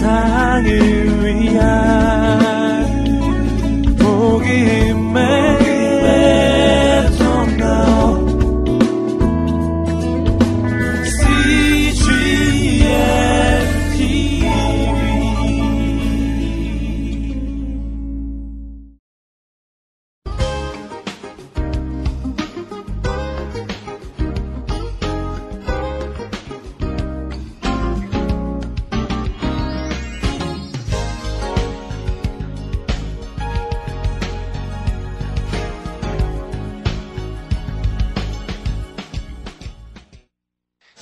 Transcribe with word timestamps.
세상을 0.00 1.26
위한 1.26 1.99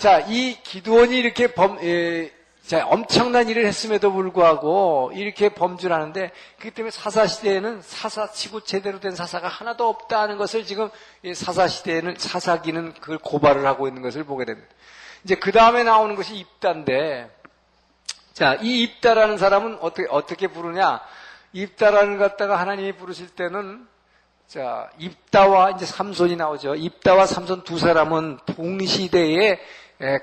자, 0.08 0.20
이 0.20 0.56
기도원이 0.62 1.18
이렇게 1.18 1.48
범, 1.48 1.78
에, 1.82 2.32
자, 2.66 2.86
엄청난 2.86 3.50
일을 3.50 3.66
했음에도 3.66 4.10
불구하고 4.10 5.12
이렇게 5.14 5.50
범주를 5.50 5.94
하는데 5.94 6.30
그렇기 6.56 6.74
때문에 6.74 6.90
사사시대에는 6.92 7.82
사사치고 7.82 8.60
제대로 8.60 9.00
된 9.00 9.14
사사가 9.14 9.48
하나도 9.48 9.86
없다는 9.86 10.38
것을 10.38 10.64
지금 10.64 10.88
사사시대에는 11.30 12.14
사사기는 12.16 12.94
그걸 12.94 13.18
고발을 13.18 13.66
하고 13.66 13.86
있는 13.86 14.00
것을 14.00 14.24
보게 14.24 14.46
됩니다. 14.46 14.66
이제 15.24 15.34
그 15.34 15.52
다음에 15.52 15.82
나오는 15.82 16.14
것이 16.14 16.36
입다인데 16.36 17.28
자, 18.32 18.54
이 18.62 18.84
입다라는 18.84 19.36
사람은 19.36 19.76
어떻게, 19.82 20.06
어떻게 20.08 20.46
부르냐? 20.46 21.02
입다라는 21.52 22.16
것 22.16 22.30
갖다가 22.30 22.58
하나님이 22.58 22.92
부르실 22.92 23.28
때는 23.28 23.86
자, 24.46 24.88
입다와 24.96 25.72
이제 25.72 25.84
삼손이 25.84 26.36
나오죠. 26.36 26.76
입다와 26.76 27.26
삼손 27.26 27.64
두 27.64 27.78
사람은 27.78 28.38
동시대에 28.46 29.36
예, 29.36 29.60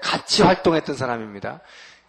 같이 0.01 0.43
활동했던 0.43 0.95
사람입니다. 0.95 1.59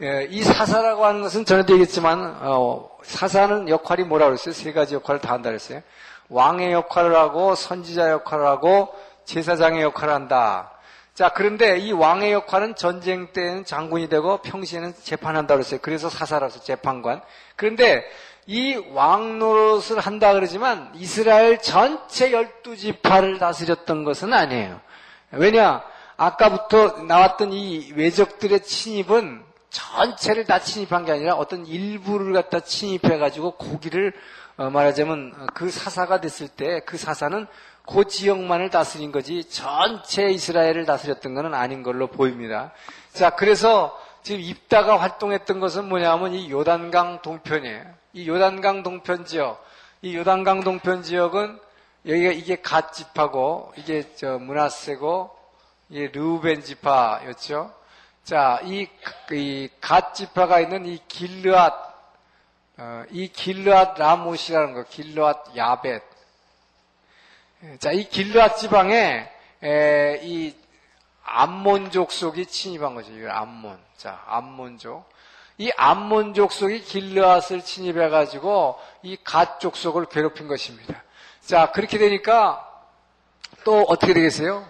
예, 0.03 0.27
이 0.31 0.43
사사라고 0.43 1.05
하는 1.07 1.23
것은 1.23 1.45
전에도 1.45 1.73
얘기했지만 1.73 2.37
어, 2.43 2.89
사사는 3.03 3.69
역할이 3.69 4.05
뭐라고 4.05 4.31
그랬어요? 4.31 4.53
세 4.53 4.73
가지 4.73 4.95
역할을 4.95 5.21
다 5.21 5.33
한다 5.33 5.49
그랬어요. 5.51 5.83
왕의 6.29 6.73
역할을 6.73 7.15
하고 7.17 7.55
선지자 7.55 8.11
역할을 8.11 8.47
하고 8.47 8.95
제사장의 9.25 9.83
역할을 9.83 10.13
한다. 10.13 10.73
자, 11.15 11.31
그런데 11.31 11.79
이 11.79 11.93
왕의 11.93 12.33
역할은 12.33 12.75
전쟁 12.75 13.33
때는 13.33 13.65
장군이 13.65 14.09
되고 14.11 14.37
평시에는 14.39 14.95
재판한다 15.03 15.55
그랬어요. 15.55 15.81
그래서 15.83 16.11
사사라서 16.11 16.61
재판관. 16.61 17.23
그런데 17.57 18.05
이 18.47 18.77
왕 18.93 19.39
노릇을 19.41 19.99
한다 19.99 20.33
그러지만 20.35 20.91
이스라엘 20.95 21.59
전체 21.61 22.31
열두 22.33 22.77
지파를 22.77 23.39
다스렸던 23.39 24.05
것은 24.05 24.33
아니에요. 24.33 24.81
왜냐? 25.33 25.83
아까부터 26.17 27.03
나왔던 27.03 27.53
이 27.53 27.93
외적들의 27.95 28.63
침입은 28.63 29.45
전체를 29.71 30.47
다 30.47 30.59
침입한 30.59 31.05
게 31.05 31.13
아니라 31.13 31.35
어떤 31.35 31.67
일부를 31.67 32.33
갖다 32.33 32.61
침입해가지고 32.61 33.53
고기를 33.53 34.15
어, 34.57 34.71
말하자면 34.71 35.49
그 35.53 35.71
사사가 35.71 36.21
됐을 36.23 36.49
때 36.49 36.81
그 36.87 36.97
사사는 36.97 37.47
그 37.87 38.07
지역만을 38.07 38.71
다스린 38.71 39.13
거지 39.13 39.45
전체 39.49 40.29
이스라엘을 40.31 40.87
다스렸던 40.87 41.35
것은 41.35 41.55
아닌 41.55 41.83
걸로 41.83 42.09
보입니다. 42.09 42.73
자, 43.13 43.31
그래서 43.31 43.97
지금 44.23 44.41
입다가 44.41 44.99
활동했던 45.01 45.61
것은 45.61 45.89
뭐냐면 45.89 46.35
이 46.35 46.51
요단강 46.51 47.23
동편이에요. 47.23 47.85
이 48.15 48.29
요단강 48.29 48.83
동편 48.83 49.25
지역, 49.25 49.65
이 50.03 50.17
요단강 50.17 50.65
동편 50.65 51.03
지역은 51.03 51.61
여기가 52.07 52.33
이게 52.33 52.57
갓 52.57 52.88
지파하고 52.88 53.73
이게 53.77 54.05
저 54.17 54.39
므낫세고 54.39 55.36
이 55.89 56.07
르우벤 56.09 56.63
지파였죠. 56.63 57.73
자, 58.25 58.61
이, 58.65 58.89
이 59.33 59.69
갓 59.81 60.15
지파가 60.15 60.61
있는 60.61 60.85
이 60.87 60.99
길르앗, 61.07 61.75
어, 62.79 63.05
이 63.11 63.29
길르앗 63.29 63.97
라못이라는 63.99 64.75
거, 64.75 64.83
길르앗 64.85 65.57
야벳. 65.57 66.03
자, 67.79 67.93
이 67.93 68.09
길르앗 68.09 68.57
지방에 68.59 69.31
에, 69.63 70.21
이 70.23 70.55
암몬 71.25 72.13
족속이 72.13 72.47
침입한 72.47 72.95
거죠. 72.95 73.13
이거 73.13 73.31
암몬. 73.31 73.79
자, 73.97 74.23
암몬족. 74.27 75.09
이 75.59 75.71
암몬 75.77 76.53
족속이 76.53 76.83
길르앗을 76.83 77.63
침입해가지고 77.63 78.79
이 79.03 79.17
갓 79.25 79.59
족속을 79.61 80.07
괴롭힌 80.07 80.49
것입니다. 80.49 81.03
자, 81.41 81.71
그렇게 81.73 81.97
되니까 81.99 82.63
또 83.65 83.83
어떻게 83.89 84.13
되겠어요? 84.13 84.69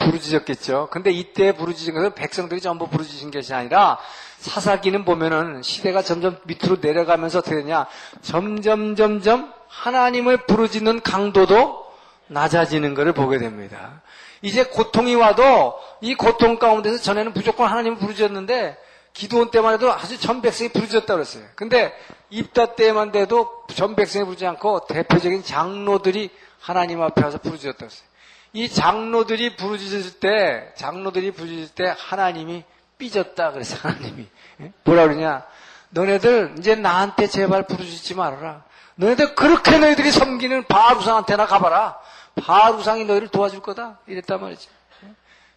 부르짖었겠죠. 0.00 0.88
근데 0.90 1.10
이때 1.12 1.52
부르짖은 1.52 1.94
것은 1.94 2.14
백성들이 2.14 2.60
전부 2.60 2.88
부르짖은 2.88 3.30
것이 3.30 3.54
아니라 3.54 3.98
사사기는 4.38 5.04
보면은 5.04 5.62
시대가 5.62 6.02
점점 6.02 6.38
밑으로 6.44 6.78
내려가면서 6.80 7.38
어떻게 7.38 7.56
되냐. 7.56 7.86
점점 8.22 8.96
점점 8.96 9.52
하나님을 9.68 10.46
부르짖는 10.46 11.02
강도도 11.02 11.86
낮아지는 12.26 12.94
것을 12.94 13.12
보게 13.12 13.38
됩니다. 13.38 14.02
이제 14.42 14.64
고통이 14.64 15.14
와도 15.14 15.78
이 16.00 16.14
고통 16.14 16.58
가운데서 16.58 16.98
전에는 16.98 17.32
무조건 17.34 17.68
하나님을 17.68 17.98
부르짖었는데 17.98 18.76
기도원 19.12 19.50
때만 19.50 19.74
해도 19.74 19.92
아주 19.92 20.18
전 20.18 20.40
백성이 20.40 20.70
부르짖었다 20.70 21.14
그랬어요. 21.14 21.44
근데 21.56 21.92
입다 22.30 22.74
때만 22.74 23.12
돼도 23.12 23.64
전 23.74 23.94
백성이 23.96 24.24
부르지 24.24 24.46
않고 24.46 24.86
대표적인 24.86 25.44
장로들이 25.44 26.30
하나님 26.60 27.02
앞에 27.02 27.22
와서 27.22 27.38
부르짖었다 27.38 27.78
그랬어요. 27.78 28.09
이 28.52 28.68
장로들이 28.68 29.56
부르짖을 29.56 30.18
때, 30.20 30.72
장로들이 30.76 31.30
부르짖을 31.32 31.68
때 31.68 31.94
하나님이 31.96 32.64
삐졌다 32.98 33.52
그래서 33.52 33.76
하나님이 33.88 34.26
예? 34.60 34.72
뭐라 34.84 35.04
그러냐? 35.04 35.44
너네들 35.90 36.56
이제 36.58 36.74
나한테 36.74 37.26
제발 37.26 37.66
부르짖지 37.66 38.14
말아라. 38.14 38.64
너네들 38.96 39.34
그렇게 39.34 39.78
너희들이 39.78 40.10
섬기는 40.10 40.64
바알우상한테나 40.64 41.46
가봐라. 41.46 41.98
바알우상이 42.36 43.04
너희를 43.04 43.28
도와줄 43.28 43.60
거다. 43.60 43.98
이랬단 44.06 44.40
말이지. 44.40 44.68
예? 45.04 45.08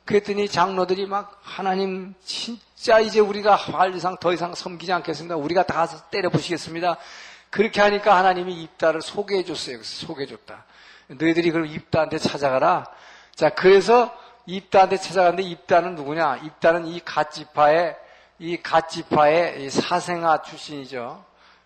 그랬더니 0.05 0.47
장로들이 0.47 1.05
막 1.05 1.39
하나님 1.43 2.13
진짜 2.23 2.99
이제 2.99 3.19
우리가 3.19 3.57
바알우상 3.57 4.17
더 4.19 4.33
이상 4.33 4.55
섬기지 4.55 4.91
않겠습니다. 4.93 5.35
우리가 5.35 5.63
다 5.63 5.75
가서 5.75 6.09
때려 6.09 6.29
부시겠습니다. 6.29 6.97
그렇게 7.49 7.81
하니까 7.81 8.17
하나님이 8.17 8.63
입다를 8.63 9.01
소개해 9.01 9.43
줬어요. 9.43 9.83
소개해 9.83 10.25
줬다. 10.27 10.65
너희들이 11.17 11.51
그럼 11.51 11.67
입다한테 11.67 12.17
찾아가라. 12.17 12.85
자, 13.35 13.49
그래서 13.49 14.13
입다한테 14.45 14.97
찾아갔는데 14.97 15.43
입다는 15.43 15.95
누구냐? 15.95 16.37
입다는 16.43 16.85
이 16.87 16.99
갓지파의 16.99 17.95
이 18.39 18.57
갓지파의 18.61 19.69
사생아 19.69 20.41
출신이죠. 20.41 21.23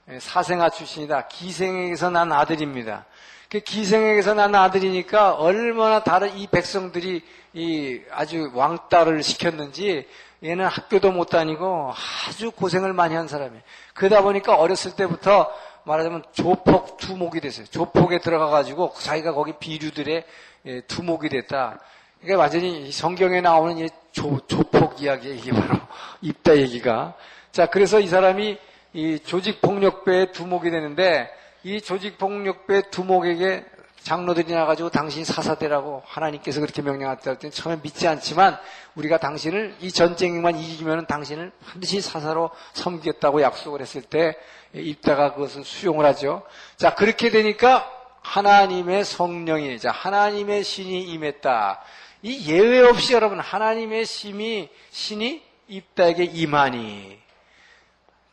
예, 0.10 0.20
사생아 0.20 0.70
출신이다. 0.70 1.28
기생에게서 1.28 2.10
난 2.10 2.32
아들입니다. 2.32 3.06
그 3.50 3.60
기생에게서 3.60 4.34
난 4.34 4.54
아들이니까 4.56 5.34
얼마나 5.34 6.04
다른 6.04 6.38
이 6.38 6.48
백성들이 6.48 7.24
이 7.54 8.02
아주 8.12 8.52
왕따를 8.54 9.24
시켰는지 9.24 10.08
얘는 10.44 10.66
학교도 10.66 11.12
못 11.12 11.30
다니고 11.30 11.94
아주 12.28 12.52
고생을 12.52 12.94
많이 12.94 13.16
한 13.16 13.28
사람이에요. 13.28 13.64
그러다 13.94 14.22
보니까 14.22 14.56
어렸을 14.56 14.96
때부터 14.96 15.52
말하자면 15.88 16.24
조폭 16.34 16.98
두목이 16.98 17.40
됐어요. 17.40 17.66
조폭에 17.68 18.20
들어가가지고 18.20 18.94
자기가 19.00 19.34
거기 19.34 19.54
비류들의 19.58 20.24
예, 20.66 20.82
두목이 20.82 21.30
됐다. 21.30 21.80
이게 22.22 22.34
완전히 22.34 22.92
성경에 22.92 23.40
나오는 23.42 23.78
이 23.78 23.88
조, 24.12 24.40
조폭 24.48 25.02
이야기 25.02 25.34
이게 25.34 25.52
바로 25.52 25.80
입다 26.22 26.58
얘기가. 26.58 27.14
자, 27.52 27.68
그래서 27.68 28.00
이 28.02 28.08
사람이 28.08 28.58
이 28.94 29.20
조직폭력배의 29.20 30.34
두목이 30.34 30.70
되는데 30.70 31.30
이 31.64 31.80
조직폭력배 31.80 32.90
두목에게 32.90 33.64
장로들이 34.08 34.54
나가지고 34.54 34.90
당신이 34.90 35.26
사사대라고 35.26 36.02
하나님께서 36.06 36.62
그렇게 36.62 36.82
명령하다 36.82 37.32
했더니 37.32 37.52
처음에 37.52 37.82
믿지 37.84 38.08
않지만 38.08 38.58
우리가 38.96 39.18
당신을 39.18 39.76
이 39.82 39.92
전쟁만 39.92 40.58
이기면 40.58 41.08
당신을 41.08 41.52
반드시 41.66 42.00
사사로 42.00 42.50
섬기겠다고 42.72 43.42
약속을 43.42 43.82
했을 43.82 44.02
때 44.02 44.38
입다가 44.74 45.34
그것을 45.34 45.66
수용을 45.66 46.06
하죠. 46.06 46.44
자 46.78 46.96
그렇게 46.96 47.32
되니까 47.32 47.92
하나님의 48.22 49.04
성령이 49.04 49.78
자 49.78 49.92
하나님의 49.92 50.64
신이 50.64 51.02
임했다. 51.04 51.82
이 52.22 52.50
예외 52.50 52.80
없이 52.80 53.14
여러분 53.14 53.42
하나님의 53.42 54.06
신이 54.06 54.70
신이 54.90 55.44
입다에게 55.68 56.24
임하니 56.24 57.27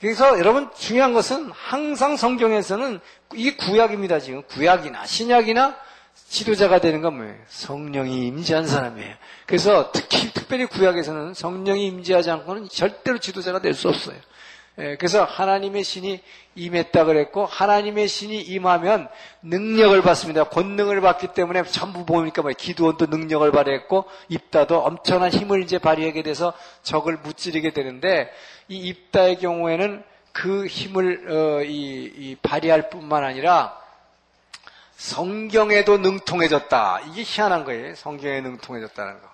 그래서 0.04 0.38
여러분 0.38 0.68
중요한 0.76 1.14
것은 1.14 1.50
항상 1.50 2.18
성경에서는 2.18 3.00
이 3.36 3.56
구약입니다. 3.56 4.20
지금 4.20 4.42
구약이나 4.42 5.06
신약이나 5.06 5.76
지도자가 6.28 6.78
되는 6.78 7.00
건 7.00 7.16
뭐예요? 7.16 7.34
성령이 7.48 8.26
임재한 8.26 8.66
사람이에요. 8.66 9.14
그래서 9.46 9.92
특히 9.92 10.30
특별히 10.30 10.66
구약에서는 10.66 11.32
성령이 11.32 11.86
임재하지 11.86 12.30
않고는 12.32 12.68
절대로 12.68 13.16
지도자가 13.16 13.62
될 13.62 13.72
수 13.72 13.88
없어요. 13.88 14.18
예, 14.78 14.96
그래서 14.96 15.22
하나님의 15.22 15.84
신이 15.84 16.20
임했다 16.56 17.04
그랬고 17.04 17.46
하나님의 17.46 18.08
신이 18.08 18.40
임하면 18.40 19.08
능력을 19.42 20.00
받습니다. 20.02 20.44
권능을 20.44 21.00
받기 21.00 21.28
때문에 21.28 21.62
전부 21.64 22.04
보니까 22.04 22.42
뭐 22.42 22.50
기도원도 22.50 23.06
능력을 23.06 23.50
발휘했고 23.52 24.04
입다도 24.28 24.80
엄청난 24.80 25.30
힘을 25.30 25.62
이제 25.62 25.78
발휘하게 25.78 26.22
돼서 26.22 26.52
적을 26.82 27.18
무찌르게 27.18 27.72
되는데 27.72 28.32
이 28.68 28.78
입다의 28.88 29.38
경우에는 29.38 30.02
그 30.32 30.66
힘을 30.66 31.30
어, 31.30 31.62
이, 31.62 32.12
이 32.16 32.36
발휘할 32.42 32.90
뿐만 32.90 33.22
아니라 33.22 33.78
성경에도 34.96 35.98
능통해졌다. 35.98 37.00
이게 37.10 37.22
희한한 37.24 37.64
거예요. 37.64 37.94
성경에 37.94 38.40
능통해졌다는 38.40 39.20
거. 39.20 39.28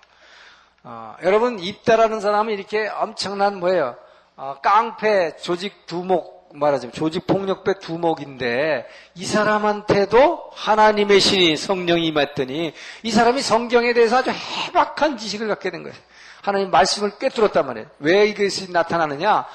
어, 0.83 1.15
여러분 1.23 1.59
입다라는 1.59 2.21
사람은 2.21 2.53
이렇게 2.53 2.87
엄청난 2.87 3.59
뭐예요? 3.59 3.95
어, 4.43 4.55
깡패 4.59 5.37
조직 5.37 5.85
두목 5.85 6.49
말하자면 6.55 6.93
조직 6.93 7.27
폭력배 7.27 7.77
두목인데 7.77 8.87
이 9.13 9.23
사람한테도 9.23 10.49
하나님의 10.55 11.19
신이 11.19 11.55
성령이 11.55 12.07
임했더니 12.07 12.73
이 13.03 13.11
사람이 13.11 13.39
성경에 13.43 13.93
대해서 13.93 14.17
아주 14.17 14.31
해박한 14.31 15.17
지식을 15.17 15.47
갖게 15.47 15.69
된 15.69 15.83
거예요. 15.83 15.95
하나님 16.41 16.71
말씀을 16.71 17.19
꿰뚫었단 17.19 17.67
말이에요. 17.67 17.87
왜 17.99 18.25
이것이 18.25 18.71
나타나느냐? 18.71 19.45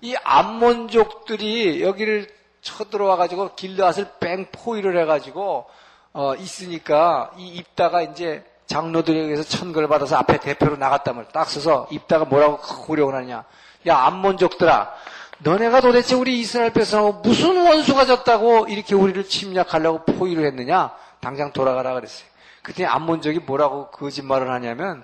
이 0.00 0.16
암몬족들이 0.24 1.82
여기를 1.82 2.26
쳐들어와 2.62 3.16
가지고 3.16 3.54
길르앗을 3.54 4.08
뺑 4.20 4.46
포위를 4.50 4.98
해 4.98 5.04
가지고 5.04 5.66
어, 6.14 6.34
있으니까 6.36 7.30
이 7.36 7.46
입다가 7.48 8.00
이제 8.00 8.42
장로들에게서 8.64 9.42
천거를 9.42 9.86
받아서 9.86 10.16
앞에 10.16 10.40
대표로 10.40 10.78
나갔단 10.78 11.14
말이에요. 11.14 11.30
딱 11.30 11.50
서서 11.50 11.88
입다가 11.90 12.24
뭐라고 12.24 12.56
고려을 12.56 13.14
하냐? 13.16 13.44
야 13.86 13.98
암몬족들아, 13.98 14.92
너네가 15.38 15.80
도대체 15.80 16.14
우리 16.14 16.38
이스라엘 16.40 16.72
백성하고 16.72 17.20
무슨 17.22 17.56
원수가 17.66 18.04
졌다고 18.06 18.66
이렇게 18.68 18.94
우리를 18.94 19.24
침략하려고 19.24 20.04
포위를 20.04 20.44
했느냐? 20.46 20.90
당장 21.20 21.52
돌아가라 21.52 21.94
그랬어요. 21.94 22.28
그때 22.62 22.84
암몬족이 22.84 23.40
뭐라고 23.40 23.88
거짓말을 23.90 24.50
하냐면 24.50 25.02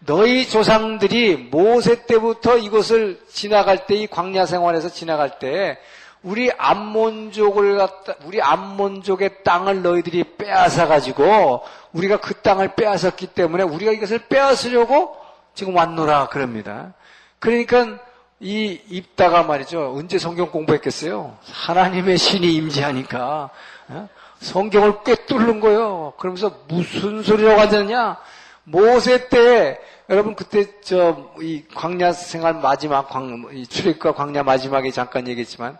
너희 0.00 0.48
조상들이 0.48 1.48
모세 1.50 2.06
때부터 2.06 2.58
이곳을 2.58 3.20
지나갈 3.28 3.86
때 3.86 3.94
이 3.96 4.06
광야 4.06 4.46
생활에서 4.46 4.88
지나갈 4.90 5.38
때 5.38 5.78
우리 6.22 6.50
암몬족을 6.52 7.78
갖다 7.78 8.14
우리 8.24 8.42
암몬족의 8.42 9.42
땅을 9.44 9.82
너희들이 9.82 10.36
빼앗아 10.36 10.86
가지고 10.86 11.62
우리가 11.92 12.18
그 12.18 12.34
땅을 12.34 12.74
빼앗았기 12.74 13.28
때문에 13.28 13.62
우리가 13.62 13.92
이것을 13.92 14.26
빼앗으려고 14.28 15.16
지금 15.54 15.74
왔노라 15.74 16.28
그럽니다. 16.28 16.92
그러니까 17.38 17.98
이 18.40 18.80
입다가 18.88 19.42
말이죠. 19.42 19.94
언제 19.94 20.18
성경 20.18 20.50
공부했겠어요? 20.50 21.36
하나님의 21.44 22.16
신이 22.16 22.54
임재하니까 22.54 23.50
어? 23.88 24.08
성경을 24.40 25.02
꿰뚫는 25.04 25.60
거예요. 25.60 26.14
그러면서 26.18 26.58
무슨 26.66 27.22
소리라고 27.22 27.60
하느냐? 27.60 28.16
모세 28.64 29.28
때 29.28 29.78
여러분 30.08 30.34
그때 30.34 30.80
저 30.80 31.30
이 31.40 31.64
광야 31.74 32.12
생활 32.12 32.54
마지막 32.54 33.08
광 33.08 33.44
출애굽과 33.68 34.14
광야 34.14 34.42
마지막에 34.42 34.90
잠깐 34.90 35.28
얘기했지만 35.28 35.76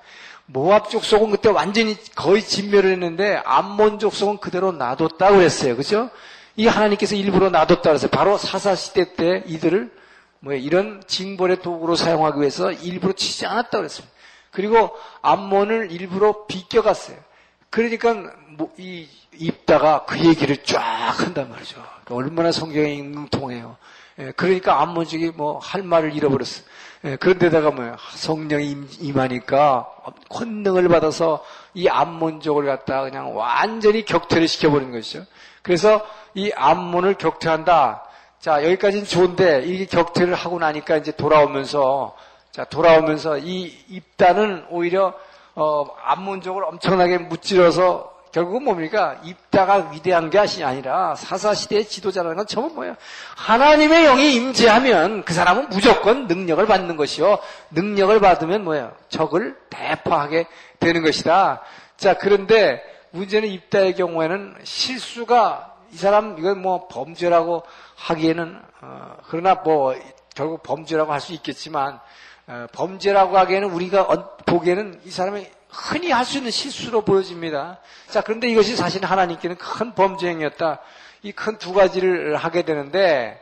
모압 0.46 0.90
족속은 0.90 1.30
그때 1.30 1.48
완전히 1.48 1.96
거의 2.14 2.42
진멸을 2.42 2.90
했는데 2.92 3.40
암몬 3.44 3.98
족속은 4.00 4.38
그대로 4.38 4.72
놔뒀다고 4.72 5.36
그랬어요. 5.36 5.76
그죠? 5.76 6.10
이 6.56 6.66
하나님께서 6.66 7.14
일부러 7.14 7.48
놔뒀다 7.50 7.82
그랬어요. 7.82 8.10
바로 8.10 8.36
사사 8.36 8.74
시대 8.74 9.14
때 9.14 9.42
이들을 9.46 9.90
뭐 10.40 10.54
이런 10.54 11.02
징벌의 11.06 11.62
도구로 11.62 11.94
사용하기 11.96 12.40
위해서 12.40 12.72
일부러 12.72 13.12
치지 13.12 13.46
않았다 13.46 13.78
그랬습니다. 13.78 14.14
그리고 14.50 14.96
암몬을 15.22 15.92
일부러 15.92 16.46
비껴갔어요. 16.46 17.16
그러니까 17.70 18.14
뭐 18.56 18.72
이 18.78 19.08
입다가 19.40 20.04
그 20.06 20.18
얘기를 20.18 20.56
쫙 20.64 20.80
한단 21.18 21.48
말이죠. 21.50 21.76
그러니까 22.04 22.14
얼마나 22.14 22.52
성경에 22.52 22.88
ing통해요. 22.88 23.76
예, 24.18 24.32
그러니까 24.32 24.82
암몬족이 24.82 25.32
뭐 25.36 25.58
할 25.58 25.82
말을 25.82 26.14
잃어버렸어. 26.14 26.62
예, 27.04 27.16
그런데다가 27.16 27.70
뭐 27.70 27.96
성령이 28.16 28.76
임하니까 29.00 29.88
권능을 30.28 30.88
받아서 30.88 31.44
이 31.74 31.88
암몬족을 31.88 32.66
갖다 32.66 33.02
그냥 33.02 33.34
완전히 33.36 34.04
격퇴를 34.04 34.48
시켜버리는 34.48 34.92
것이죠. 34.92 35.24
그래서 35.62 36.06
이 36.34 36.52
암몬을 36.54 37.14
격퇴한다. 37.14 38.04
자, 38.40 38.64
여기까지는 38.64 39.04
좋은데, 39.04 39.64
이게 39.66 39.84
격퇴를 39.84 40.34
하고 40.34 40.58
나니까 40.58 40.96
이제 40.96 41.12
돌아오면서, 41.12 42.16
자, 42.50 42.64
돌아오면서 42.64 43.36
이 43.36 43.66
입다는 43.88 44.64
오히려, 44.70 45.12
어, 45.54 45.84
암문족을 46.02 46.64
엄청나게 46.64 47.18
무찔러서 47.18 48.10
결국은 48.32 48.64
뭡니까? 48.64 49.20
입다가 49.24 49.90
위대한 49.90 50.30
게 50.30 50.38
아니라 50.38 51.14
사사시대의 51.16 51.84
지도자라는 51.84 52.36
건 52.36 52.46
전부 52.46 52.76
뭐예요? 52.76 52.96
하나님의 53.36 54.04
영이 54.04 54.34
임재하면 54.36 55.24
그 55.24 55.34
사람은 55.34 55.68
무조건 55.68 56.26
능력을 56.26 56.64
받는 56.64 56.96
것이요. 56.96 57.40
능력을 57.72 58.20
받으면 58.20 58.64
뭐예요? 58.64 58.92
적을 59.10 59.58
대파하게 59.68 60.46
되는 60.78 61.02
것이다. 61.02 61.60
자, 61.98 62.14
그런데 62.14 62.82
문제는 63.10 63.48
입다의 63.48 63.96
경우에는 63.96 64.54
실수가 64.62 65.70
이 65.92 65.96
사람 65.96 66.38
이건 66.38 66.62
뭐 66.62 66.86
범죄라고 66.88 67.64
하기에는 68.00 68.62
어, 68.80 69.16
그러나 69.28 69.54
뭐 69.54 69.94
결국 70.34 70.62
범죄라고 70.62 71.12
할 71.12 71.20
수 71.20 71.32
있겠지만 71.34 72.00
어, 72.46 72.66
범죄라고 72.72 73.36
하기에는 73.38 73.70
우리가 73.70 74.06
보기에는 74.46 75.02
이 75.04 75.10
사람이 75.10 75.46
흔히 75.68 76.10
할 76.10 76.24
수 76.24 76.38
있는 76.38 76.50
실수로 76.50 77.02
보여집니다. 77.02 77.78
자 78.08 78.22
그런데 78.22 78.48
이것이 78.48 78.74
사실 78.74 79.04
하나님께는 79.04 79.56
큰 79.56 79.94
범죄 79.94 80.28
행위였다. 80.28 80.80
이 81.22 81.32
큰 81.32 81.58
두 81.58 81.74
가지를 81.74 82.36
하게 82.36 82.62
되는데 82.62 83.38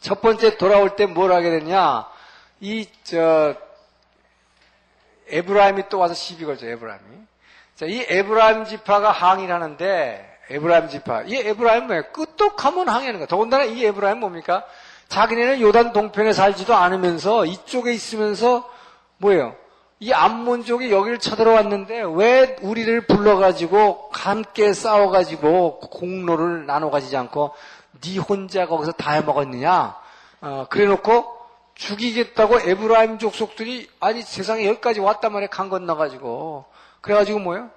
첫 0.00 0.20
번째 0.20 0.58
돌아올 0.58 0.96
때 0.96 1.06
뭘 1.06 1.32
하게 1.32 1.50
되냐? 1.50 2.06
이 2.60 2.86
저 3.02 3.54
에브라임이 5.28 5.88
또 5.88 5.98
와서 5.98 6.12
시비 6.12 6.44
걸죠. 6.44 6.66
에브라임이. 6.66 7.02
자, 7.76 7.86
이 7.86 8.04
에브라임 8.08 8.66
지파가 8.66 9.10
항의를 9.10 9.54
하는데 9.54 10.33
에브라임 10.50 10.88
지파. 10.88 11.22
이 11.22 11.36
에브라임 11.36 11.86
뭐예요? 11.86 12.02
끄떡하면 12.12 12.88
항의하는 12.88 13.20
거야. 13.20 13.26
더군다나 13.26 13.64
이 13.64 13.84
에브라임 13.84 14.20
뭡니까? 14.20 14.64
자기네는 15.08 15.60
요단 15.60 15.92
동편에 15.92 16.32
살지도 16.32 16.74
않으면서 16.74 17.44
이쪽에 17.46 17.92
있으면서 17.92 18.68
뭐예요? 19.18 19.54
이 20.00 20.12
암몬족이 20.12 20.90
여기를 20.90 21.18
쳐들어왔는데 21.18 22.02
왜 22.14 22.56
우리를 22.60 23.06
불러가지고 23.06 24.10
함께 24.12 24.72
싸워가지고 24.72 25.80
공로를 25.80 26.66
나눠 26.66 26.90
가지지 26.90 27.16
않고 27.16 27.54
네 28.02 28.18
혼자 28.18 28.66
거기서 28.66 28.92
다 28.92 29.12
해먹었느냐? 29.12 29.96
어, 30.42 30.66
그래놓고 30.68 31.34
죽이겠다고 31.74 32.60
에브라임 32.60 33.18
족속들이 33.18 33.88
아니 34.00 34.22
세상에 34.22 34.66
여기까지 34.66 35.00
왔단 35.00 35.32
말이야 35.32 35.48
강 35.48 35.68
건너가지고 35.68 36.66
그래가지고 37.00 37.38
뭐예요? 37.38 37.70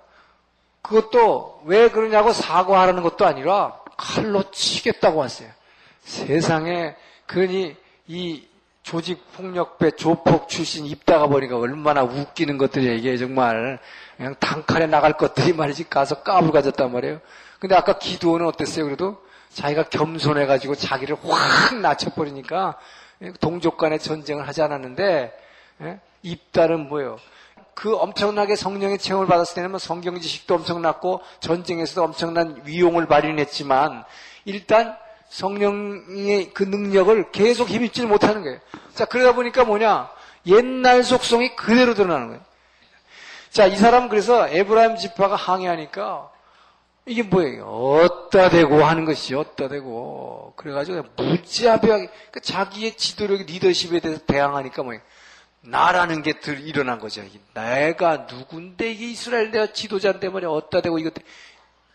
그것도 0.88 1.62
왜 1.66 1.90
그러냐고 1.90 2.32
사과하라는 2.32 3.04
것도 3.04 3.26
아니라 3.26 3.80
칼로 3.98 4.50
치겠다고 4.52 5.20
왔어요. 5.20 5.50
세상에 6.02 6.96
그러니 7.26 7.76
이 8.08 8.48
조직 8.84 9.34
폭력배 9.34 9.92
조폭 9.92 10.48
출신 10.48 10.86
입다가 10.86 11.28
보니까 11.28 11.58
얼마나 11.58 12.04
웃기는 12.04 12.58
것들이 12.58 12.98
이게 12.98 13.18
정말 13.18 13.80
그냥 14.16 14.36
단칼에 14.40 14.88
나갈 14.88 15.14
것들이 15.14 15.52
말이지 15.52 15.90
가서 15.90 16.24
까불 16.24 16.52
가졌단 16.52 16.92
말이에요. 16.92 17.20
근데 17.60 17.76
아까 17.76 17.98
기도는 17.98 18.46
어땠어요? 18.48 18.86
그래도 18.86 19.22
자기가 19.50 19.84
겸손해가지고 19.90 20.76
자기를 20.76 21.18
확 21.24 21.80
낮춰버리니까 21.80 22.78
동족 23.42 23.78
간의 23.78 24.00
전쟁을 24.00 24.48
하지 24.48 24.62
않았는데 24.62 25.38
예? 25.82 26.00
입다는 26.22 26.88
뭐예요? 26.88 27.18
그 27.78 27.96
엄청나게 27.96 28.56
성령의 28.56 28.98
체험을 28.98 29.28
받았을 29.28 29.54
때는 29.54 29.70
뭐 29.70 29.78
성경 29.78 30.20
지식도 30.20 30.56
엄청났고 30.56 31.22
전쟁에서도 31.42 32.04
엄청난 32.06 32.60
위용을 32.66 33.06
발휘했지만 33.06 34.04
일단 34.46 34.98
성령의 35.30 36.54
그 36.56 36.64
능력을 36.64 37.32
계속 37.32 37.70
힘입지를 37.70 38.10
못하는 38.10 38.42
거예요. 38.42 38.58
자, 38.96 39.06
그러다 39.06 39.36
보니까 39.36 39.64
뭐냐? 39.64 40.10
옛날 40.48 41.04
속성이 41.04 41.56
그대로 41.56 41.94
드러나는 41.94 42.30
거예요. 42.30 42.42
자, 43.52 43.68
이 43.68 43.76
사람은 43.76 44.10
그래서 44.10 44.48
에브라임 44.48 44.96
지파가 44.96 45.36
항의하니까 45.36 46.32
이게 47.06 47.22
뭐예요? 47.22 47.68
어따 47.68 48.50
대고 48.50 48.84
하는 48.84 49.06
것이 49.06 49.36
어따 49.36 49.68
대고. 49.68 50.54
그래가지고 50.56 51.04
무지하게 51.16 52.10
그 52.32 52.42
자기의 52.42 52.98
지도력, 52.98 53.42
리더십에 53.46 54.00
대해서 54.00 54.20
대항하니까 54.26 54.82
뭐예요? 54.82 55.04
나라는 55.70 56.22
게 56.22 56.40
들, 56.40 56.62
일어난 56.62 57.00
거죠. 57.00 57.24
내가 57.54 58.28
누군데 58.30 58.92
이스라엘 58.92 59.52
내가 59.52 59.74
지도자인데 59.74 60.30
말이야. 60.30 60.50
어따 60.50 60.82
대고 60.82 61.00
이것 61.00 61.14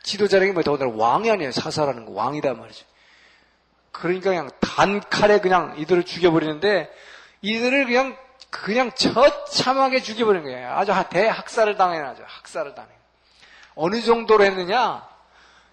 지도자라는 0.03 0.49
게 0.49 0.53
뭐야? 0.53 0.65
더군다나 0.65 0.93
왕이 0.95 1.31
아니에요. 1.31 1.53
사사라는 1.53 2.05
거. 2.05 2.13
왕이다 2.13 2.53
말이죠. 2.55 2.85
그러니까 3.91 4.31
그냥 4.31 4.51
단칼에 4.61 5.41
그냥 5.41 5.75
이들을 5.79 6.05
죽여버리는데 6.05 6.91
이들을 7.41 7.87
그냥 7.87 8.17
그냥 8.51 8.93
처참하게 8.93 10.03
죽여버린 10.03 10.43
거예요. 10.43 10.73
아주 10.73 10.93
대학살을 11.11 11.77
당해나죠. 11.77 12.25
학살을 12.27 12.75
당해. 12.75 12.91
어느 13.75 14.03
정도로 14.03 14.45
했느냐? 14.45 15.07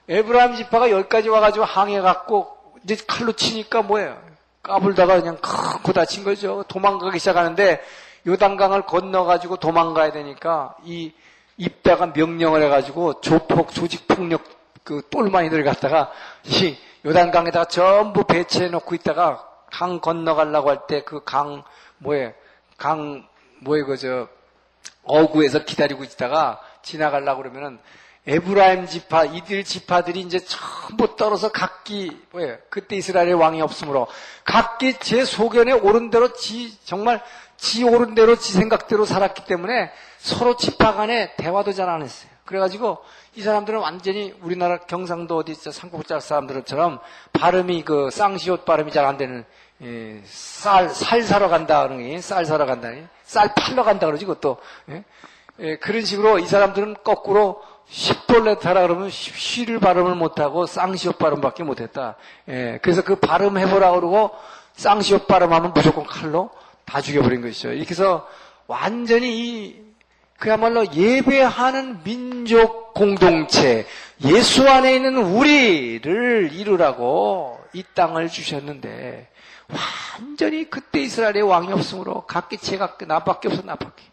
에브라임 0.07 0.55
지파가 0.55 0.89
여기까지 0.89 1.27
와가지고 1.27 1.65
항해갖고 1.65 2.75
이제 2.83 2.95
칼로 3.05 3.33
치니까 3.33 3.81
뭐예요? 3.81 4.28
까불다가 4.63 5.19
그냥 5.19 5.37
크고 5.37 5.93
다친 5.93 6.23
거죠. 6.23 6.63
도망가기 6.67 7.19
시작하는데 7.19 7.81
요단강을 8.27 8.83
건너가지고 8.83 9.57
도망가야 9.57 10.11
되니까 10.11 10.75
이 10.83 11.13
입다가 11.57 12.07
명령을 12.07 12.63
해가지고 12.63 13.21
조폭 13.21 13.71
조직 13.73 14.07
폭력 14.07 14.43
그 14.83 15.01
똘마니들 15.09 15.63
갖다가 15.63 16.11
이 16.45 16.77
요단강에다가 17.05 17.65
전부 17.65 18.23
배치해 18.25 18.67
놓고 18.69 18.95
있다가 18.95 19.45
강 19.71 19.99
건너가려고 20.01 20.69
할 20.69 20.87
때 20.87 21.01
그 21.03 21.23
강 21.23 21.63
뭐에 21.99 22.33
강 22.77 23.25
뭐에 23.61 23.83
그저 23.83 24.27
어구에서 25.03 25.63
기다리고 25.65 26.03
있다가 26.03 26.59
지나가려고 26.81 27.41
그러면은 27.43 27.79
에브라임 28.29 28.85
지파 28.85 29.25
이들 29.25 29.63
지파들이 29.63 30.19
이제 30.21 30.39
전부 30.39 31.15
떨어서 31.15 31.51
각기 31.51 32.15
뭐예요? 32.31 32.57
그때 32.69 32.95
이스라엘의 32.95 33.33
왕이 33.33 33.59
없으므로 33.61 34.07
각기 34.45 34.93
제 34.99 35.25
소견에 35.25 35.71
옳은 35.71 36.11
대로 36.11 36.33
지 36.33 36.77
정말 36.85 37.21
지 37.57 37.83
옳은 37.83 38.13
대로 38.13 38.35
지 38.35 38.53
생각대로 38.53 39.05
살았기 39.05 39.45
때문에 39.45 39.91
서로 40.19 40.55
지파 40.57 40.93
간에 40.93 41.33
대화도 41.37 41.73
잘 41.73 41.89
안 41.89 42.03
했어요. 42.03 42.29
그래가지고 42.45 42.99
이 43.35 43.41
사람들은 43.41 43.79
완전히 43.79 44.33
우리나라 44.41 44.77
경상도 44.77 45.37
어디 45.37 45.51
있어 45.51 45.71
삼국자 45.71 46.19
사람들처럼 46.19 46.99
발음이 47.33 47.83
그 47.83 48.09
쌍시옷 48.11 48.63
발음이 48.65 48.91
잘 48.91 49.05
안 49.05 49.17
되는 49.17 49.43
예, 49.81 50.21
쌀, 50.25 50.89
살 50.89 51.21
사러 51.23 51.47
간다 51.47 51.87
그러니 51.87 52.21
쌀 52.21 52.45
사러 52.45 52.65
간다니 52.65 53.05
쌀 53.23 53.53
팔러 53.55 53.83
간다 53.83 54.05
그러지 54.07 54.25
그것도 54.25 54.57
예? 54.89 55.03
예, 55.59 55.77
그런 55.77 56.03
식으로 56.03 56.39
이 56.39 56.45
사람들은 56.45 56.97
거꾸로 57.03 57.61
십돌레타라 57.89 58.81
그러면 58.83 59.09
쉬를 59.09 59.79
발음을 59.79 60.15
못하고 60.15 60.65
쌍시옷 60.65 61.17
발음밖에 61.17 61.63
못했다. 61.63 62.15
예, 62.47 62.79
그래서 62.81 63.03
그 63.03 63.15
발음 63.15 63.57
해보라 63.57 63.91
그러고 63.91 64.31
쌍시옷 64.73 65.27
발음하면 65.27 65.73
무조건 65.73 66.05
칼로 66.05 66.49
다 66.85 67.01
죽여버린 67.01 67.41
것이죠. 67.41 67.71
이렇게 67.71 67.89
해서 67.89 68.27
완전히 68.67 69.39
이 69.39 69.89
그야말로 70.37 70.85
예배하는 70.93 72.03
민족 72.03 72.93
공동체, 72.93 73.85
예수 74.23 74.67
안에 74.67 74.95
있는 74.95 75.17
우리를 75.17 76.51
이루라고 76.53 77.59
이 77.73 77.83
땅을 77.93 78.29
주셨는데, 78.29 79.29
완전히 80.17 80.69
그때 80.69 81.01
이스라엘의 81.01 81.41
왕이 81.43 81.73
없으므로 81.73 82.21
각기 82.21 82.57
제가 82.57 82.97
나밖에 83.05 83.49
없어 83.49 83.61
나밖에. 83.63 84.03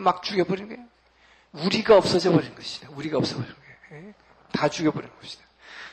막 0.00 0.22
죽여버린 0.22 0.68
거예요. 0.68 0.82
우리가 1.52 1.96
없어져 1.96 2.32
버린 2.32 2.54
것이다. 2.54 2.88
우리가 2.94 3.18
없어 3.18 3.36
버린 3.36 3.50
거예요. 3.90 4.06
예? 4.06 4.14
다 4.52 4.68
죽여버린 4.68 5.10
것이다. 5.20 5.44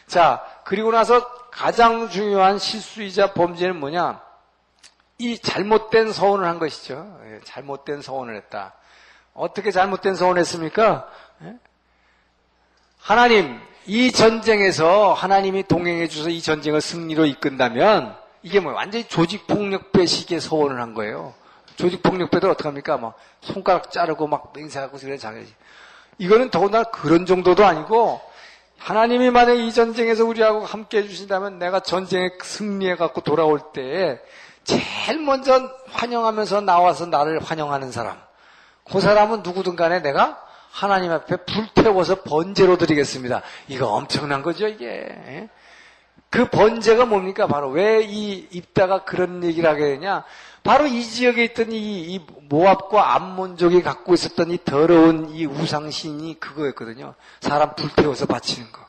자, 0.07 0.45
그리고 0.65 0.91
나서 0.91 1.27
가장 1.49 2.09
중요한 2.09 2.59
실수이자 2.59 3.33
범죄는 3.33 3.79
뭐냐? 3.79 4.21
이 5.17 5.39
잘못된 5.39 6.11
서원을 6.11 6.45
한 6.45 6.59
것이죠. 6.59 7.19
예, 7.25 7.39
잘못된 7.43 8.01
서원을 8.01 8.35
했다. 8.35 8.73
어떻게 9.33 9.71
잘못된 9.71 10.15
서원을 10.15 10.39
했습니까? 10.41 11.09
예? 11.43 11.55
하나님, 12.99 13.59
이 13.85 14.11
전쟁에서 14.11 15.13
하나님이 15.13 15.63
동행해 15.63 16.07
주셔서 16.07 16.29
이 16.29 16.41
전쟁을 16.41 16.81
승리로 16.81 17.25
이끈다면 17.25 18.17
이게 18.41 18.59
뭐 18.59 18.73
완전히 18.73 19.07
조직 19.07 19.47
폭력배식의 19.47 20.41
서원을 20.41 20.81
한 20.81 20.93
거예요. 20.93 21.33
조직폭력배들 21.75 22.49
어떡합니까? 22.49 22.97
막 22.97 23.17
손가락 23.41 23.91
자르고 23.91 24.27
막 24.27 24.53
맹세하고 24.55 24.97
그래 24.97 25.17
자기 25.17 25.45
이거는 26.17 26.49
더군다나 26.49 26.85
그런 26.85 27.25
정도도 27.25 27.65
아니고 27.65 28.21
하나님이 28.77 29.29
만약 29.31 29.53
이 29.53 29.71
전쟁에서 29.73 30.25
우리하고 30.25 30.65
함께 30.65 30.99
해주신다면 30.99 31.59
내가 31.59 31.79
전쟁에 31.79 32.31
승리해 32.41 32.95
갖고 32.95 33.21
돌아올 33.21 33.59
때 33.73 34.19
제일 34.63 35.19
먼저 35.21 35.69
환영하면서 35.89 36.61
나와서 36.61 37.05
나를 37.05 37.39
환영하는 37.41 37.91
사람 37.91 38.17
그 38.89 38.99
사람은 38.99 39.41
누구든 39.43 39.75
간에 39.75 39.99
내가 40.01 40.41
하나님 40.71 41.11
앞에 41.11 41.37
불태워서 41.37 42.23
번제로 42.23 42.77
드리겠습니다. 42.77 43.41
이거 43.69 43.87
엄청난 43.87 44.41
거죠 44.41 44.67
이게 44.67 45.49
그 46.29 46.49
번제가 46.49 47.05
뭡니까? 47.05 47.47
바로 47.47 47.69
왜 47.69 48.03
이 48.03 48.47
입다가 48.51 49.05
그런 49.05 49.41
얘기를 49.43 49.69
하게 49.69 49.85
되냐? 49.85 50.25
바로 50.65 50.87
이 50.87 51.03
지역에 51.03 51.43
있던 51.43 51.71
이, 51.71 52.15
이 52.15 52.25
모압과 52.49 53.13
암몬족이 53.13 53.83
갖고 53.83 54.15
있었던 54.15 54.49
이 54.49 54.57
더러운 54.65 55.29
이 55.29 55.45
우상신이 55.45 56.39
그거였거든요. 56.39 57.13
사람 57.39 57.75
불태워서 57.75 58.25
바치는 58.25 58.71
거. 58.71 58.83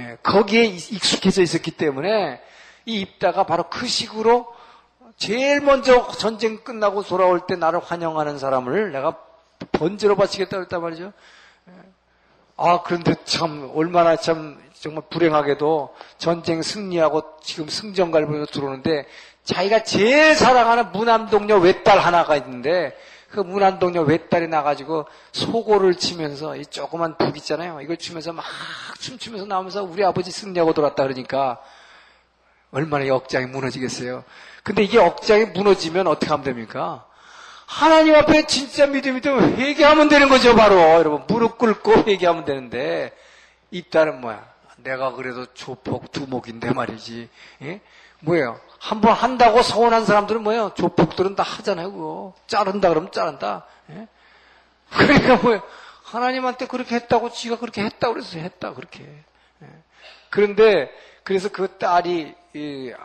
예, 0.00 0.18
거기에 0.24 0.64
익숙해져 0.64 1.42
있었기 1.42 1.70
때문에 1.70 2.42
이 2.86 3.00
입다가 3.00 3.46
바로 3.46 3.70
그 3.70 3.86
식으로 3.86 4.52
제일 5.16 5.60
먼저 5.60 6.08
전쟁 6.08 6.64
끝나고 6.64 7.04
돌아올 7.04 7.46
때 7.46 7.54
나를 7.54 7.78
환영하는 7.78 8.38
사람을 8.38 8.90
내가 8.90 9.16
번제로 9.70 10.16
바치겠다 10.16 10.56
그랬단 10.56 10.82
말이죠. 10.82 11.12
예. 11.68 11.72
아, 12.56 12.82
그런데 12.82 13.14
참, 13.24 13.70
얼마나 13.76 14.16
참, 14.16 14.60
정말 14.72 15.04
불행하게도 15.08 15.94
전쟁 16.18 16.62
승리하고 16.62 17.36
지금 17.42 17.68
승전갈보로 17.68 18.46
들어오는데 18.46 19.06
자기가 19.44 19.82
제일 19.82 20.34
사랑하는 20.34 20.92
무남동녀 20.92 21.56
외딸 21.58 21.98
하나가 21.98 22.36
있는데 22.36 22.96
그 23.30 23.40
무남동녀 23.40 24.02
외딸이 24.02 24.46
나가지고 24.46 25.06
소고를 25.32 25.94
치면서 25.94 26.56
이 26.56 26.66
조그만 26.66 27.16
북 27.16 27.36
있잖아요. 27.38 27.80
이걸 27.80 27.96
치면서 27.96 28.32
막 28.32 28.44
춤추면서 29.00 29.46
나오면서 29.46 29.82
우리 29.82 30.04
아버지 30.04 30.30
승리하고 30.30 30.74
돌았다 30.74 31.02
그러니까 31.02 31.60
얼마나 32.70 33.12
억장이 33.14 33.46
무너지겠어요. 33.46 34.24
근데 34.62 34.82
이게 34.82 34.98
억장이 34.98 35.46
무너지면 35.46 36.06
어떻게 36.06 36.30
하면 36.30 36.44
됩니까? 36.44 37.06
하나님 37.66 38.14
앞에 38.14 38.46
진짜 38.46 38.86
믿음이 38.86 39.20
되면 39.22 39.56
회개하면 39.56 40.08
되는 40.08 40.28
거죠, 40.28 40.54
바로. 40.54 40.78
여러분, 40.78 41.24
무릎 41.26 41.56
꿇고 41.58 42.04
회개하면 42.06 42.44
되는데, 42.44 43.12
이 43.70 43.82
딸은 43.82 44.20
뭐야? 44.20 44.46
내가 44.76 45.12
그래도 45.12 45.46
조폭 45.54 46.12
두목인데 46.12 46.72
말이지. 46.72 47.28
예? 47.62 47.80
뭐예요? 48.20 48.60
한번 48.82 49.12
한다고 49.12 49.62
서운한 49.62 50.04
사람들은 50.04 50.42
뭐예요? 50.42 50.72
조폭들은 50.74 51.36
다 51.36 51.44
하잖아요, 51.44 51.92
그거. 51.92 52.34
자른다 52.48 52.88
그러면 52.88 53.12
자른다. 53.12 53.64
예? 53.90 54.08
그러니까 54.90 55.36
뭐예요? 55.36 55.62
하나님한테 56.02 56.66
그렇게 56.66 56.96
했다고 56.96 57.30
지가 57.30 57.60
그렇게 57.60 57.84
했다고 57.84 58.14
그래서 58.14 58.40
했다, 58.40 58.74
그렇게. 58.74 59.04
예? 59.62 59.68
그런데, 60.30 60.90
그래서 61.22 61.48
그 61.48 61.78
딸이 61.78 62.34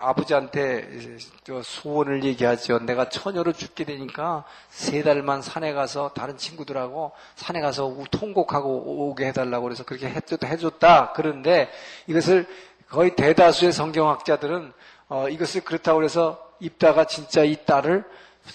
아버지한테 0.01 1.19
소원을 1.63 2.23
얘기하죠. 2.23 2.79
내가 2.79 3.09
처녀로 3.09 3.53
죽게 3.53 3.83
되니까 3.83 4.45
세 4.69 5.03
달만 5.03 5.43
산에 5.43 5.73
가서 5.73 6.09
다른 6.15 6.37
친구들하고 6.37 7.11
산에 7.35 7.61
가서 7.61 7.95
통곡하고 8.09 9.09
오게 9.09 9.27
해달라고 9.27 9.65
그래서 9.65 9.83
그렇게 9.83 10.07
해줬다. 10.43 11.13
그런데 11.15 11.71
이것을 12.07 12.47
거의 12.89 13.15
대다수의 13.15 13.73
성경학자들은 13.73 14.73
어, 15.09 15.29
이것을 15.29 15.61
그렇다고 15.61 16.03
해서 16.03 16.51
입다가 16.59 17.05
진짜 17.05 17.43
이 17.43 17.55
딸을 17.65 18.03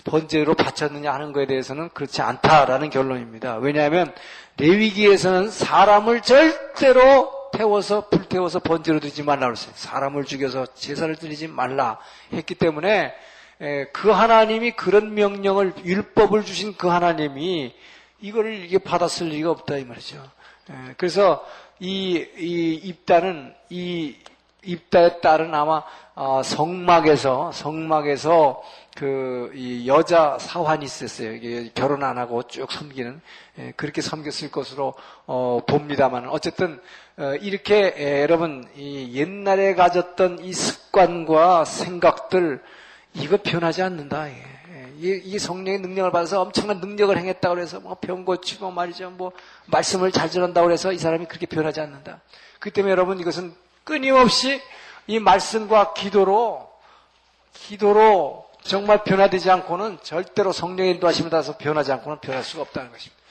번제로 0.04 0.54
바쳤느냐 0.54 1.12
하는 1.12 1.32
것에 1.32 1.46
대해서는 1.46 1.90
그렇지 1.90 2.22
않다라는 2.22 2.90
결론입니다. 2.90 3.56
왜냐하면 3.56 4.12
레위기에서는 4.58 5.50
사람을 5.50 6.22
절대로 6.22 7.50
태워서 7.52 8.08
불태워서 8.08 8.60
번제로 8.60 9.00
드리지 9.00 9.22
말라 9.22 9.46
그랬어요. 9.46 9.72
사람을 9.76 10.24
죽여서 10.24 10.74
제사를 10.74 11.14
드리지 11.16 11.48
말라 11.48 11.98
했기 12.32 12.54
때문에 12.54 13.14
그 13.92 14.10
하나님이 14.10 14.72
그런 14.72 15.14
명령을 15.14 15.74
율법을 15.84 16.44
주신 16.44 16.74
그 16.76 16.88
하나님이 16.88 17.74
이거를 18.20 18.64
이게 18.64 18.78
받았을 18.78 19.28
리가 19.28 19.50
없다 19.50 19.76
이 19.76 19.84
말이죠. 19.84 20.22
그래서 20.96 21.46
이, 21.78 22.26
이 22.38 22.80
입다는 22.82 23.54
이 23.68 24.16
입다의 24.64 25.20
딸은 25.20 25.54
아마 25.54 25.82
어, 26.14 26.42
성막에서 26.44 27.52
성막에서 27.52 28.62
그 28.94 29.50
여자 29.86 30.36
사환이 30.38 30.84
있었어요. 30.84 31.40
결혼 31.74 32.04
안 32.04 32.18
하고 32.18 32.42
쭉 32.42 32.70
섬기는 32.70 33.20
그렇게 33.76 34.02
섬겼을 34.02 34.50
것으로 34.50 34.94
어, 35.26 35.60
봅니다만 35.66 36.28
어쨌든 36.28 36.80
어, 37.16 37.34
이렇게 37.40 37.94
에, 37.96 38.22
여러분 38.22 38.66
옛날에 38.76 39.74
가졌던 39.74 40.44
이 40.44 40.52
습관과 40.52 41.64
생각들 41.64 42.62
이거 43.14 43.38
변하지 43.42 43.82
않는다. 43.82 44.28
예. 44.28 44.52
이, 44.98 45.20
이 45.24 45.38
성령의 45.38 45.80
능력을 45.80 46.12
받아서 46.12 46.40
엄청난 46.40 46.78
능력을 46.78 47.16
행했다고 47.16 47.58
해서 47.58 47.80
뭐병 47.80 48.24
고치고 48.24 48.70
말이죠. 48.70 49.10
뭐 49.10 49.32
말씀을 49.66 50.12
잘 50.12 50.30
전한다고 50.30 50.70
해서 50.70 50.92
이 50.92 50.98
사람이 50.98 51.26
그렇게 51.26 51.46
변하지 51.46 51.80
않는다. 51.80 52.20
그 52.60 52.70
때문에 52.70 52.92
여러분 52.92 53.18
이것은 53.18 53.52
끊임없이 53.84 54.60
이 55.06 55.18
말씀과 55.18 55.94
기도로 55.94 56.70
기도로 57.54 58.48
정말 58.62 59.02
변화되지 59.04 59.50
않고는 59.50 59.98
절대로 60.02 60.52
성령의 60.52 60.94
인도하심을 60.94 61.30
따라서 61.30 61.56
변하지 61.56 61.92
않고는 61.92 62.18
변할 62.20 62.44
수가 62.44 62.62
없다는 62.62 62.92
것입니다. 62.92 63.22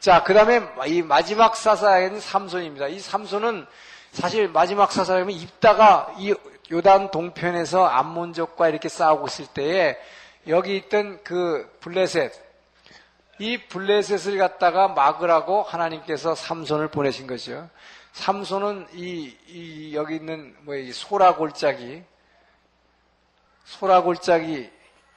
자, 0.00 0.22
그 0.22 0.34
다음에 0.34 0.62
이 0.86 1.02
마지막 1.02 1.56
사사에는 1.56 2.20
삼손입니다. 2.20 2.88
이 2.88 2.98
삼손은 2.98 3.66
사실 4.12 4.48
마지막 4.48 4.90
사사에는 4.90 5.30
입다가 5.30 6.12
이 6.18 6.34
요단 6.72 7.10
동편에서 7.10 7.84
암몬족과 7.86 8.68
이렇게 8.68 8.88
싸우고 8.88 9.26
있을 9.26 9.46
때에 9.46 9.98
여기 10.48 10.76
있던 10.76 11.20
그 11.22 11.70
블레셋, 11.80 12.32
이 13.40 13.58
블레셋을 13.58 14.38
갖다가 14.38 14.88
막으라고 14.88 15.62
하나님께서 15.62 16.34
삼손을 16.34 16.88
보내신 16.88 17.26
거죠. 17.26 17.68
삼손은 18.12 18.88
이, 18.94 19.36
이 19.46 19.94
여기 19.94 20.16
있는 20.16 20.54
뭐 20.60 20.74
이 20.74 20.92
소라 20.92 21.36
골짜기, 21.36 22.02
소라 23.64 24.02
골짜기, 24.02 24.70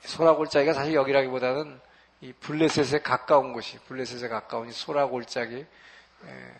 소라 0.06 0.36
골짜기가 0.36 0.74
사실 0.74 0.94
여기라기보다는 0.94 1.80
이 2.22 2.34
블레셋에 2.34 3.02
가까운 3.02 3.54
곳이 3.54 3.80
블레셋에 3.88 4.28
가까운 4.30 4.70
이 4.70 4.72
소라 4.72 5.08
골짜기. 5.08 5.56
예. 5.56 6.52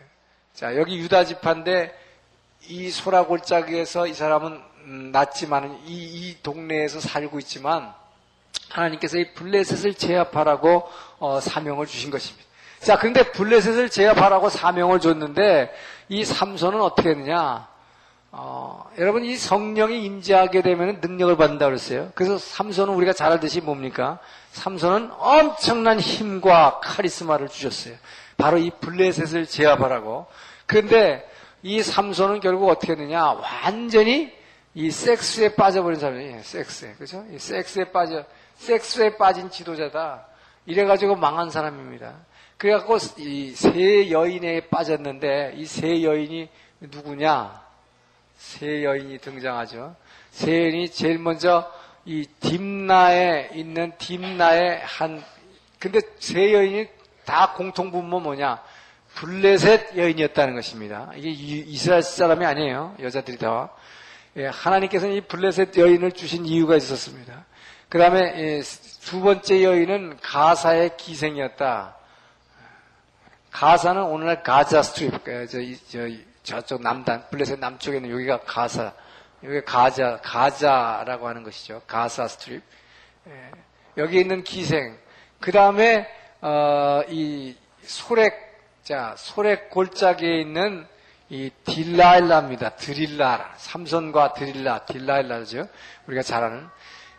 자 0.52 0.76
여기 0.76 0.98
유다 0.98 1.24
지파인데 1.24 1.98
이 2.68 2.90
소라 2.90 3.26
골짜기에서 3.26 4.06
이 4.06 4.14
사람은 4.14 4.62
음, 4.84 5.10
낳지만은 5.12 5.78
이, 5.86 6.30
이 6.30 6.42
동네에서 6.42 7.00
살고 7.00 7.38
있지만 7.40 7.94
하나님께서 8.70 9.18
이 9.18 9.32
블레셋을 9.34 9.94
제압하라고 9.94 10.88
어, 11.18 11.40
사명을 11.40 11.86
주신 11.86 12.10
것입니다. 12.10 12.43
자, 12.84 12.98
그런데 12.98 13.30
블레셋을 13.32 13.88
제압하라고 13.88 14.50
사명을 14.50 15.00
줬는데 15.00 15.74
이 16.10 16.24
삼손은 16.24 16.80
어떻게 16.82 17.10
했느냐? 17.10 17.66
어, 18.30 18.90
여러분 18.98 19.24
이 19.24 19.36
성령이 19.36 20.04
임재하게 20.04 20.60
되면 20.60 20.98
능력을 21.00 21.34
받는다 21.36 21.66
그랬어요. 21.66 22.10
그래서 22.14 22.36
삼손은 22.36 22.92
우리가 22.92 23.12
잘 23.12 23.32
알듯이 23.32 23.60
뭡니까? 23.60 24.18
삼손은 24.52 25.12
엄청난 25.18 25.98
힘과 25.98 26.80
카리스마를 26.82 27.48
주셨어요. 27.48 27.94
바로 28.36 28.58
이 28.58 28.70
블레셋을 28.70 29.46
제압하라고. 29.46 30.26
그런데 30.66 31.26
이 31.62 31.82
삼손은 31.82 32.40
결국 32.40 32.68
어떻게 32.68 32.92
했느냐? 32.92 33.32
완전히 33.32 34.30
이 34.74 34.90
섹스에 34.90 35.54
빠져버린 35.54 35.98
사람이에요. 36.00 36.42
섹스에. 36.42 36.92
그죠? 36.98 37.24
이 37.32 37.38
섹스에 37.38 37.84
빠져, 37.84 38.24
섹스에 38.56 39.16
빠진 39.16 39.48
지도자다. 39.48 40.26
이래가지고 40.66 41.16
망한 41.16 41.50
사람입니다. 41.50 42.14
그래갖고 42.64 42.96
이 43.18 43.52
세 43.54 44.10
여인에 44.10 44.68
빠졌는데 44.68 45.52
이 45.56 45.66
세 45.66 46.02
여인이 46.02 46.48
누구냐? 46.80 47.62
세 48.38 48.82
여인이 48.82 49.18
등장하죠. 49.18 49.94
세 50.30 50.50
여인이 50.62 50.88
제일 50.88 51.18
먼저 51.18 51.70
이 52.06 52.24
딥나에 52.40 53.50
있는 53.52 53.92
딥나의 53.98 54.80
한 54.82 55.22
근데 55.78 56.00
세 56.18 56.54
여인이 56.54 56.88
다 57.26 57.52
공통분모 57.52 58.20
뭐냐? 58.20 58.62
블레셋 59.16 59.98
여인이었다는 59.98 60.54
것입니다. 60.54 61.12
이게 61.16 61.28
이스라엘 61.28 62.02
사람이 62.02 62.46
아니에요. 62.46 62.96
여자들이 62.98 63.36
다. 63.36 63.68
예, 64.38 64.46
하나님께서는 64.46 65.16
이 65.16 65.20
블레셋 65.20 65.76
여인을 65.76 66.12
주신 66.12 66.46
이유가 66.46 66.76
있었습니다. 66.76 67.44
그 67.90 67.98
다음에 67.98 68.20
예, 68.38 68.62
두 69.02 69.20
번째 69.20 69.62
여인은 69.62 70.16
가사의 70.22 70.96
기생이었다. 70.96 71.98
가사는 73.54 74.02
오늘날 74.02 74.42
가자 74.42 74.82
Strip, 74.82 75.22
그, 75.22 75.46
저, 75.46 75.58
저, 75.88 76.12
저쪽 76.42 76.82
남단, 76.82 77.24
블레셋 77.30 77.60
남쪽에 77.60 77.98
있는 77.98 78.10
여기가 78.10 78.40
가사, 78.40 78.92
여기 79.44 79.60
가자, 79.60 80.18
가자라고 80.24 81.28
하는 81.28 81.44
것이죠. 81.44 81.80
가사 81.86 82.26
Strip. 82.26 82.62
예, 83.28 83.50
여기 83.96 84.18
있는 84.18 84.42
기생. 84.42 84.98
그 85.38 85.52
다음에, 85.52 86.08
어, 86.40 87.02
이 87.08 87.54
소렉, 87.84 88.34
자, 88.82 89.14
소렉 89.16 89.70
골짜기에 89.70 90.40
있는 90.40 90.84
이 91.28 91.48
딜라일라입니다. 91.64 92.70
드릴라. 92.70 93.54
삼선과 93.56 94.34
드릴라, 94.34 94.80
딜라일라죠. 94.80 95.68
우리가 96.08 96.22
잘 96.22 96.42
아는. 96.42 96.66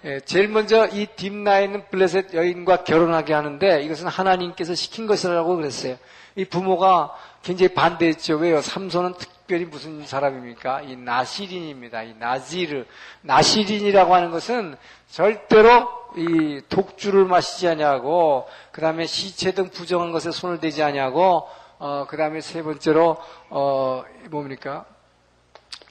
예, 0.04 0.20
제일 0.20 0.50
먼저 0.50 0.86
이 0.88 1.08
딥나에 1.16 1.64
있는 1.64 1.86
블레셋 1.90 2.34
여인과 2.34 2.84
결혼하게 2.84 3.34
하는데 3.34 3.82
이것은 3.84 4.08
하나님께서 4.08 4.76
시킨 4.76 5.08
것이라고 5.08 5.56
그랬어요. 5.56 5.98
이 6.36 6.46
부모가 6.46 7.16
굉장히 7.44 7.74
반대했죠. 7.74 8.38
왜요? 8.38 8.62
삼손은 8.62 9.14
특별히 9.14 9.66
무슨 9.66 10.06
사람입니까? 10.06 10.82
이 10.82 10.96
나시린입니다. 10.96 12.04
이 12.04 12.16
나지르. 12.16 12.86
나시린이라고 13.22 14.14
하는 14.14 14.32
것은 14.32 14.76
절대로 15.10 15.88
이 16.18 16.62
독주를 16.70 17.26
마시지 17.26 17.68
아니하고, 17.68 18.48
그 18.72 18.82
다음에 18.82 19.06
시체 19.06 19.52
등 19.52 19.70
부정한 19.70 20.12
것에 20.12 20.32
손을 20.32 20.60
대지 20.60 20.82
아니하고, 20.84 21.48
어, 21.78 22.06
그 22.10 22.18
다음에 22.18 22.42
세 22.42 22.64
번째로, 22.64 23.18
어, 23.50 24.04
뭡니까? 24.30 24.86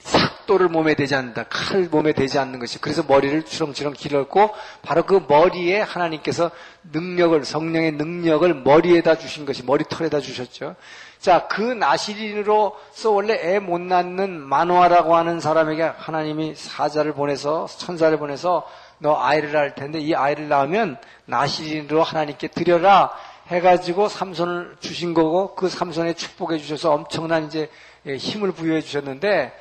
삭도를 0.05 0.69
몸에 0.69 0.95
대지 0.95 1.15
않는다. 1.15 1.45
칼 1.49 1.89
몸에 1.91 2.13
대지 2.13 2.39
않는 2.39 2.59
것이. 2.59 2.79
그래서 2.79 3.03
머리를 3.03 3.45
주렁주렁 3.45 3.95
길었고, 3.95 4.51
바로 4.83 5.05
그 5.05 5.25
머리에 5.27 5.81
하나님께서 5.81 6.51
능력을, 6.93 7.43
성령의 7.45 7.93
능력을 7.93 8.55
머리에다 8.55 9.17
주신 9.17 9.47
것이, 9.47 9.65
머리털에다 9.65 10.21
주셨죠. 10.21 10.77
자, 11.19 11.49
그 11.49 11.63
나시린으로서 11.63 13.11
원래 13.11 13.35
애 13.35 13.59
못 13.59 13.81
낳는 13.81 14.41
만화라고 14.41 15.17
하는 15.17 15.41
사람에게 15.41 15.83
하나님이 15.83 16.55
사자를 16.55 17.15
보내서, 17.15 17.67
천사를 17.67 18.17
보내서 18.19 18.67
너 18.99 19.19
아이를 19.19 19.53
낳을 19.53 19.75
텐데 19.75 19.99
이 19.99 20.15
아이를 20.15 20.49
낳으면 20.49 20.99
나시린으로 21.25 22.03
하나님께 22.03 22.49
드려라 22.49 23.11
해가지고 23.49 24.09
삼손을 24.09 24.77
주신 24.81 25.15
거고 25.15 25.55
그 25.55 25.69
삼손에 25.69 26.15
축복해 26.15 26.59
주셔서 26.59 26.93
엄청난 26.93 27.47
이제 27.47 27.69
힘을 28.07 28.53
부여해 28.53 28.81
주셨는데 28.81 29.53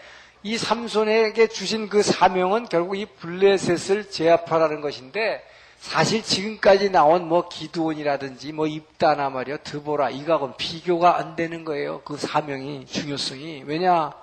이 0.43 0.57
삼손에게 0.57 1.47
주신 1.47 1.87
그 1.87 2.03
사명은 2.03 2.67
결국 2.67 2.97
이 2.97 3.05
블레셋을 3.05 4.11
제압하라는 4.11 4.81
것인데 4.81 5.41
사실 5.79 6.21
지금까지 6.21 6.91
나온 6.91 7.27
뭐 7.27 7.47
기드온이라든지 7.47 8.51
뭐 8.51 8.67
입다나 8.67 9.29
말이요 9.29 9.57
드보라 9.63 10.09
이거하고는 10.09 10.55
비교가 10.57 11.17
안 11.17 11.35
되는 11.35 11.63
거예요. 11.63 12.01
그 12.03 12.17
사명이 12.17 12.85
중요성이 12.85 13.63
왜냐 13.65 14.13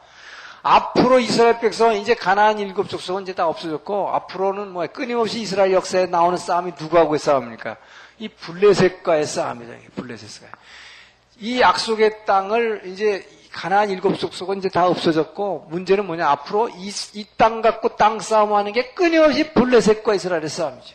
앞으로 0.62 1.20
이스라엘 1.20 1.58
백성은 1.58 1.96
이제 1.96 2.14
가나안 2.14 2.58
일곱 2.58 2.90
족속은 2.90 3.22
이제 3.22 3.34
다 3.34 3.46
없어졌고 3.48 4.10
앞으로는 4.10 4.68
뭐 4.72 4.86
끊임없이 4.88 5.40
이스라엘 5.40 5.72
역사에 5.72 6.06
나오는 6.06 6.36
싸움이 6.36 6.72
누구하고의 6.78 7.18
싸움입니까? 7.18 7.76
이 8.18 8.28
블레셋과의 8.28 9.24
싸움이죠. 9.24 9.72
블레셋과. 9.96 10.48
이 11.38 11.60
약속의 11.60 12.26
땅을 12.26 12.82
이제 12.84 13.26
가나안 13.52 13.90
일곱 13.90 14.18
족속은 14.18 14.58
이제 14.58 14.68
다 14.68 14.86
없어졌고 14.86 15.66
문제는 15.70 16.06
뭐냐 16.06 16.28
앞으로 16.28 16.68
이 16.70 16.90
땅 17.36 17.62
갖고 17.62 17.96
땅 17.96 18.20
싸움하는 18.20 18.72
게 18.72 18.92
끊임없이 18.94 19.52
블레셋과 19.52 20.14
이스라엘의 20.14 20.48
싸움이죠. 20.48 20.94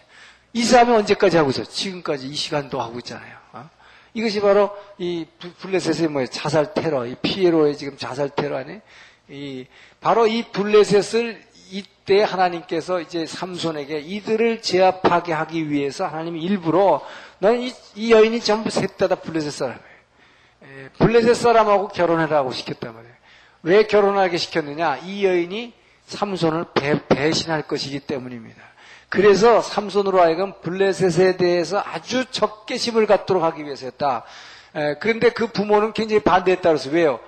이 0.53 0.63
싸움이 0.63 0.91
언제까지 0.93 1.37
하고 1.37 1.49
있어? 1.49 1.63
지금까지 1.63 2.27
이 2.27 2.33
시간도 2.35 2.79
하고 2.81 2.97
있잖아요. 2.99 3.35
어? 3.53 3.69
이것이 4.13 4.39
바로 4.39 4.71
이 4.97 5.25
블레셋의 5.59 6.07
뭐 6.07 6.25
자살 6.27 6.73
테러, 6.73 7.05
이 7.05 7.15
피에로의 7.15 7.75
지금 7.77 7.97
자살 7.97 8.29
테러 8.29 8.57
아니? 8.57 8.79
이 9.27 9.65
바로 9.99 10.27
이 10.27 10.43
블레셋을 10.51 11.43
이때 11.71 12.23
하나님께서 12.23 13.01
이제 13.01 13.25
삼손에게 13.25 13.99
이들을 13.99 14.61
제압하게 14.61 15.33
하기 15.33 15.69
위해서 15.69 16.05
하나님이 16.05 16.41
일부러 16.41 17.01
너는 17.39 17.61
이, 17.61 17.73
이 17.95 18.11
여인이 18.11 18.39
전부 18.41 18.69
셋다 18.69 19.07
블레셋 19.07 19.51
사람이에요. 19.51 19.94
블레셋 20.97 21.35
사람하고 21.35 21.89
결혼해라고 21.89 22.51
시켰단 22.51 22.93
말이에요. 22.93 23.13
왜 23.63 23.87
결혼하게 23.87 24.37
시켰느냐? 24.37 24.97
이 24.97 25.25
여인이 25.25 25.73
삼손을 26.05 26.65
배, 26.73 27.07
배신할 27.07 27.63
것이기 27.63 28.01
때문입니다. 28.01 28.61
그래서 29.09 29.61
삼손으로 29.61 30.21
하여금 30.21 30.53
블레셋에 30.61 31.37
대해서 31.37 31.81
아주 31.83 32.25
적개심을 32.29 33.05
갖도록 33.05 33.43
하기 33.43 33.63
위해서였다. 33.63 34.23
에, 34.75 34.95
그런데 34.99 35.29
그 35.29 35.47
부모는 35.47 35.93
굉장히 35.93 36.21
반대했다 36.21 36.69
그래서 36.69 36.89
왜요? 36.89 37.19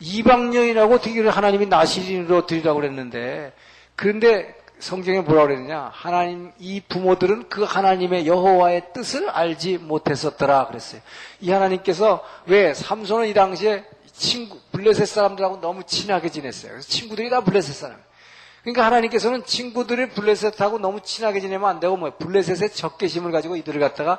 이방 0.00 0.54
여인하고 0.54 1.00
되기를 1.00 1.30
하나님이 1.30 1.66
나시린으로 1.66 2.46
드리라고 2.46 2.80
그랬는데 2.80 3.52
그런데 3.96 4.54
성경에 4.82 5.20
뭐라고 5.20 5.46
그랬느냐? 5.46 5.92
하나님 5.94 6.50
이 6.58 6.80
부모들은 6.80 7.48
그 7.48 7.62
하나님의 7.62 8.26
여호와의 8.26 8.92
뜻을 8.92 9.30
알지 9.30 9.78
못했었더라 9.78 10.66
그랬어요. 10.66 11.00
이 11.40 11.52
하나님께서 11.52 12.24
왜 12.46 12.74
삼손은 12.74 13.28
이 13.28 13.32
당시에 13.32 13.84
친구 14.12 14.58
블레셋 14.72 15.06
사람들하고 15.06 15.60
너무 15.60 15.84
친하게 15.84 16.30
지냈어요. 16.30 16.72
그래서 16.72 16.88
친구들이 16.88 17.30
다 17.30 17.42
블레셋 17.44 17.76
사람. 17.76 17.96
그러니까 18.62 18.84
하나님께서는 18.84 19.44
친구들이 19.44 20.08
블레셋하고 20.08 20.80
너무 20.80 21.00
친하게 21.00 21.38
지내면 21.38 21.70
안 21.70 21.78
되고 21.78 21.96
뭐 21.96 22.16
블레셋의 22.18 22.70
적개심을 22.70 23.30
가지고 23.30 23.54
이들을 23.54 23.78
갖다가 23.78 24.18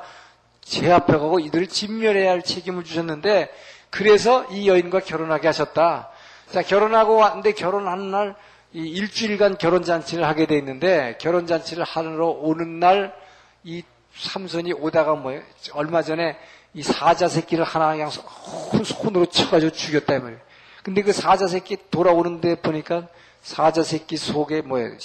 제압해가고 0.62 1.40
이들을 1.40 1.66
진멸해야 1.66 2.30
할 2.30 2.40
책임을 2.40 2.84
주셨는데 2.84 3.52
그래서 3.90 4.46
이 4.46 4.66
여인과 4.66 5.00
결혼하게 5.00 5.46
하셨다. 5.46 6.08
자 6.50 6.62
결혼하고 6.62 7.16
왔는데 7.16 7.52
결혼하는 7.52 8.10
날 8.10 8.34
일주일간 8.74 9.58
결혼잔치를 9.58 10.24
하게 10.24 10.46
돼 10.46 10.56
있는데 10.58 11.16
결혼잔치를 11.20 11.84
하러 11.84 12.26
오는 12.26 12.80
날 12.80 13.24
이 13.64 13.82
삼손이 14.16 14.74
오다가 14.74 15.14
뭐예요? 15.14 15.42
얼마 15.72 16.02
전에 16.02 16.36
이 16.74 16.82
사자 16.82 17.28
새끼를 17.28 17.64
하나 17.64 17.92
그냥 17.92 18.10
손으로 18.10 19.26
쳐가지고 19.26 19.72
죽였다 19.72 20.16
이 20.16 20.18
말이에요. 20.20 20.40
근데 20.82 21.02
그 21.02 21.12
사자 21.12 21.46
새끼 21.46 21.78
돌아오는데 21.90 22.56
보니까 22.56 23.08
사자 23.42 23.82
새끼 23.82 24.16
속에 24.18 24.60
뭐예요? 24.60 24.96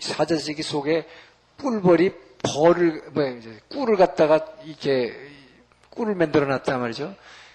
사자 0.00 0.36
새끼 0.36 0.62
속에 0.62 1.06
뿔벌이 1.58 2.12
벌을 2.42 3.04
뭐야 3.12 3.30
이제 3.36 3.60
꿀을 3.70 3.96
갖다가 3.96 4.44
이렇게 4.64 5.14
꿀을 5.90 6.16
만들어 6.16 6.46
놨단 6.46 6.80
말이죠. 6.80 7.14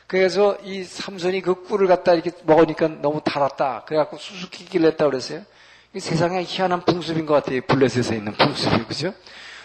그래서 0.09 0.57
이 0.63 0.83
삼손이 0.83 1.41
그 1.41 1.65
꿀을 1.65 1.85
갖다 1.85 2.13
이렇게 2.13 2.31
먹으니까 2.41 2.87
너무 2.87 3.21
달았다. 3.23 3.83
그래갖고 3.85 4.17
수수께끼를 4.17 4.89
냈다 4.89 5.05
그랬어요. 5.05 5.43
세상에 5.95 6.41
희한한 6.41 6.83
풍습인 6.83 7.27
것 7.27 7.35
같아요. 7.35 7.61
블레셋에 7.61 8.17
있는 8.17 8.33
풍습이 8.33 8.85
그죠? 8.85 9.13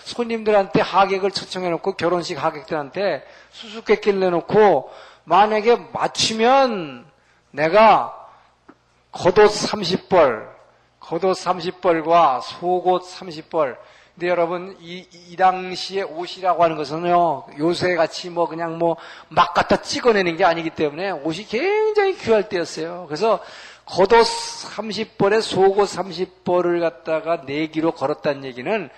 손님들한테 0.04 0.82
하객을 0.82 1.30
초청해놓고 1.30 1.92
결혼식 1.92 2.44
하객들한테 2.44 3.24
수수께끼를 3.52 4.20
내놓고 4.20 4.90
만약에 5.24 5.76
맞추면 5.94 7.06
내가 7.50 8.12
겉옷 9.12 9.50
30벌, 9.50 10.46
겉옷 11.00 11.38
30벌과 11.38 12.42
속옷 12.42 13.02
30벌. 13.02 13.78
근데 14.14 14.28
여러분 14.28 14.76
이, 14.80 15.06
이 15.28 15.36
당시에 15.36 16.02
옷이라고 16.02 16.62
하는 16.62 16.76
것은요 16.76 17.46
요새 17.58 17.96
같이 17.96 18.30
뭐 18.30 18.46
그냥 18.48 18.78
뭐 18.78 18.96
막 19.28 19.52
갖다 19.54 19.76
찍어내는 19.82 20.36
게 20.36 20.44
아니기 20.44 20.70
때문에 20.70 21.10
옷이 21.10 21.44
굉장히 21.46 22.16
귀할 22.16 22.48
때였어요. 22.48 23.04
그래서 23.08 23.40
겉옷 23.86 24.08
30벌에 24.10 25.40
속옷 25.42 25.88
30벌을 25.88 26.80
갖다가 26.80 27.42
내기로 27.44 27.92
걸었다는 27.92 28.44
얘기는 28.44 28.88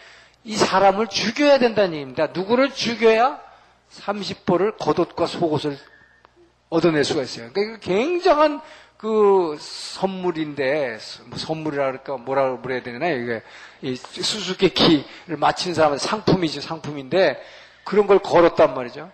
이 0.45 0.57
사람을 0.57 1.09
죽여야 1.09 1.59
된다는 1.59 1.95
얘기입니다. 1.95 2.29
누구를 2.29 2.73
죽여야 2.73 3.41
30벌을 3.93 4.77
겉옷과 4.79 5.27
속옷을 5.27 5.77
얻어낼 6.69 7.05
수가 7.05 7.23
있어요. 7.23 7.51
그러니까 7.53 7.79
굉장한 7.81 8.61
그 8.97 9.57
선물인데 9.61 10.99
뭐 11.27 11.39
선물이라 11.39 11.87
그럴까 11.87 12.17
뭐라 12.19 12.61
그래야 12.61 12.83
되나 12.83 13.09
이게 13.09 13.43
이 13.83 13.95
수수께끼를 13.95 15.37
마친 15.37 15.75
사람은 15.75 15.99
상품이죠 15.99 16.61
상품인데 16.61 17.43
그런 17.85 18.07
걸 18.07 18.19
걸었단 18.19 18.75
말이죠. 18.75 19.11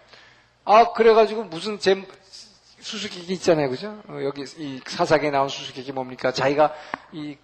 아 0.64 0.92
그래가지고 0.92 1.45
무슨 1.45 1.79
제 1.79 2.01
수수께끼 2.83 3.33
있잖아요, 3.35 3.71
그죠? 3.71 4.01
어, 4.09 4.18
여기 4.25 4.45
이 4.59 4.81
사사기에 4.85 5.31
나온 5.31 5.49
수수께끼 5.49 5.92
뭡니까? 5.92 6.33
자기가 6.33 6.75
이, 7.12 7.37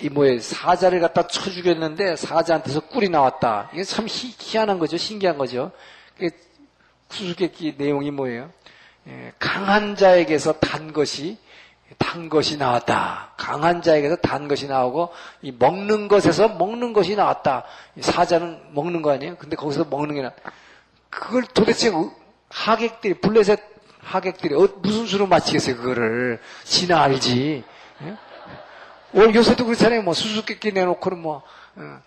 이 0.00 0.08
뭐에 0.10 0.38
사자를 0.38 1.00
갖다 1.00 1.26
쳐 1.26 1.50
죽였는데 1.50 2.16
사자한테서 2.16 2.80
꿀이 2.88 3.08
나왔다. 3.08 3.70
이게 3.72 3.84
참 3.84 4.06
희, 4.06 4.34
희한한 4.38 4.78
거죠, 4.78 4.98
신기한 4.98 5.38
거죠. 5.38 5.72
수수께끼 7.10 7.74
내용이 7.76 8.10
뭐예요? 8.10 8.50
예, 9.08 9.32
강한 9.38 9.96
자에게서 9.96 10.60
단 10.60 10.92
것이 10.92 11.38
단 11.98 12.28
것이 12.28 12.56
나왔다. 12.56 13.32
강한 13.36 13.82
자에게서 13.82 14.16
단 14.16 14.48
것이 14.48 14.66
나오고 14.66 15.12
이 15.42 15.52
먹는 15.52 16.08
것에서 16.08 16.48
먹는 16.48 16.92
것이 16.92 17.16
나왔다. 17.16 17.64
사자는 18.00 18.60
먹는 18.72 19.02
거 19.02 19.10
아니에요? 19.12 19.36
근데 19.36 19.56
거기서 19.56 19.84
먹는 19.84 20.14
게 20.14 20.22
나. 20.22 20.32
그걸 21.08 21.44
도대체 21.44 21.92
하객들이 22.48 23.14
블레셋 23.14 23.60
하객들이 24.02 24.54
어, 24.54 24.68
무슨 24.80 25.06
수로 25.06 25.26
맞히겠어요 25.26 25.76
그거를 25.76 26.40
지나 26.64 27.02
알지. 27.02 27.64
예? 28.02 28.16
오늘 29.12 29.34
요새도 29.34 29.64
그렇잖아요. 29.66 30.02
뭐 30.02 30.14
수수께끼 30.14 30.72
내놓고는 30.72 31.18
뭐 31.18 31.42
어. 31.76 32.00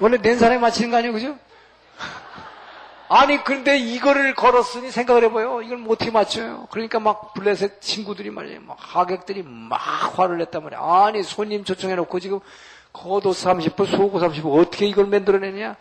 원래 0.00 0.18
낸 0.18 0.38
사람이 0.38 0.60
맞히는 0.60 0.90
거 0.90 0.96
아니에요, 0.98 1.12
그죠? 1.12 1.38
아니 3.08 3.42
그런데 3.44 3.76
이거를 3.76 4.34
걸었으니 4.34 4.90
생각을 4.90 5.24
해봐요. 5.24 5.62
이걸 5.62 5.78
뭐 5.78 5.92
어떻게 5.92 6.10
맞춰요? 6.10 6.66
그러니까 6.70 7.00
막 7.00 7.34
블레셋 7.34 7.80
친구들이 7.80 8.30
말이에요. 8.30 8.60
막 8.62 8.76
하객들이 8.80 9.42
막 9.42 9.76
화를 10.18 10.38
냈단 10.38 10.62
말이야. 10.62 10.80
아니 10.80 11.22
손님 11.22 11.64
초청해놓고 11.64 12.20
지금 12.20 12.40
겉옷 12.92 13.24
30분, 13.24 13.86
속옷 13.86 14.22
30분 14.22 14.58
어떻게 14.58 14.86
이걸 14.86 15.06
만들어내냐? 15.06 15.76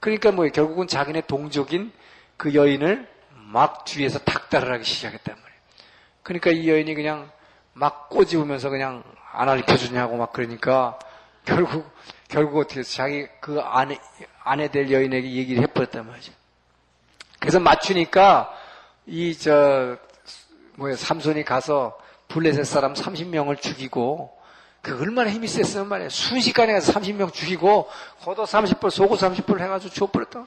그러니까 0.00 0.32
뭐 0.32 0.48
결국은 0.48 0.86
자기네 0.86 1.22
동족인 1.22 1.92
그 2.36 2.54
여인을 2.54 3.08
막 3.52 3.84
뒤에서 3.84 4.18
닥달을 4.20 4.72
하기 4.72 4.84
시작했단 4.84 5.34
말이에요. 5.34 5.60
그러니까 6.22 6.50
이 6.50 6.68
여인이 6.68 6.94
그냥 6.94 7.30
막 7.74 8.08
꼬집으면서 8.08 8.70
그냥 8.70 9.02
안 9.32 9.48
알려주냐고 9.48 10.16
막 10.16 10.32
그러니까 10.32 10.98
결국 11.44 11.90
결국 12.28 12.58
어떻게 12.60 12.80
해서 12.80 12.92
자기 12.92 13.26
그 13.40 13.60
아내 13.60 13.98
아내 14.42 14.70
될 14.70 14.90
여인에게 14.90 15.32
얘기를 15.32 15.62
해버렸단 15.62 16.06
말이죠. 16.06 16.32
그래서 17.42 17.58
맞추니까 17.58 18.54
이 19.06 19.36
저 19.36 19.96
뭐야 20.76 20.94
삼손이 20.96 21.44
가서 21.44 21.98
블레셋 22.28 22.64
사람 22.64 22.94
30명을 22.94 23.60
죽이고 23.60 24.32
그 24.80 24.98
얼마나 25.00 25.28
힘이 25.30 25.48
셌으면 25.48 25.88
말이야. 25.88 26.08
순식간에 26.08 26.72
가서 26.72 26.92
30명 26.92 27.32
죽이고 27.32 27.88
겉옷 28.24 28.48
30벌 28.48 28.90
속옷 28.90 29.18
30벌 29.20 29.60
해가지고 29.60 29.92
죽어버렸다. 29.92 30.46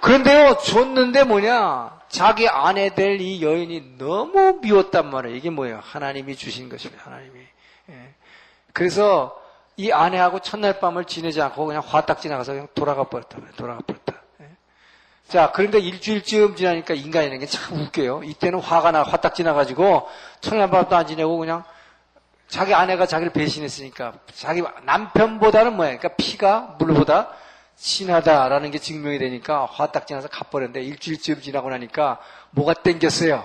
그런데요 0.00 0.56
줬는데 0.56 1.24
뭐냐 1.24 1.98
자기 2.08 2.48
아내 2.48 2.94
될 2.94 3.20
이 3.20 3.42
여인이 3.42 3.98
너무 3.98 4.58
미웠단 4.62 5.10
말이에요. 5.10 5.36
이게 5.36 5.50
뭐예요? 5.50 5.80
하나님이 5.82 6.34
주신 6.36 6.68
것입니다. 6.70 7.04
하나님이. 7.04 7.40
예. 7.90 8.14
그래서 8.72 9.38
이 9.76 9.92
아내하고 9.92 10.40
첫날 10.40 10.80
밤을 10.80 11.04
지내지 11.04 11.40
않고 11.42 11.66
그냥 11.66 11.82
화딱 11.86 12.20
지나가서 12.20 12.52
그냥 12.52 12.68
돌아가 12.74 13.04
버렸다. 13.04 13.38
돌아가 13.56 13.80
버렸다. 13.86 14.07
자, 15.28 15.52
그런데 15.52 15.78
일주일쯤 15.78 16.56
지나니까 16.56 16.94
인간이라는 16.94 17.38
게 17.40 17.46
참 17.46 17.80
웃겨요. 17.80 18.22
이때는 18.24 18.60
화가 18.60 18.92
나, 18.92 19.02
화딱 19.02 19.34
지 19.34 19.42
나가지고 19.42 20.08
청양밥도 20.40 20.96
안 20.96 21.06
지내고 21.06 21.36
그냥 21.36 21.64
자기 22.48 22.72
아내가 22.72 23.04
자기를 23.06 23.32
배신했으니까 23.34 24.14
자기 24.34 24.62
남편보다는 24.84 25.76
뭐야? 25.76 25.88
그러니까 25.98 26.08
피가 26.16 26.76
물보다 26.78 27.28
친하다라는 27.76 28.70
게 28.70 28.78
증명이 28.78 29.18
되니까 29.18 29.66
화딱 29.70 30.06
지 30.06 30.14
나서 30.14 30.28
가버렸는데 30.28 30.80
일주일쯤 30.82 31.42
지나고 31.42 31.68
나니까 31.68 32.18
뭐가 32.50 32.72
땡겼어요? 32.74 33.44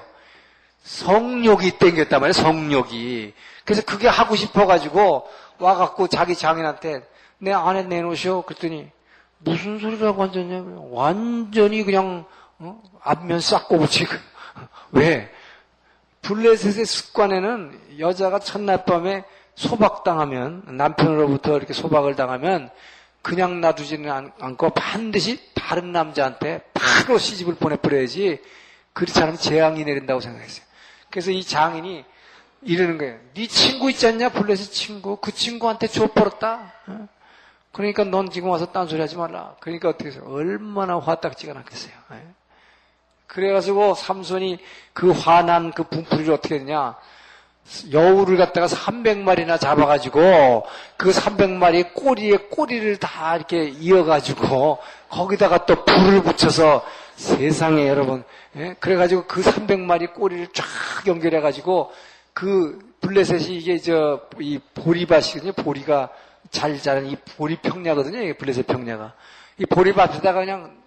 성욕이 0.83 1.71
땡겼단 1.79 2.19
말이에요, 2.21 2.33
성욕이. 2.33 3.33
그래서 3.65 3.81
그게 3.85 4.07
하고 4.07 4.35
싶어가지고 4.37 5.27
와갖고 5.59 6.07
자기 6.07 6.35
장인한테 6.35 7.01
내 7.39 7.51
아내 7.51 7.83
내놓으셔. 7.83 8.43
그랬더니 8.47 8.89
무슨 9.43 9.79
소리라고 9.79 10.23
앉았냐고요. 10.23 10.89
완전히 10.91 11.83
그냥 11.83 12.25
어? 12.59 12.81
앞면 13.01 13.39
싹고 13.39 13.77
붙이고 13.79 14.11
왜? 14.91 15.29
블레셋의 16.21 16.85
습관에는 16.85 17.79
여자가 17.99 18.39
첫날 18.39 18.85
밤에 18.85 19.25
소박당하면 19.55 20.63
남편으로부터 20.67 21.57
이렇게 21.57 21.73
소박을 21.73 22.15
당하면 22.15 22.69
그냥 23.21 23.61
놔두지는 23.61 24.09
않 24.39 24.55
고 24.57 24.69
반드시 24.71 25.39
다른 25.53 25.91
남자한테 25.91 26.61
바로 26.73 27.17
시집을 27.17 27.55
보내버려야지 27.55 28.39
그렇지 28.93 29.19
않으면 29.19 29.37
재앙이 29.37 29.83
내린다고 29.83 30.19
생각했어요. 30.21 30.65
그래서 31.09 31.31
이 31.31 31.43
장인이 31.43 32.05
이러는 32.61 32.97
거예요. 32.97 33.17
네 33.33 33.47
친구 33.47 33.89
있지 33.89 34.07
않냐? 34.07 34.29
블레셋 34.29 34.71
친구. 34.71 35.17
그 35.17 35.31
친구한테 35.33 35.87
줘버렸다. 35.87 36.71
어? 37.73 37.77
그러니까 37.77 38.03
넌 38.03 38.29
지금 38.29 38.49
와서 38.49 38.67
딴소리 38.67 39.01
하지 39.01 39.17
말라. 39.17 39.55
그러니까 39.59 39.89
어떻게 39.89 40.09
해서 40.09 40.21
얼마나 40.25 40.99
화딱지가 40.99 41.53
났겠어요. 41.53 41.93
예? 42.13 42.21
그래가지고 43.27 43.95
삼손이 43.95 44.59
그 44.93 45.11
화난 45.11 45.71
그 45.71 45.83
분풀이를 45.83 46.33
어떻게 46.33 46.55
했냐. 46.55 46.95
여우를 47.91 48.37
갖다가 48.37 48.67
300마리나 48.67 49.59
잡아가지고 49.59 50.65
그 50.97 51.11
300마리 51.11 51.93
꼬리에 51.93 52.35
꼬리를 52.49 52.97
다 52.97 53.35
이렇게 53.37 53.69
이어가지고 53.69 54.79
거기다가 55.09 55.65
또 55.65 55.85
불을 55.85 56.23
붙여서 56.23 56.85
세상에 57.15 57.87
여러분 57.87 58.23
예? 58.57 58.75
그래가지고 58.79 59.25
그 59.27 59.41
300마리 59.41 60.13
꼬리를 60.13 60.47
쫙 60.53 60.65
연결해가지고 61.07 61.91
그 62.33 62.79
블레셋이 63.01 63.55
이게 63.55 63.77
저 63.77 64.27
이 64.39 64.59
보리밭이거든요. 64.73 65.53
보리가 65.53 66.09
잘 66.53 66.79
자란 66.79 67.07
이 67.07 67.17
보리 67.35 67.57
평야거든요. 67.57 68.21
이게 68.21 68.37
블레셋 68.37 68.67
평야가. 68.67 69.13
이 69.57 69.65
보리 69.65 69.91
밭에다가 69.91 70.39
그냥 70.39 70.77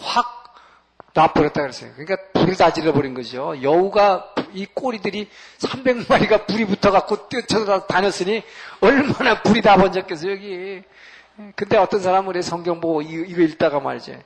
확 0.00 0.42
놔버렸다 1.14 1.60
그랬어요. 1.60 1.92
그러니까 1.94 2.16
불을 2.32 2.56
다 2.56 2.72
질러버린 2.72 3.14
거죠. 3.14 3.54
여우가 3.62 4.34
이 4.52 4.66
꼬리들이 4.66 5.28
300마리가 5.58 6.46
불이 6.46 6.64
붙어갖고 6.66 7.28
뛰어쳐 7.28 7.86
다녔으니 7.86 8.42
얼마나 8.80 9.42
불이 9.42 9.62
다 9.62 9.76
번졌겠어요, 9.76 10.32
여기. 10.32 10.82
근데 11.54 11.76
어떤 11.76 12.00
사람은 12.00 12.26
그래 12.32 12.42
성경 12.42 12.80
보고 12.80 13.00
이거 13.00 13.42
읽다가 13.42 13.78
말이지. 13.78 14.18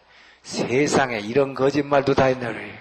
세상에 0.43 1.19
이런 1.19 1.55
거짓말도 1.55 2.15
다 2.15 2.25
했나 2.25 2.49
그래. 2.49 2.73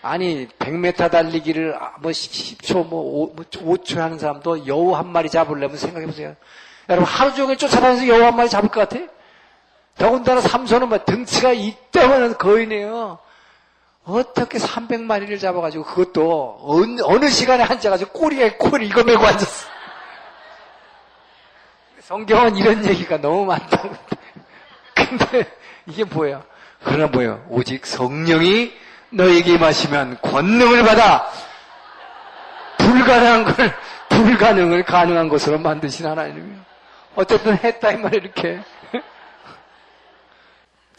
아니 0.00 0.48
100m 0.58 1.10
달리기를 1.10 1.78
뭐 2.00 2.10
10초 2.10 2.88
뭐 2.88 3.32
5초 3.36 3.98
하는 3.98 4.18
사람도 4.18 4.66
여우 4.66 4.94
한 4.96 5.06
마리 5.08 5.28
잡으려면 5.28 5.76
생각해 5.76 6.06
보세요. 6.06 6.34
여러분 6.88 7.06
하루 7.06 7.34
종일 7.34 7.56
쫓아다니면서 7.56 8.08
여우 8.08 8.24
한 8.24 8.36
마리 8.36 8.48
잡을 8.48 8.68
것 8.68 8.88
같아? 8.88 9.04
더군다나 9.96 10.40
삼손은 10.40 10.88
뭐 10.88 11.04
등치가 11.04 11.52
이따만한 11.52 12.38
거인이에요. 12.38 13.18
어떻게 14.04 14.58
300마리를 14.58 15.38
잡아가지고 15.40 15.84
그것도 15.84 16.60
어느, 16.62 17.00
어느 17.04 17.28
시간에 17.28 17.62
앉아가지고 17.62 18.12
꼬리에 18.12 18.52
꼬리 18.52 18.88
이거 18.88 19.04
메고 19.04 19.24
앉았어. 19.24 19.68
성경은 22.00 22.56
이런 22.56 22.84
얘기가 22.84 23.20
너무 23.20 23.44
많다. 23.46 23.82
근데 24.94 25.44
이게 25.86 26.04
뭐야? 26.04 26.42
그러나 26.84 27.06
뭐예요? 27.06 27.44
오직 27.48 27.86
성령이 27.86 28.72
너에게 29.10 29.52
임하시면 29.52 30.18
권능을 30.20 30.82
받아 30.82 31.30
불가능한 32.78 33.44
걸 33.44 33.74
불가능을 34.08 34.84
가능한 34.84 35.28
것으로 35.28 35.58
만드신 35.58 36.06
하나님이요. 36.06 36.61
어쨌든 37.14 37.56
했다 37.56 37.92
이 37.92 37.96
말이 37.96 38.16
이렇게. 38.18 38.60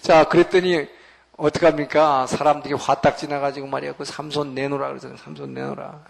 자, 0.01 0.25
그랬더니 0.25 0.87
어떡합니까? 1.37 2.27
사람들이 2.27 2.73
화딱 2.75 3.17
지나가지고 3.17 3.67
말이야. 3.67 3.93
그 3.93 4.05
삼손 4.05 4.53
내놓으라 4.53 4.89
그러잖아요. 4.89 5.17
삼손 5.17 5.53
내놓으라. 5.53 6.03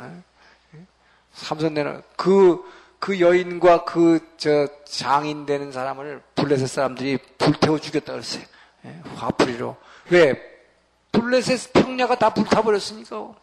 삼손 1.33 1.73
내놓으라. 1.73 2.01
그, 2.17 2.63
그 2.99 3.19
여인과 3.19 3.85
그, 3.85 4.19
저, 4.37 4.67
장인 4.85 5.45
되는 5.45 5.71
사람을 5.71 6.21
블레셋 6.35 6.67
사람들이 6.67 7.17
불태워 7.37 7.79
죽였다 7.79 8.11
그랬어요. 8.11 8.43
화풀이로. 9.15 9.77
왜? 10.09 10.41
블레셋 11.11 11.71
평야가 11.73 12.15
다 12.15 12.33
불타버렸으니까. 12.33 13.35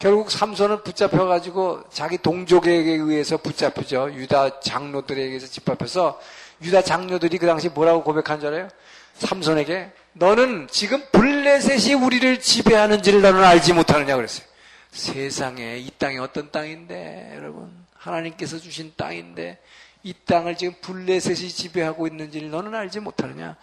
결국 0.00 0.30
삼손은 0.30 0.82
붙잡혀가지고 0.82 1.84
자기 1.90 2.16
동족에게 2.16 2.92
의해서 2.92 3.36
붙잡히죠. 3.36 4.10
유다 4.14 4.60
장로들에 4.60 5.20
의해서 5.20 5.46
집합해서 5.46 6.18
유다 6.62 6.82
장로들이 6.82 7.36
그 7.36 7.46
당시 7.46 7.68
뭐라고 7.68 8.02
고백한 8.02 8.40
줄 8.40 8.48
알아요? 8.48 8.68
삼손에게 9.16 9.92
너는 10.14 10.68
지금 10.70 11.04
블레셋이 11.12 11.92
우리를 12.02 12.40
지배하는지를 12.40 13.20
너는 13.20 13.44
알지 13.44 13.74
못하느냐 13.74 14.16
그랬어요. 14.16 14.46
세상에 14.90 15.76
이 15.76 15.90
땅이 15.98 16.16
어떤 16.16 16.50
땅인데 16.50 17.34
여러분 17.36 17.70
하나님께서 17.94 18.58
주신 18.58 18.94
땅인데 18.96 19.58
이 20.02 20.14
땅을 20.24 20.56
지금 20.56 20.72
블레셋이 20.80 21.50
지배하고 21.50 22.06
있는지를 22.06 22.50
너는 22.50 22.74
알지 22.74 23.00
못하느냐. 23.00 23.54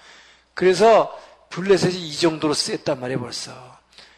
그래서 0.54 1.20
블레셋이 1.50 1.96
이 1.96 2.16
정도로 2.16 2.54
셌단 2.54 3.00
말이에요 3.00 3.22
벌써. 3.22 3.77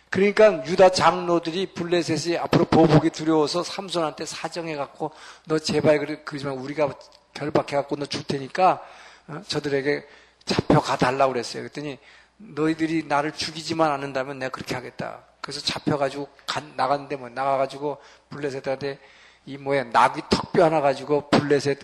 그러니까 0.09 0.65
유다 0.65 0.89
장로들이 0.91 1.73
블레셋이 1.73 2.37
앞으로 2.37 2.65
보복이 2.65 3.11
두려워서 3.11 3.63
삼손한테 3.63 4.25
사정해 4.25 4.75
갖고 4.75 5.11
너 5.45 5.59
제발 5.59 5.99
그러지만 6.25 6.55
우리가 6.55 6.93
결박해 7.33 7.75
갖고 7.75 7.95
너 7.95 8.05
줄 8.05 8.23
테니까 8.23 8.81
어? 9.27 9.41
저들에게 9.47 10.07
잡혀가 10.45 10.97
달라고 10.97 11.33
그랬어요. 11.33 11.61
그랬더니 11.63 11.99
너희들이 12.37 13.03
나를 13.07 13.33
죽이지만 13.33 13.91
않는다면 13.91 14.39
내가 14.39 14.49
그렇게 14.49 14.73
하겠다. 14.73 15.19
그래서 15.41 15.61
잡혀가지고 15.61 16.27
간, 16.47 16.73
나갔는데 16.75 17.15
뭐 17.15 17.29
나가가지고 17.29 17.97
블레셋한테 18.29 18.99
이 19.45 19.57
뭐야 19.57 19.85
낙이 19.85 20.21
턱뼈 20.29 20.63
하나 20.65 20.81
가지고 20.81 21.29
블레셋 21.29 21.79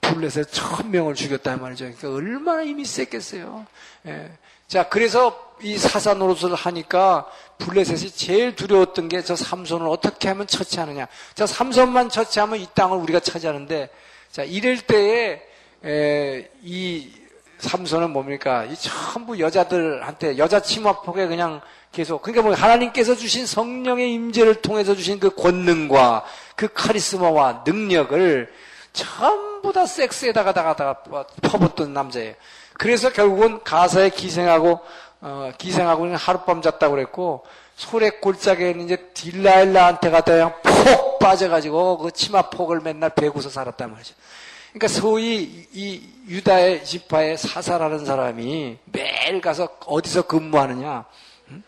블레셋 0.00 0.52
천 0.52 0.90
명을 0.90 1.14
죽였다 1.14 1.56
말이죠. 1.56 1.84
그러니까 1.84 2.10
얼마나 2.12 2.64
힘이 2.64 2.84
셌겠어요. 2.84 3.66
예. 4.06 4.32
자, 4.68 4.88
그래서 4.88 5.46
이 5.62 5.78
사사 5.78 6.14
노릇을 6.14 6.54
하니까 6.54 7.26
블레셋이 7.58 8.10
제일 8.10 8.56
두려웠던 8.56 9.08
게 9.08 9.22
저 9.22 9.34
삼손을 9.34 9.86
어떻게 9.88 10.28
하면 10.28 10.46
처치하느냐. 10.46 11.08
저 11.34 11.46
삼손만 11.46 12.10
처치하면 12.10 12.58
이 12.58 12.66
땅을 12.74 12.98
우리가 12.98 13.20
차지하는데, 13.20 13.88
자, 14.30 14.42
이럴 14.42 14.78
때에, 14.78 15.42
에, 15.84 16.50
이 16.62 17.10
삼손은 17.58 18.10
뭡니까? 18.10 18.64
이 18.64 18.76
전부 18.76 19.38
여자들한테, 19.38 20.36
여자 20.36 20.60
침합폭에 20.60 21.26
그냥 21.26 21.60
계속, 21.92 22.20
그러니까 22.20 22.42
뭐 22.42 22.54
하나님께서 22.54 23.14
주신 23.14 23.46
성령의 23.46 24.12
임재를 24.12 24.56
통해서 24.56 24.94
주신 24.94 25.18
그 25.18 25.34
권능과 25.34 26.24
그 26.54 26.68
카리스마와 26.74 27.62
능력을 27.66 28.52
전부 28.92 29.72
다 29.72 29.86
섹스에다가 29.86 30.52
다가 30.52 30.74
퍼붓던 31.40 31.94
남자예요. 31.94 32.34
그래서 32.78 33.10
결국은 33.12 33.62
가사에 33.64 34.10
기생하고 34.10 34.80
어, 35.20 35.50
기생하고 35.58 36.14
하룻밤 36.14 36.62
잤다고 36.62 36.94
그랬고 36.94 37.44
소래 37.74 38.10
골짜기에 38.10 38.70
있는 38.70 38.84
이제 38.84 38.96
딜라일라한테 39.14 40.10
갔다 40.10 40.32
그냥 40.32 40.54
폭 40.62 41.18
빠져가지고 41.18 41.98
그 41.98 42.10
치마 42.10 42.42
폭을 42.42 42.80
맨날 42.80 43.10
베고서 43.10 43.50
살았단 43.50 43.92
말이죠. 43.92 44.14
그러니까 44.72 44.88
소위 44.88 45.66
이 45.72 46.08
유다의 46.28 46.84
지파의 46.84 47.38
사사라는 47.38 48.04
사람이 48.04 48.78
매일 48.84 49.40
가서 49.40 49.68
어디서 49.86 50.22
근무하느냐? 50.22 51.04
응? 51.50 51.62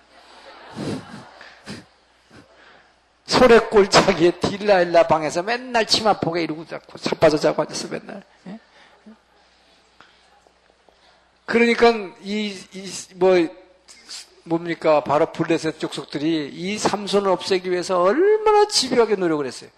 소래 3.27 3.59
골짜기에 3.59 4.33
딜라일라 4.41 5.07
방에서 5.07 5.43
맨날 5.43 5.87
치마 5.87 6.21
폭에 6.21 6.43
이러고 6.43 6.67
자고 6.67 6.99
자빠져 6.99 7.39
자고 7.39 7.63
앉았어 7.63 7.89
맨날. 7.89 8.23
예? 8.47 8.59
그러니까 11.49 11.95
이, 12.23 12.55
이, 12.75 12.91
뭐, 13.15 13.35
뭡니까? 14.45 15.03
바로 15.03 15.33
블레셋 15.33 15.81
족속들이 15.81 16.51
이 16.53 16.77
삼손을 16.77 17.31
없애기 17.31 17.71
위해서 17.71 18.03
얼마나 18.03 18.69
집요하게 18.69 19.17
노력을 19.17 19.47
했어요. 19.47 19.71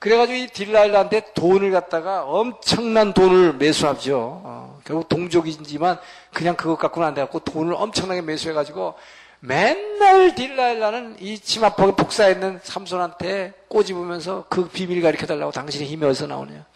그래가지고 0.00 0.36
이 0.36 0.46
딜라일라한테 0.48 1.32
돈을 1.32 1.70
갖다가 1.70 2.24
엄청난 2.24 3.14
돈을 3.14 3.54
매수하죠. 3.54 4.42
어, 4.44 4.80
결국 4.84 5.08
동족이지만 5.08 5.98
그냥 6.30 6.56
그것 6.56 6.76
갖고는 6.76 7.08
안 7.08 7.14
돼갖고 7.14 7.38
돈을 7.40 7.72
엄청나게 7.72 8.20
매수해가지고 8.20 8.94
맨날 9.40 10.34
딜라일라는 10.34 11.16
이 11.20 11.38
치마폭에 11.38 11.96
복사해 11.96 12.32
있는 12.32 12.60
삼손한테 12.62 13.54
꼬집으면서 13.68 14.44
그 14.50 14.68
비밀 14.68 15.00
가르쳐달라고 15.00 15.52
당신의 15.52 15.88
힘이 15.88 16.04
어디서 16.04 16.26
나오냐. 16.26 16.66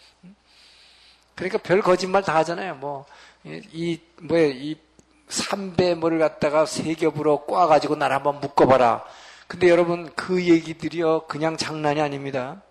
그러니까 1.35 1.59
별 1.59 1.83
거짓말 1.83 2.23
다 2.23 2.35
하잖아요. 2.37 2.75
뭐, 2.75 3.05
이, 3.45 3.99
뭐야, 4.21 4.47
이 4.47 4.75
삼배물을 5.29 6.19
갖다가 6.19 6.65
세 6.65 6.93
겹으로 6.93 7.45
꽈 7.45 7.67
가지고 7.67 7.95
날 7.95 8.11
한번 8.11 8.39
묶어봐라. 8.39 9.05
근데 9.47 9.69
여러분, 9.69 10.11
그 10.15 10.43
얘기들이요, 10.43 11.27
그냥 11.27 11.57
장난이 11.57 12.01
아닙니다. 12.01 12.61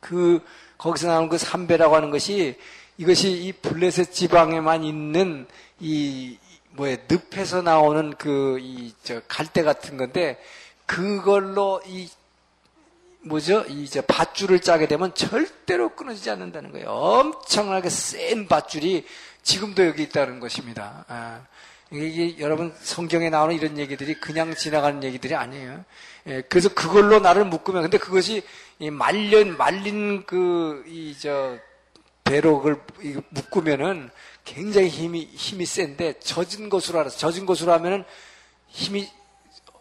그, 0.00 0.40
거기서 0.78 1.08
나오는 1.08 1.28
그 1.28 1.38
삼배라고 1.38 1.94
하는 1.94 2.10
것이, 2.10 2.58
이것이 2.98 3.30
이 3.30 3.52
블레셋 3.52 4.12
지방에만 4.12 4.84
있는 4.84 5.46
이, 5.78 6.38
뭐야, 6.70 6.96
늪에서 7.08 7.62
나오는 7.62 8.14
그, 8.16 8.58
이, 8.60 8.94
저, 9.02 9.20
갈대 9.28 9.62
같은 9.62 9.96
건데, 9.96 10.40
그걸로 10.86 11.80
이 11.86 12.08
뭐죠? 13.24 13.64
이제 13.68 14.00
밧줄을 14.00 14.60
짜게 14.60 14.88
되면 14.88 15.14
절대로 15.14 15.90
끊어지지 15.90 16.30
않는다는 16.30 16.72
거예요. 16.72 16.88
엄청나게 16.88 17.88
센 17.88 18.48
밧줄이 18.48 19.04
지금도 19.42 19.86
여기 19.86 20.04
있다는 20.04 20.40
것입니다. 20.40 21.04
아, 21.08 21.40
이게 21.90 22.38
여러분 22.38 22.74
성경에 22.80 23.28
나오는 23.28 23.54
이런 23.54 23.78
얘기들이 23.78 24.14
그냥 24.14 24.54
지나가는 24.54 25.02
얘기들이 25.02 25.34
아니에요. 25.34 25.84
예, 26.28 26.42
그래서 26.42 26.72
그걸로 26.72 27.18
나를 27.20 27.44
묶으면 27.44 27.82
근데 27.82 27.98
그것이 27.98 28.42
말린 28.78 29.56
말린 29.56 30.24
그 30.24 30.84
이저 30.86 31.58
그걸 32.24 32.80
묶으면은 33.28 34.08
굉장히 34.44 34.88
힘이 34.88 35.28
힘이 35.34 35.66
센데 35.66 36.20
젖은 36.20 36.70
것으로 36.70 37.00
알아서 37.00 37.18
젖은 37.18 37.44
것으로 37.44 37.72
하면은 37.72 38.04
힘이 38.68 39.08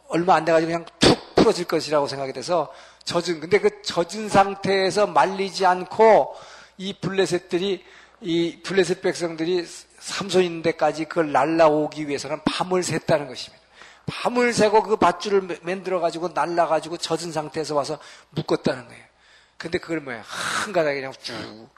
얼마 0.10 0.36
안 0.36 0.43
돼가지고 0.43 0.67
그냥 0.67 0.86
툭 1.00 1.36
풀어질 1.36 1.65
것이라고 1.65 2.08
생각이 2.08 2.34
돼서 2.34 2.74
젖은 3.06 3.39
근데 3.39 3.60
그 3.60 3.82
젖은 3.84 4.28
상태에서 4.28 5.08
말리지 5.08 5.65
않고 5.65 6.36
이 6.78 6.93
블레셋들이 7.00 7.84
이 8.22 8.60
블레셋 8.64 9.02
백성들이 9.02 9.68
삼손 10.00 10.44
있는 10.44 10.62
데까지 10.62 11.06
그걸 11.06 11.32
날라오기 11.32 12.08
위해서는 12.08 12.42
밤을 12.46 12.82
샜다는 12.82 13.28
것입니다. 13.28 13.62
밤을 14.06 14.54
새고 14.54 14.84
그 14.84 14.96
밧줄을 14.96 15.60
만들어 15.62 16.00
가지고 16.00 16.30
날라 16.30 16.68
가지고 16.68 16.98
젖은 16.98 17.32
상태에서 17.32 17.76
와서 17.76 18.00
묶었다는 18.32 18.88
거예요. 18.88 19.04
근데 19.58 19.78
그걸 19.78 20.02
뭐야 20.02 20.24
한 20.26 20.74
가닥에 20.74 20.96
그냥 20.96 21.14
쭉 21.22 21.70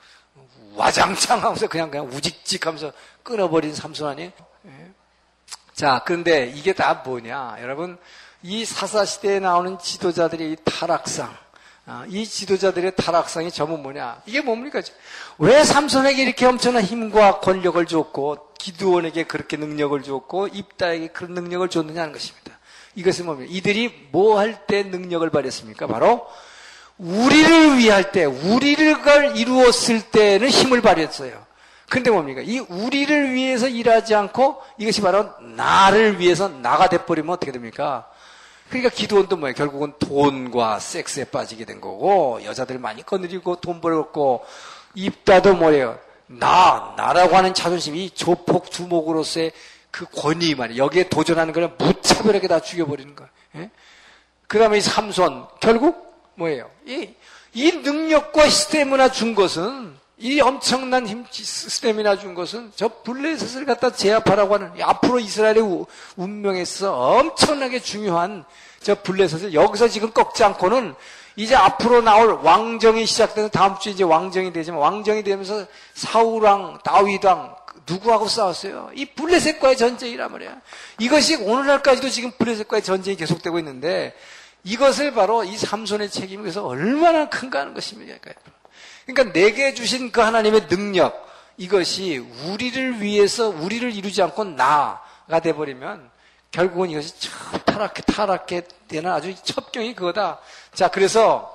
와장창 0.75 1.43
하면서 1.43 1.67
그냥 1.67 1.91
그냥 1.91 2.08
우직직 2.08 2.65
하면서 2.65 2.91
끊어버린 3.23 3.73
삼손 3.75 4.08
아니에요? 4.08 4.32
예. 4.65 4.91
자, 5.73 6.01
그런데 6.06 6.47
이게 6.47 6.73
다 6.73 7.01
뭐냐? 7.06 7.58
여러분, 7.62 7.97
이 8.41 8.63
사사시대에 8.65 9.39
나오는 9.39 9.77
지도자들의 9.79 10.58
타락상, 10.63 11.29
아, 11.29 11.42
이 12.07 12.25
지도자들의 12.25 12.95
타락상이 12.95 13.51
전부 13.51 13.77
뭐냐? 13.77 14.21
이게 14.25 14.41
뭡니까? 14.41 14.81
왜 15.37 15.63
삼손에게 15.63 16.23
이렇게 16.23 16.45
엄청난 16.45 16.83
힘과 16.83 17.39
권력을 17.41 17.85
줬고, 17.85 18.53
기드원에게 18.57 19.23
그렇게 19.23 19.57
능력을 19.57 20.01
줬고, 20.03 20.47
입다에게 20.47 21.07
그런 21.07 21.33
능력을 21.33 21.67
줬느냐 21.69 22.01
하는 22.01 22.13
것입니다. 22.13 22.57
이것은 22.95 23.25
뭡니까? 23.25 23.51
이들이 23.53 24.09
뭐 24.11 24.37
할 24.37 24.65
때 24.65 24.83
능력을 24.83 25.29
발휘했습니까? 25.29 25.87
바로 25.87 26.25
우리를 26.97 27.77
위할 27.79 28.11
때, 28.11 28.23
우리를 28.23 29.35
이루었을 29.35 30.03
때는 30.03 30.47
힘을 30.47 30.81
발휘했어요. 30.81 31.45
근데 31.89 32.09
뭡니까? 32.11 32.41
이 32.41 32.59
우리를 32.59 33.33
위해서 33.33 33.67
일하지 33.67 34.15
않고 34.15 34.61
이것이 34.77 35.01
바로 35.01 35.29
나를 35.41 36.19
위해서 36.19 36.47
나가 36.47 36.87
돼버리면 36.87 37.31
어떻게 37.33 37.51
됩니까? 37.51 38.07
그러니까 38.73 38.89
기도원도 38.89 39.38
뭐예요? 39.38 39.53
결국은 39.53 39.93
돈과 39.99 40.79
섹스에 40.79 41.25
빠지게 41.25 41.63
된 41.63 41.79
거고 41.79 42.43
여자들 42.43 42.79
많이 42.79 43.05
거느리고 43.05 43.57
돈 43.57 43.81
벌었고 43.81 44.43
입다도 44.95 45.53
뭐예요? 45.53 45.99
나 46.25 46.95
나라고 46.97 47.38
하는 47.38 47.53
자존심이 47.53 48.09
조폭 48.09 48.71
두목으로서의 48.71 49.51
그 49.91 50.07
권위 50.07 50.55
말이에요. 50.55 50.83
여기에 50.83 51.09
도전하는 51.09 51.53
걸 51.53 51.71
무차별하게 51.77 52.47
다 52.47 52.62
죽여버리는 52.62 53.15
거예요. 53.15 53.31
예? 53.57 53.69
그 54.47 54.57
다음에 54.57 54.79
이 54.79 54.81
삼손 54.81 55.45
결국 55.59 56.31
뭐예요? 56.33 56.67
이, 56.88 57.13
이 57.53 57.71
능력과 57.73 58.49
스태미나 58.49 59.12
준 59.12 59.36
것은 59.36 59.95
이 60.17 60.39
엄청난 60.39 61.08
힘, 61.08 61.26
스태미나 61.32 62.17
준 62.17 62.34
것은 62.36 62.71
저 62.76 62.88
블레셋을 62.88 63.65
갖다 63.65 63.91
제압하라고 63.91 64.54
하는 64.56 64.71
앞으로 64.82 65.19
이스라엘의 65.19 65.86
운명에서 66.15 66.95
엄청나게 66.95 67.80
중요한 67.80 68.45
저 68.82 68.95
블레셋을 69.02 69.54
여기서 69.54 69.88
지금 69.88 70.12
꺾지 70.12 70.43
않고는 70.43 70.93
이제 71.36 71.56
앞으로 71.56 72.02
나올 72.02 72.34
왕정이 72.34 73.06
시작되는 73.06 73.49
다음 73.49 73.80
주에 73.80 73.91
이제 73.91 74.04
왕정이 74.04 74.54
되지만 74.54 74.80
왕정이 74.80 75.23
되면서 75.23 75.65
사우랑 75.95 76.80
다윗왕 76.84 77.56
누구하고 77.88 78.28
싸웠어요? 78.28 78.91
이 78.93 79.06
블레셋과의 79.06 79.78
전쟁이란 79.78 80.32
말이야. 80.32 80.62
이것이 80.99 81.38
오늘날까지도 81.38 82.10
지금 82.10 82.32
블레셋과의 82.38 82.84
전쟁이 82.84 83.17
계속되고 83.17 83.58
있는데 83.60 84.15
이것을 84.63 85.13
바로 85.13 85.43
이 85.43 85.58
삼손의 85.58 86.12
책임이 86.12 86.43
그래서 86.43 86.65
얼마나 86.65 87.30
큰가 87.30 87.62
하는 87.62 87.73
것입니다. 87.73 88.15
내게 89.33 89.73
주신 89.73 90.11
그 90.11 90.21
하나님의 90.21 90.67
능력 90.67 91.27
이것이 91.57 92.17
우리를 92.17 93.01
위해서 93.01 93.49
우리를 93.49 93.93
이루지 93.93 94.21
않고 94.21 94.43
나가 94.43 95.39
돼버리면 95.41 96.09
결국은 96.51 96.91
이것이 96.91 97.13
타락해 97.65 98.01
타락해 98.03 98.61
되는 98.87 99.11
아주 99.11 99.33
첩경이 99.35 99.95
그거다. 99.95 100.39
자 100.73 100.87
그래서 100.87 101.52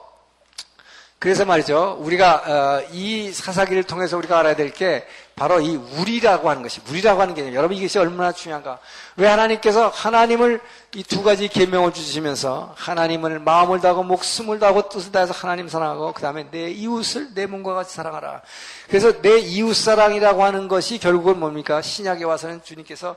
그래서 1.18 1.44
말이죠. 1.44 1.96
우리가 2.00 2.35
어, 2.46 2.88
이 2.92 3.33
사사기를 3.33 3.83
통해서 3.83 4.16
우리가 4.16 4.38
알아야 4.38 4.54
될 4.54 4.70
게 4.70 5.04
바로 5.35 5.61
이 5.61 5.76
우리라고 5.76 6.48
하는 6.50 6.62
것이 6.62 6.81
우리라고 6.88 7.20
하는 7.20 7.35
개념. 7.35 7.54
여러분 7.54 7.76
이것이 7.76 7.98
얼마나 7.98 8.31
중요한가? 8.33 8.78
왜 9.16 9.26
하나님께서 9.28 9.88
하나님을 9.88 10.61
이 10.94 11.02
두 11.02 11.22
가지 11.24 11.48
계명을 11.48 11.92
주시면서 11.92 12.72
하나님을 12.76 13.40
마음을 13.40 13.81
다하고 13.81 14.04
목숨을 14.04 14.59
다하고 14.61 14.88
뜻을 14.88 15.11
다해서 15.12 15.33
하나님 15.33 15.68
사랑하고 15.68 16.12
그 16.12 16.22
다음에 16.22 16.48
내 16.50 16.70
이웃을 16.70 17.35
내 17.35 17.46
몸과 17.46 17.74
같이 17.74 17.94
사랑하라. 17.94 18.42
그래서 18.88 19.20
내 19.20 19.38
이웃 19.38 19.74
사랑이라고 19.74 20.44
하는 20.44 20.68
것이 20.68 20.98
결국은 20.98 21.38
뭡니까? 21.40 21.83
신약에 21.83 22.24
와서는 22.24 22.62
주님께서 22.62 23.16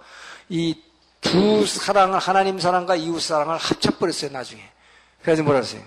이 0.49 0.75
두 1.21 1.67
사랑을 1.67 2.17
하나님 2.17 2.59
사랑과 2.59 2.95
이웃 2.95 3.19
사랑을 3.19 3.55
합쳐버렸어요 3.57 4.31
나중에. 4.31 4.63
그래서 5.21 5.43
뭐라 5.43 5.59
그랬어요? 5.59 5.83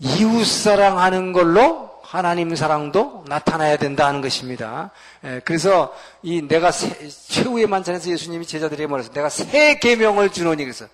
이웃 0.00 0.46
사랑하는 0.46 1.32
걸로 1.32 1.90
하나님 2.02 2.56
사랑도 2.56 3.22
나타나야 3.28 3.76
된다는 3.76 4.20
것입니다. 4.20 4.90
예, 5.24 5.40
그래서 5.44 5.94
이 6.22 6.42
내가 6.42 6.72
세, 6.72 7.08
최후의 7.08 7.66
만찬에서 7.66 8.10
예수님이 8.10 8.46
제자들에게 8.46 8.88
말해서 8.88 9.12
내가 9.12 9.28
새 9.28 9.78
계명을 9.78 10.30
주노니 10.30 10.64
그래서 10.64 10.86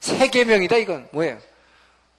새 0.00 0.28
계명이다 0.28 0.76
이건 0.78 1.06
뭐예요? 1.12 1.38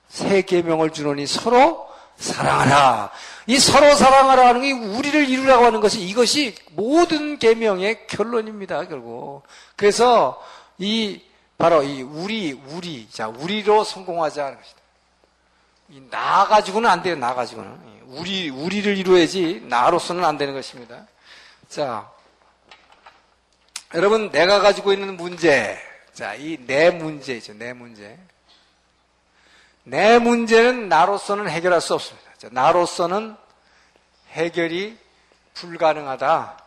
새 0.08 0.44
계명을 0.44 0.92
주노니 0.92 1.26
서로 1.26 1.88
사랑하라. 2.18 3.12
이 3.48 3.60
서로 3.60 3.94
사랑하라 3.96 4.48
하는 4.48 4.62
게 4.62 4.72
우리를 4.72 5.28
이루라고 5.28 5.66
하는 5.66 5.82
것이 5.82 6.02
이것이 6.02 6.56
모든 6.72 7.40
계명의 7.40 8.08
결론입니다 8.08 8.88
결국. 8.88 9.44
그래서 9.76 10.42
이 10.78 11.22
바로 11.58 11.84
이 11.84 12.02
우리 12.02 12.54
우리 12.70 13.10
자 13.10 13.28
우리로 13.28 13.84
성공하자 13.84 14.46
하는 14.46 14.58
것이다. 14.58 14.77
나 16.10 16.46
가지고는 16.48 16.90
안 16.90 17.02
돼요. 17.02 17.16
나 17.16 17.34
가지고는 17.34 17.80
우리 18.08 18.50
우리를 18.50 18.98
이루어야지 18.98 19.62
나로서는 19.68 20.24
안 20.26 20.38
되는 20.38 20.54
것입니다. 20.54 21.06
자, 21.70 22.10
여러분 23.94 24.32
내가 24.32 24.60
가지고 24.60 24.92
있는 24.94 25.16
문제, 25.18 25.78
자 26.14 26.36
이 26.36 26.58
내 26.66 26.90
문제죠. 26.92 27.54
내 27.54 27.74
문제. 27.74 28.18
내 29.84 30.20
문제는 30.20 30.90
나로서는 30.90 31.50
해결할 31.50 31.80
수 31.80 31.94
없습니다. 31.94 32.30
자, 32.38 32.50
나로서는 32.52 33.36
해결이 34.32 34.98
불가능하다. 35.54 36.58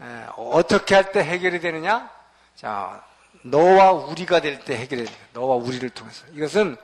에, 0.00 0.26
어떻게 0.36 0.94
할 0.94 1.12
때 1.12 1.20
해결이 1.22 1.60
되느냐? 1.60 2.10
자, 2.56 3.04
너와 3.42 3.92
우리가 3.92 4.40
될 4.40 4.60
때 4.64 4.74
해결이 4.76 5.04
됩니다. 5.04 5.26
너와 5.34 5.56
우리를 5.56 5.88
통해서. 5.90 6.24
이것은 6.32 6.76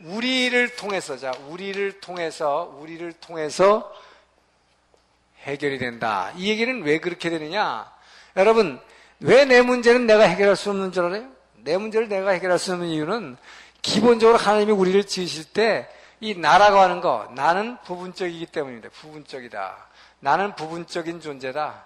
우리를 0.00 0.76
통해서, 0.76 1.16
자, 1.16 1.32
우리를 1.48 2.00
통해서, 2.00 2.76
우리를 2.80 3.12
통해서 3.14 3.92
해결이 5.42 5.78
된다. 5.78 6.32
이 6.36 6.48
얘기는 6.50 6.82
왜 6.82 6.98
그렇게 6.98 7.30
되느냐? 7.30 7.90
여러분, 8.36 8.80
왜 9.20 9.44
내 9.44 9.62
문제는 9.62 10.06
내가 10.06 10.24
해결할 10.24 10.56
수 10.56 10.70
없는 10.70 10.92
줄 10.92 11.06
알아요? 11.06 11.28
내 11.56 11.78
문제를 11.78 12.08
내가 12.08 12.30
해결할 12.30 12.58
수 12.58 12.72
없는 12.72 12.88
이유는 12.88 13.36
기본적으로 13.82 14.38
하나님이 14.38 14.72
우리를 14.72 15.04
지으실 15.06 15.44
때 15.52 15.88
이 16.20 16.34
나라고 16.34 16.78
하는 16.78 17.00
거, 17.00 17.30
나는 17.34 17.76
부분적이기 17.84 18.46
때문입니다. 18.46 18.88
부분적이다. 18.88 19.76
나는 20.20 20.54
부분적인 20.54 21.20
존재다. 21.20 21.84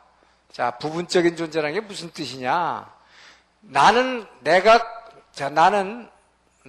자, 0.52 0.70
부분적인 0.72 1.36
존재라는 1.36 1.74
게 1.74 1.80
무슨 1.80 2.10
뜻이냐? 2.10 2.92
나는 3.60 4.24
내가, 4.40 4.86
자, 5.32 5.48
나는 5.48 6.08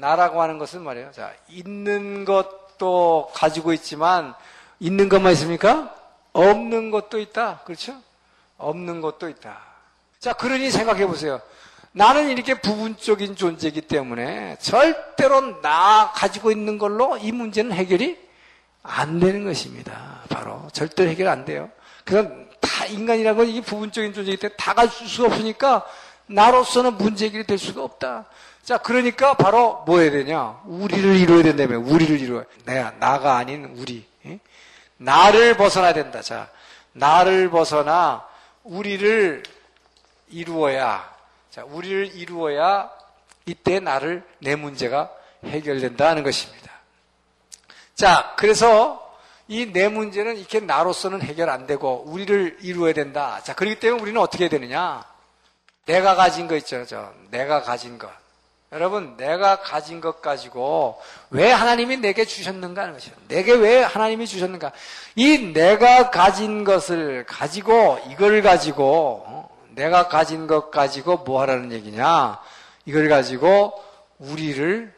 나라고 0.01 0.41
하는 0.41 0.57
것은 0.57 0.81
말이에요. 0.81 1.11
자, 1.11 1.31
있는 1.47 2.25
것도 2.25 3.29
가지고 3.35 3.71
있지만 3.71 4.33
있는 4.79 5.09
것만 5.09 5.31
있습니까? 5.33 5.95
없는 6.33 6.89
것도 6.89 7.19
있다. 7.19 7.61
그렇죠? 7.65 7.93
없는 8.57 9.01
것도 9.01 9.29
있다. 9.29 9.59
자, 10.19 10.33
그러니 10.33 10.71
생각해 10.71 11.05
보세요. 11.05 11.39
나는 11.91 12.29
이렇게 12.29 12.55
부분적인 12.59 13.35
존재이기 13.35 13.81
때문에 13.81 14.57
절대로 14.59 15.61
나 15.61 16.11
가지고 16.15 16.49
있는 16.49 16.79
걸로 16.79 17.17
이 17.17 17.31
문제는 17.31 17.71
해결이 17.71 18.17
안 18.81 19.19
되는 19.19 19.45
것입니다. 19.45 20.21
바로 20.29 20.67
절대로 20.73 21.11
해결 21.11 21.27
안 21.27 21.45
돼요. 21.45 21.69
그냥 22.05 22.49
다 22.59 22.85
인간이라고 22.85 23.43
이게 23.43 23.61
부분적인 23.61 24.13
존재이기 24.13 24.41
때문에 24.41 24.55
다 24.57 24.73
가질 24.73 25.07
수 25.07 25.25
없으니까 25.25 25.85
나로서는 26.25 26.97
문제 26.97 27.25
해결이 27.25 27.45
될 27.45 27.59
수가 27.59 27.83
없다. 27.83 28.25
자, 28.63 28.77
그러니까 28.77 29.33
바로 29.33 29.83
뭐 29.85 29.99
해야 29.99 30.11
되냐? 30.11 30.61
우리를 30.65 31.15
이루어야 31.17 31.43
된다며. 31.43 31.79
우리를 31.79 32.19
이루어야. 32.19 32.45
내가, 32.65 32.91
나가 32.99 33.37
아닌 33.37 33.65
우리. 33.77 34.05
예? 34.25 34.39
나를 34.97 35.57
벗어나야 35.57 35.93
된다. 35.93 36.21
자, 36.21 36.49
나를 36.93 37.49
벗어나 37.49 38.25
우리를 38.63 39.43
이루어야. 40.29 41.11
자, 41.49 41.63
우리를 41.65 42.15
이루어야 42.15 42.89
이때 43.45 43.79
나를, 43.79 44.23
내 44.39 44.55
문제가 44.55 45.09
해결된다 45.43 46.07
하는 46.09 46.23
것입니다. 46.23 46.71
자, 47.95 48.33
그래서 48.37 48.99
이 49.47 49.65
내 49.73 49.89
문제는 49.89 50.37
이렇게 50.37 50.59
나로서는 50.61 51.21
해결 51.23 51.49
안 51.49 51.67
되고 51.67 52.03
우리를 52.07 52.59
이루어야 52.61 52.93
된다. 52.93 53.41
자, 53.43 53.53
그렇기 53.53 53.79
때문에 53.79 54.01
우리는 54.01 54.21
어떻게 54.21 54.45
해야 54.45 54.49
되느냐? 54.49 55.03
내가 55.85 56.15
가진 56.15 56.47
거 56.47 56.55
있죠. 56.57 56.85
저 56.85 57.11
내가 57.31 57.61
가진 57.61 57.97
것. 57.97 58.09
여러분, 58.73 59.17
내가 59.17 59.59
가진 59.59 59.99
것 59.99 60.21
가지고 60.21 61.01
왜 61.29 61.51
하나님이 61.51 61.97
내게 61.97 62.23
주셨는가 62.23 62.83
하는 62.83 62.93
것이요. 62.93 63.13
내게 63.27 63.51
왜 63.51 63.81
하나님이 63.83 64.25
주셨는가. 64.27 64.71
이 65.15 65.51
내가 65.53 66.09
가진 66.09 66.63
것을 66.63 67.25
가지고, 67.25 67.99
이걸 68.09 68.41
가지고, 68.41 69.23
어? 69.27 69.49
내가 69.75 70.07
가진 70.07 70.47
것 70.47 70.71
가지고 70.71 71.17
뭐 71.17 71.41
하라는 71.41 71.73
얘기냐. 71.73 72.39
이걸 72.85 73.09
가지고 73.09 73.73
우리를, 74.19 74.93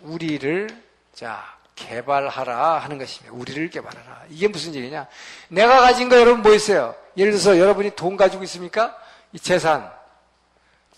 우리를, 0.00 0.68
자, 1.14 1.44
개발하라 1.76 2.78
하는 2.78 2.98
것입니다. 2.98 3.32
우리를 3.36 3.70
개발하라. 3.70 4.24
이게 4.30 4.48
무슨 4.48 4.74
얘기냐. 4.74 5.06
내가 5.48 5.80
가진 5.80 6.08
거 6.08 6.18
여러분 6.18 6.42
뭐 6.42 6.52
있어요? 6.52 6.96
예를 7.16 7.32
들어서 7.32 7.56
여러분이 7.56 7.92
돈 7.94 8.16
가지고 8.16 8.42
있습니까? 8.44 8.96
이 9.32 9.38
재산. 9.38 9.99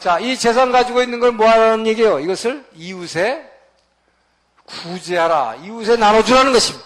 자, 0.03 0.19
이 0.19 0.37
재산 0.37 0.73
가지고 0.73 1.03
있는 1.03 1.21
걸 1.21 1.33
뭐 1.33 1.49
하라는 1.49 1.87
얘기예요? 1.87 2.19
이것을 2.21 2.65
이웃에 2.75 3.49
구제하라. 4.67 5.57
이웃에 5.63 5.97
나눠주라는 5.97 6.53
것입니다. 6.53 6.85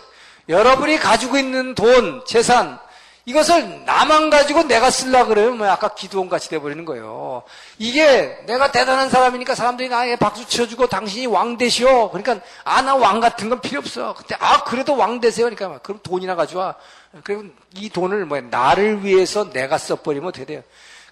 여러분이 0.49 0.99
가지고 0.99 1.37
있는 1.39 1.75
돈, 1.75 2.23
재산, 2.27 2.79
이것을 3.25 3.85
나만 3.85 4.31
가지고 4.31 4.62
내가 4.64 4.91
쓸라 4.91 5.25
그러면 5.25 5.59
뭐 5.59 5.69
아까 5.69 5.89
기도원 5.89 6.29
같이 6.29 6.49
돼버리는 6.49 6.85
거예요. 6.85 7.43
이게 7.79 8.39
내가 8.47 8.71
대단한 8.71 9.11
사람이니까 9.11 9.57
사람들이 9.57 9.89
나에게 9.89 10.17
박수 10.17 10.47
쳐주고 10.47 10.87
당신이 10.87 11.27
왕 11.27 11.57
되시오. 11.59 12.11
그러니까 12.11 12.39
아 12.64 12.83
나 12.83 12.95
왕 12.95 13.19
같은 13.19 13.49
건 13.49 13.61
필요 13.61 13.81
없어. 13.81 14.14
근데 14.14 14.37
아 14.39 14.62
그래도 14.62 14.97
왕 14.97 15.21
되세요. 15.21 15.47
그러니까 15.51 15.79
그럼 15.79 15.99
돈이나 16.05 16.37
가져와. 16.37 16.77
그리고 17.25 17.45
이 17.75 17.89
돈을 17.89 18.27
뭐 18.27 18.41
나를 18.41 19.05
위해서 19.05 19.51
내가 19.51 19.77
써버리면 19.79 20.31
돼요? 20.33 20.62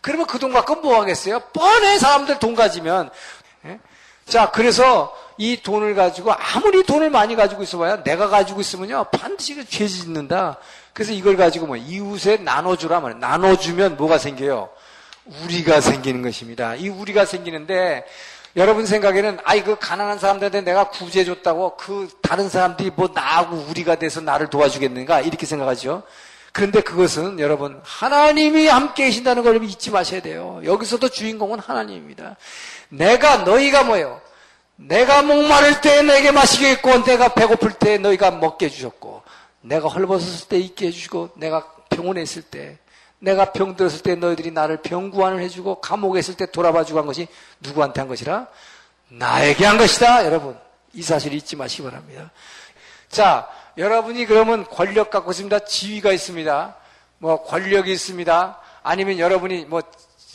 그러면 0.05 0.27
그 0.27 0.39
돈 0.39 0.53
갖고 0.53 0.75
뭐 0.77 1.01
하겠어요? 1.01 1.41
뻔해 1.55 1.99
사람들 1.99 2.39
돈 2.39 2.55
가지면. 2.55 3.09
예? 3.65 3.81
자, 4.27 4.51
그래서 4.51 5.17
이 5.39 5.63
돈을 5.63 5.95
가지고 5.95 6.35
아무리 6.35 6.83
돈을 6.83 7.09
많이 7.09 7.35
가지고 7.35 7.63
있어봐야 7.63 8.03
내가 8.03 8.29
가지고 8.29 8.61
있으면요 8.61 9.05
반드시 9.05 9.55
그죄 9.55 9.89
짓는다. 9.89 10.59
그래서 10.93 11.13
이걸 11.13 11.39
가지고 11.39 11.67
뭐 11.69 11.77
이웃에 11.77 12.37
나눠주라 12.37 13.01
말이에요. 13.01 13.19
나눠주면 13.19 13.97
뭐가 13.97 14.19
생겨요? 14.19 14.69
우리가 15.43 15.81
생기는 15.81 16.21
것입니다. 16.21 16.75
이 16.75 16.91
우리가 16.91 17.25
생기는데 17.25 18.05
여러분 18.57 18.85
생각에는 18.85 19.39
아이 19.43 19.65
그 19.65 19.79
가난한 19.79 20.19
사람들한테 20.19 20.61
내가 20.61 20.91
구제해 20.91 21.25
줬다고 21.25 21.79
그 21.79 22.11
다른 22.21 22.51
사람들이 22.51 22.91
뭐 22.95 23.09
나하고 23.13 23.57
우리가 23.71 23.95
돼서 23.95 24.21
나를 24.21 24.49
도와주겠는가 24.49 25.23
이렇게 25.23 25.47
생각하죠. 25.47 26.03
그런데 26.55 26.83
그것은 26.83 27.41
여러분 27.41 27.81
하나님이 27.83 28.69
함께 28.69 29.07
계신다는 29.07 29.43
걸 29.43 29.61
잊지 29.65 29.91
마셔야 29.91 30.23
돼요. 30.23 30.61
여기서도 30.65 31.09
주인공은 31.09 31.59
하나님입니다. 31.59 32.37
내가 32.91 33.39
너희가 33.39 33.83
뭐예요? 33.83 34.21
내가 34.77 35.23
목마를 35.23 35.81
때 35.81 36.03
내게 36.03 36.31
마시게 36.31 36.71
했고 36.71 37.03
내가 37.03 37.35
배고플 37.35 37.73
때 37.73 37.99
너희가 37.99 38.31
먹게 38.31 38.67
해주셨고 38.67 39.23
내가 39.63 39.89
헐벗었을 39.89 40.49
때 40.49 40.57
있게 40.59 40.87
해주시고 40.87 41.31
내가 41.35 41.67
병원에 41.91 42.23
있을 42.23 42.43
때 42.43 42.79
내가 43.19 43.51
병 43.51 43.75
들었을 43.75 44.03
때 44.03 44.15
너희들이 44.15 44.53
나를 44.53 44.77
병구안을 44.77 45.41
해주고 45.41 45.81
감옥에 45.81 46.21
있을 46.21 46.37
때 46.37 46.47
돌아봐주고 46.47 47.01
한 47.01 47.07
것이 47.07 47.27
누구한테 47.59 48.01
한 48.01 48.07
것이라? 48.07 48.47
나에게 49.09 49.67
한 49.67 49.77
것이다. 49.77 50.25
여러분 50.25 50.57
이 50.93 51.03
사실 51.03 51.35
잊지 51.35 51.57
마시기 51.57 51.83
바랍니다. 51.83 52.31
자 53.09 53.49
여러분이 53.77 54.27
그러면 54.27 54.65
권력 54.65 55.11
갖고 55.11 55.31
있습니다. 55.31 55.61
지위가 55.61 56.13
있습니다. 56.13 56.77
뭐 57.19 57.43
권력이 57.43 57.93
있습니다. 57.93 58.61
아니면 58.83 59.19
여러분이 59.19 59.65
뭐 59.65 59.83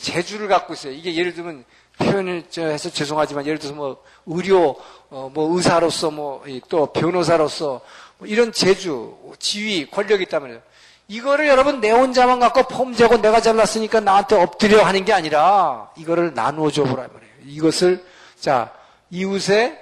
재주를 0.00 0.48
갖고 0.48 0.74
있어요. 0.74 0.92
이게 0.92 1.14
예를 1.14 1.34
들면 1.34 1.64
표현을 1.98 2.44
해서 2.56 2.90
죄송하지만 2.90 3.46
예를 3.46 3.58
들어서 3.58 3.74
뭐 3.74 4.02
의료 4.26 4.76
어, 5.10 5.30
뭐 5.32 5.54
의사로서 5.56 6.10
뭐 6.10 6.42
또 6.68 6.86
변호사로서 6.86 7.80
뭐 8.18 8.28
이런 8.28 8.52
재주, 8.52 9.16
지위, 9.38 9.88
권력이 9.90 10.24
있다면요. 10.24 10.60
이거를 11.08 11.48
여러분 11.48 11.80
내 11.80 11.90
혼자만 11.90 12.38
갖고 12.38 12.62
폼재고 12.64 13.16
내가 13.18 13.40
잘났으니까 13.40 14.00
나한테 14.00 14.36
엎드려 14.36 14.84
하는 14.84 15.04
게 15.04 15.12
아니라 15.12 15.90
이거를 15.96 16.34
나누어 16.34 16.70
줘 16.70 16.84
보라 16.84 17.02
말이에요. 17.02 17.34
이것을 17.46 18.04
자 18.38 18.72
이웃에 19.10 19.78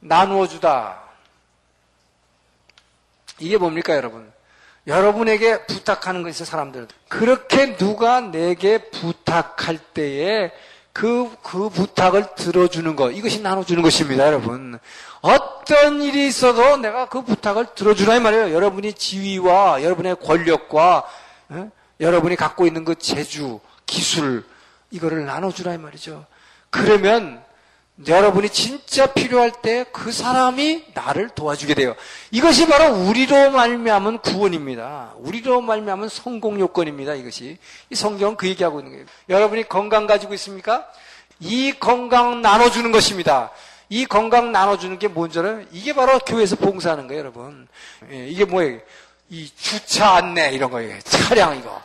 나누어 0.00 0.48
주다. 0.48 1.01
이게 3.42 3.56
뭡니까 3.56 3.96
여러분? 3.96 4.30
여러분에게 4.86 5.66
부탁하는 5.66 6.22
것이 6.22 6.44
사람들. 6.44 6.86
그렇게 7.08 7.76
누가 7.76 8.20
내게 8.20 8.78
부탁할 8.90 9.78
때에 9.78 10.52
그, 10.92 11.30
그 11.42 11.68
부탁을 11.68 12.34
들어주는 12.36 12.96
것. 12.96 13.10
이것이 13.10 13.40
나눠주는 13.40 13.82
것입니다, 13.82 14.26
여러분. 14.26 14.78
어떤 15.20 16.02
일이 16.02 16.26
있어도 16.26 16.76
내가 16.76 17.08
그 17.08 17.22
부탁을 17.22 17.74
들어주라, 17.74 18.16
이 18.16 18.20
말이에요. 18.20 18.52
여러분이 18.52 18.92
지위와 18.92 19.82
여러분의 19.82 20.16
권력과, 20.16 21.04
에? 21.52 21.68
여러분이 22.00 22.36
갖고 22.36 22.66
있는 22.66 22.84
그 22.84 22.94
재주, 22.96 23.60
기술, 23.86 24.44
이거를 24.90 25.24
나눠주라, 25.24 25.74
이 25.74 25.78
말이죠. 25.78 26.26
그러면 26.70 27.42
여러분이 28.06 28.48
진짜 28.48 29.06
필요할 29.06 29.52
때 29.62 29.84
그 29.92 30.10
사람이 30.10 30.86
나를 30.94 31.28
도와주게 31.28 31.74
돼요. 31.74 31.94
이것이 32.32 32.66
바로 32.66 32.92
우리로 32.92 33.52
말미암은 33.52 34.18
구원입니다. 34.18 35.12
우리로 35.18 35.60
말미암은 35.60 36.08
성공 36.08 36.58
요건입니다. 36.58 37.14
이것이 37.14 37.58
이 37.90 37.94
성경은 37.94 38.36
그 38.36 38.48
얘기하고 38.48 38.80
있는 38.80 38.92
거예요. 38.92 39.06
여러분이 39.28 39.68
건강 39.68 40.06
가지고 40.08 40.34
있습니까? 40.34 40.88
이 41.38 41.72
건강 41.78 42.42
나눠주는 42.42 42.90
것입니다. 42.90 43.50
이 43.88 44.06
건강 44.06 44.50
나눠주는 44.50 44.98
게 44.98 45.06
뭔지 45.06 45.38
알아요? 45.38 45.62
이게 45.70 45.92
바로 45.92 46.18
교회에서 46.18 46.56
봉사하는 46.56 47.06
거예요, 47.06 47.20
여러분. 47.20 47.68
예, 48.10 48.26
이게 48.26 48.44
뭐예요? 48.44 48.80
이 49.28 49.48
주차 49.56 50.14
안내 50.14 50.50
이런 50.52 50.70
거예요. 50.70 50.98
차량 51.00 51.56
이거. 51.56 51.80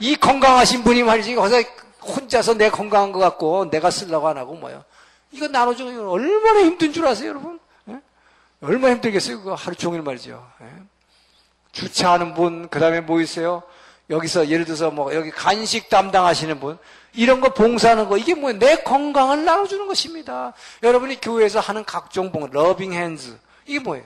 이 0.00 0.14
건강하신 0.16 0.84
분이 0.84 1.02
말이지 1.02 1.34
거기서 1.34 1.62
혼자서 2.02 2.54
내 2.54 2.70
건강한 2.70 3.12
것 3.12 3.18
같고 3.18 3.68
내가 3.70 3.90
쓰려고 3.90 4.28
안 4.28 4.38
하고 4.38 4.54
뭐요? 4.54 4.84
이거 5.30 5.48
나눠주는 5.48 5.96
건 5.96 6.08
얼마나 6.08 6.60
힘든 6.60 6.92
줄 6.92 7.06
아세요, 7.06 7.30
여러분? 7.30 7.58
예? 7.88 8.00
얼마나 8.60 8.94
힘들겠어요, 8.94 9.38
그거 9.38 9.54
하루 9.54 9.76
종일 9.76 10.02
말이죠. 10.02 10.46
예? 10.62 10.66
주차하는 11.72 12.34
분, 12.34 12.68
그 12.68 12.80
다음에 12.80 13.00
뭐 13.00 13.20
있어요? 13.20 13.62
여기서 14.10 14.48
예를 14.48 14.64
들어서 14.64 14.90
뭐 14.90 15.14
여기 15.14 15.30
간식 15.30 15.88
담당하시는 15.88 16.60
분, 16.60 16.78
이런 17.12 17.40
거 17.40 17.52
봉사하는 17.52 18.08
거, 18.08 18.16
이게 18.16 18.34
뭐예요? 18.34 18.58
내 18.58 18.76
건강을 18.82 19.44
나눠주는 19.44 19.86
것입니다. 19.86 20.54
여러분이 20.82 21.20
교회에서 21.20 21.60
하는 21.60 21.84
각종 21.84 22.32
봉, 22.32 22.48
러빙 22.50 22.92
핸즈, 22.92 23.36
이게 23.66 23.78
뭐예요? 23.78 24.04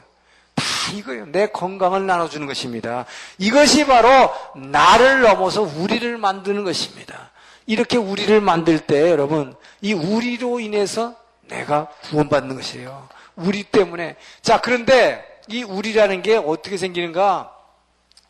다 0.54 0.64
이거예요. 0.94 1.26
내 1.26 1.46
건강을 1.46 2.06
나눠주는 2.06 2.46
것입니다. 2.46 3.06
이것이 3.38 3.86
바로 3.86 4.30
나를 4.54 5.22
넘어서 5.22 5.62
우리를 5.62 6.18
만드는 6.18 6.64
것입니다. 6.64 7.31
이렇게 7.66 7.96
우리를 7.96 8.40
만들 8.40 8.78
때 8.80 9.10
여러분 9.10 9.54
이 9.80 9.92
우리로 9.92 10.60
인해서 10.60 11.16
내가 11.48 11.88
구원받는 12.04 12.56
것이에요. 12.56 13.08
우리 13.36 13.62
때문에. 13.62 14.16
자, 14.42 14.60
그런데 14.60 15.40
이 15.48 15.62
우리라는 15.62 16.22
게 16.22 16.36
어떻게 16.36 16.76
생기는가? 16.76 17.54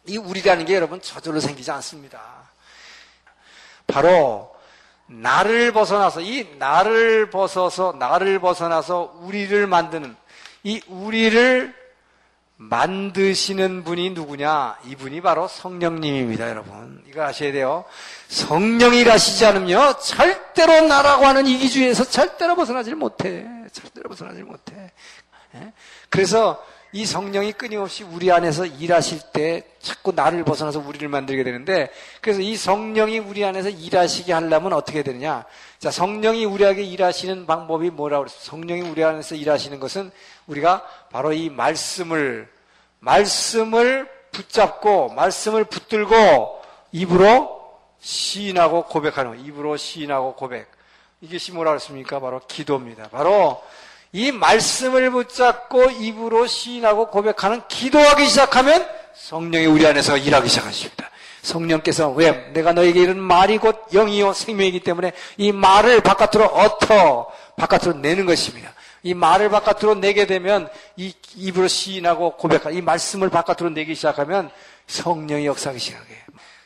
이 0.07 0.17
우리라는 0.17 0.65
게 0.65 0.75
여러분 0.75 1.01
저절로 1.01 1.41
생기지 1.41 1.71
않습니다. 1.71 2.21
바로 3.87 4.53
나를 5.07 5.73
벗어나서 5.73 6.21
이 6.21 6.49
나를 6.59 7.31
벗어서 7.31 7.95
나를 7.99 8.39
벗어나서 8.39 9.19
우리를 9.21 9.67
만드는 9.67 10.17
이 10.65 10.81
우리를 10.89 11.82
만드시는 12.69 13.83
분이 13.85 14.11
누구냐? 14.11 14.79
이분이 14.87 15.21
바로 15.21 15.49
성령님입니다, 15.49 16.49
여러분. 16.49 17.03
이거 17.09 17.25
아셔야 17.25 17.53
돼요. 17.53 17.85
성령이 18.29 19.01
일하시지 19.01 19.45
않으면 19.45 19.95
절대로 20.01 20.87
나라고 20.87 21.27
하는 21.27 21.47
이기주의에서 21.47 22.05
절대로 22.05 22.55
벗어나질 22.55 22.95
못해. 22.95 23.47
절대로 23.73 24.09
벗어나질 24.09 24.45
못해. 24.45 24.93
예? 25.57 25.73
그래서 26.09 26.65
이 26.95 27.07
성령이 27.07 27.53
끊임없이 27.53 28.05
우리 28.05 28.31
안에서 28.31 28.67
일하실 28.67 29.21
때 29.33 29.65
자꾸 29.81 30.13
나를 30.15 30.45
벗어나서 30.45 30.79
우리를 30.79 31.09
만들게 31.09 31.43
되는데 31.43 31.89
그래서 32.21 32.41
이 32.41 32.55
성령이 32.55 33.19
우리 33.19 33.45
안에서 33.45 33.71
일하시게 33.71 34.31
하려면 34.31 34.75
어떻게 34.75 35.03
되느냐? 35.03 35.47
자, 35.79 35.91
성령이 35.91 36.45
우리에게 36.45 36.83
일하시는 36.83 37.47
방법이 37.47 37.89
뭐라고 37.91 38.25
그랬어요? 38.25 38.41
성령이 38.43 38.83
우리 38.83 39.03
안에서 39.03 39.35
일하시는 39.35 39.81
것은 39.81 40.11
우리가 40.47 40.85
바로 41.11 41.33
이 41.33 41.49
말씀을 41.49 42.52
말씀을 43.03 44.09
붙잡고 44.31 45.11
말씀을 45.11 45.65
붙들고 45.65 46.63
입으로 46.93 47.61
시인하고 48.01 48.85
고백하는 48.85 49.45
입으로 49.45 49.77
시인하고 49.77 50.35
고백. 50.35 50.71
이것이 51.21 51.53
뭐라 51.53 51.73
그랬습니까? 51.73 52.21
바로 52.21 52.41
기도입니다. 52.47 53.09
바로 53.11 53.63
이 54.13 54.33
말씀을 54.33 55.11
붙잡고 55.11 55.91
입으로 55.91 56.47
시인하고 56.47 57.09
고백하는 57.09 57.63
기도하기 57.69 58.27
시작하면 58.27 58.87
성령이 59.15 59.67
우리 59.67 59.87
안에서 59.87 60.17
일하기 60.17 60.49
시작하십니다. 60.49 61.11
성령께서 61.43 62.11
왜 62.11 62.53
내가 62.53 62.73
너에게 62.73 63.01
이런 63.01 63.19
말이 63.19 63.59
곧 63.59 63.87
영이요 63.93 64.33
생명이기 64.33 64.81
때문에 64.81 65.13
이 65.39 65.51
말을 65.51 66.01
바깥으로 66.01 66.47
얻어 66.47 67.33
바깥으로 67.57 67.95
내는 67.95 68.27
것입니다. 68.27 68.73
이 69.03 69.15
말을 69.15 69.49
바깥으로 69.49 69.97
내게 69.97 70.27
되면 70.27 70.69
이 70.97 71.13
입으로 71.37 71.69
시인하고 71.69 72.37
고백하이 72.37 72.81
말씀을 72.81 73.31
바깥으로 73.31 73.71
내기 73.71 73.95
시작하면 73.95 74.51
성령이 74.87 75.47
역사하기 75.47 75.79
시작해요. 75.79 76.19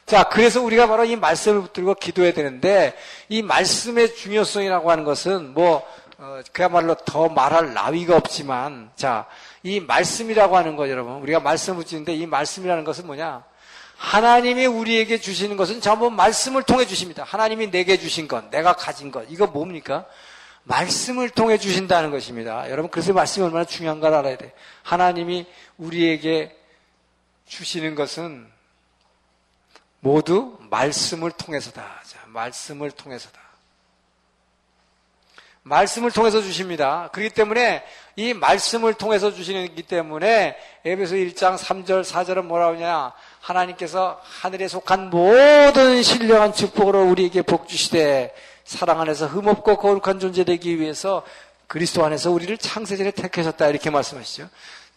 자, 0.04 0.24
그래서 0.24 0.62
우리가 0.62 0.86
바로 0.86 1.04
이 1.04 1.16
말씀을 1.16 1.62
붙들고 1.62 1.94
기도해야 1.94 2.32
되는데 2.32 2.94
이 3.28 3.42
말씀의 3.42 4.14
중요성이라고 4.14 4.90
하는 4.90 5.04
것은 5.04 5.52
뭐 5.52 5.86
어, 6.18 6.40
그야말로 6.52 6.94
더 6.94 7.28
말할 7.28 7.74
나위가 7.74 8.16
없지만 8.16 8.90
자, 8.96 9.26
이 9.62 9.80
말씀이라고 9.80 10.56
하는 10.56 10.76
거 10.76 10.88
여러분 10.88 11.14
우리가 11.22 11.40
말씀을 11.40 11.78
붙이는데 11.78 12.14
이 12.14 12.26
말씀이라는 12.26 12.84
것은 12.84 13.06
뭐냐? 13.06 13.44
하나님이 13.96 14.66
우리에게 14.66 15.18
주시는 15.18 15.56
것은 15.56 15.80
전부 15.80 16.10
말씀을 16.10 16.62
통해 16.62 16.86
주십니다. 16.86 17.24
하나님이 17.24 17.70
내게 17.70 17.98
주신 17.98 18.28
것, 18.28 18.50
내가 18.50 18.74
가진 18.74 19.10
것, 19.10 19.24
이거 19.28 19.46
뭡니까? 19.46 20.06
말씀을 20.66 21.30
통해 21.30 21.58
주신다는 21.58 22.10
것입니다. 22.10 22.68
여러분, 22.70 22.90
그래서 22.90 23.12
말씀이 23.12 23.44
얼마나 23.46 23.64
중요한 23.64 24.00
걸 24.00 24.14
알아야 24.14 24.36
돼. 24.36 24.52
하나님이 24.82 25.46
우리에게 25.78 26.56
주시는 27.46 27.94
것은 27.94 28.46
모두 30.00 30.58
말씀을 30.70 31.30
통해서다. 31.30 31.82
자, 32.04 32.18
말씀을 32.26 32.90
통해서다. 32.90 33.40
말씀을 35.62 36.12
통해서 36.12 36.40
주십니다. 36.40 37.10
그렇기 37.12 37.34
때문에 37.34 37.84
이 38.14 38.34
말씀을 38.34 38.94
통해서 38.94 39.32
주시기 39.32 39.82
때문에 39.82 40.56
에베소 40.84 41.16
1장 41.16 41.58
3절 41.58 42.04
4절은 42.04 42.44
뭐라고 42.44 42.76
하냐 42.76 43.12
하나님께서 43.40 44.20
하늘에 44.22 44.68
속한 44.68 45.10
모든 45.10 46.02
신령한 46.02 46.52
축복으로 46.54 47.08
우리에게 47.10 47.42
복 47.42 47.68
주시되 47.68 48.32
사랑 48.66 49.00
안에서 49.00 49.26
흠없고 49.28 49.76
거룩한 49.76 50.18
존재 50.18 50.42
되기 50.42 50.80
위해서 50.80 51.24
그리스도 51.68 52.04
안에서 52.04 52.32
우리를 52.32 52.58
창세전에 52.58 53.12
택하셨다 53.12 53.68
이렇게 53.68 53.90
말씀하시죠. 53.90 54.48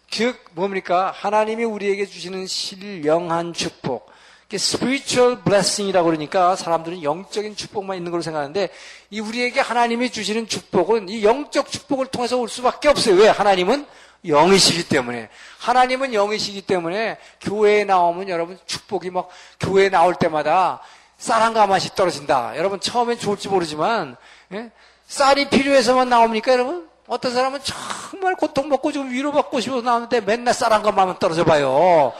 즉 0.10 0.44
뭡니까? 0.54 1.14
하나님이 1.16 1.64
우리에게 1.66 2.08
주시는 2.08 2.48
신령한 2.48 3.54
축복. 3.54 4.10
spiritual 4.52 5.44
blessing이라고 5.44 6.08
그러니까 6.08 6.56
사람들은 6.56 7.04
영적인 7.04 7.56
축복만 7.56 7.98
있는 7.98 8.10
걸로 8.10 8.24
생각하는데 8.24 8.70
이 9.12 9.20
우리에게 9.20 9.60
하나님이 9.60 10.10
주시는 10.10 10.48
축복은 10.48 11.08
이 11.08 11.24
영적 11.24 11.72
축복을 11.72 12.08
통해서 12.08 12.38
올 12.38 12.50
수밖에 12.50 12.88
없어요. 12.88 13.18
왜? 13.18 13.28
하나님은 13.28 13.86
영이시기 14.26 14.90
때문에 14.90 15.30
하나님은 15.60 16.14
영이시기 16.14 16.64
때문에 16.64 17.20
교회에 17.42 17.84
나오면 17.84 18.30
여러분 18.30 18.58
축복이 18.66 19.12
막 19.12 19.30
교회에 19.60 19.90
나올 19.90 20.16
때마다 20.16 20.82
쌀한가 21.20 21.68
맛이 21.68 21.94
떨어진다. 21.94 22.58
여러분 22.58 22.80
처음엔 22.80 23.20
좋을지 23.20 23.50
모르지만 23.50 24.16
예? 24.54 24.72
쌀이 25.06 25.50
필요해서만 25.50 26.10
나옵니까 26.10 26.54
여러분? 26.54 26.90
어떤 27.08 27.34
사람은 27.34 27.60
정말 27.64 28.36
고통먹고 28.36 28.92
좀 28.92 29.12
위로받고 29.12 29.60
싶어서 29.60 29.82
나오는데 29.82 30.22
맨날 30.22 30.54
쌀한가 30.54 30.92
맛만 30.92 31.20
떨어져 31.20 31.44
봐요. 31.44 32.14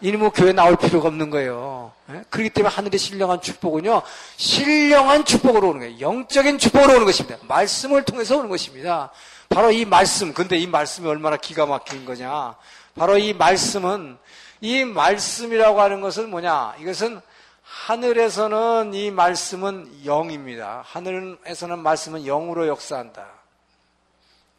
이는 0.00 0.20
뭐 0.20 0.30
교회 0.30 0.52
나올 0.52 0.76
필요가 0.76 1.08
없는 1.08 1.30
거예요. 1.30 1.90
예? 2.10 2.22
그렇기 2.30 2.50
때문에 2.50 2.72
하늘의 2.72 2.98
신령한 3.00 3.40
축복은요, 3.40 4.02
신령한 4.36 5.24
축복으로 5.24 5.70
오는 5.70 5.80
거예요. 5.80 5.98
영적인 5.98 6.58
축복으로 6.58 6.94
오는 6.94 7.04
것입니다. 7.04 7.38
말씀을 7.42 8.04
통해서 8.04 8.36
오는 8.36 8.48
것입니다. 8.48 9.10
바로 9.48 9.72
이 9.72 9.84
말씀, 9.84 10.32
근데 10.32 10.56
이 10.56 10.68
말씀이 10.68 11.08
얼마나 11.08 11.36
기가 11.36 11.66
막힌 11.66 12.04
거냐. 12.04 12.54
바로 12.96 13.18
이 13.18 13.32
말씀은, 13.32 14.18
이 14.60 14.84
말씀이라고 14.84 15.80
하는 15.80 16.00
것은 16.00 16.30
뭐냐. 16.30 16.74
이것은 16.78 17.20
하늘에서는 17.68 18.94
이 18.94 19.10
말씀은 19.10 20.06
영입니다. 20.06 20.82
하늘에서는 20.86 21.78
말씀은 21.78 22.24
영으로 22.24 22.66
역사한다. 22.66 23.26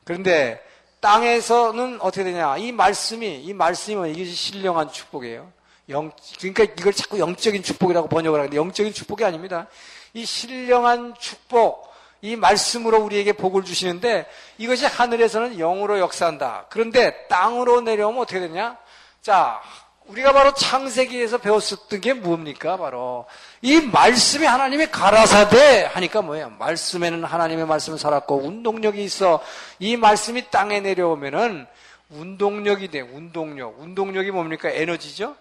그런데 0.03 0.63
땅에서는 0.99 2.01
어떻게 2.01 2.23
되냐? 2.23 2.57
이 2.57 2.71
말씀이 2.71 3.41
이 3.43 3.53
말씀이 3.53 4.11
이것이 4.11 4.31
신령한 4.33 4.91
축복이에요. 4.91 5.51
영 5.89 6.11
그러니까 6.37 6.63
이걸 6.65 6.93
자꾸 6.93 7.17
영적인 7.17 7.63
축복이라고 7.63 8.09
번역을 8.09 8.39
하는데 8.39 8.55
영적인 8.55 8.93
축복이 8.93 9.23
아닙니다. 9.23 9.67
이 10.13 10.23
신령한 10.23 11.15
축복 11.17 11.89
이 12.21 12.35
말씀으로 12.35 12.99
우리에게 12.99 13.33
복을 13.33 13.63
주시는데 13.63 14.29
이것이 14.59 14.85
하늘에서는 14.85 15.57
영으로 15.57 15.97
역사한다. 15.99 16.67
그런데 16.69 17.27
땅으로 17.27 17.81
내려오면 17.81 18.21
어떻게 18.21 18.39
되냐? 18.39 18.77
자, 19.21 19.61
우리가 20.09 20.33
바로 20.33 20.53
창세기에서 20.53 21.37
배웠었던 21.37 22.01
게 22.01 22.13
뭡니까? 22.13 22.77
바로 22.77 23.25
이 23.61 23.79
말씀이 23.79 24.45
하나님의 24.45 24.91
가라사대 24.91 25.89
하니까 25.93 26.21
뭐예요? 26.23 26.49
말씀에는 26.57 27.23
하나님의 27.23 27.67
말씀은 27.67 27.97
살았고 27.97 28.43
운동력이 28.43 29.03
있어 29.03 29.39
이 29.77 29.97
말씀이 29.97 30.49
땅에 30.49 30.79
내려오면은 30.79 31.67
운동력이 32.09 32.89
돼. 32.89 33.01
운동력. 33.01 33.79
운동력이 33.79 34.31
뭡니까? 34.31 34.69
에너지죠? 34.69 35.35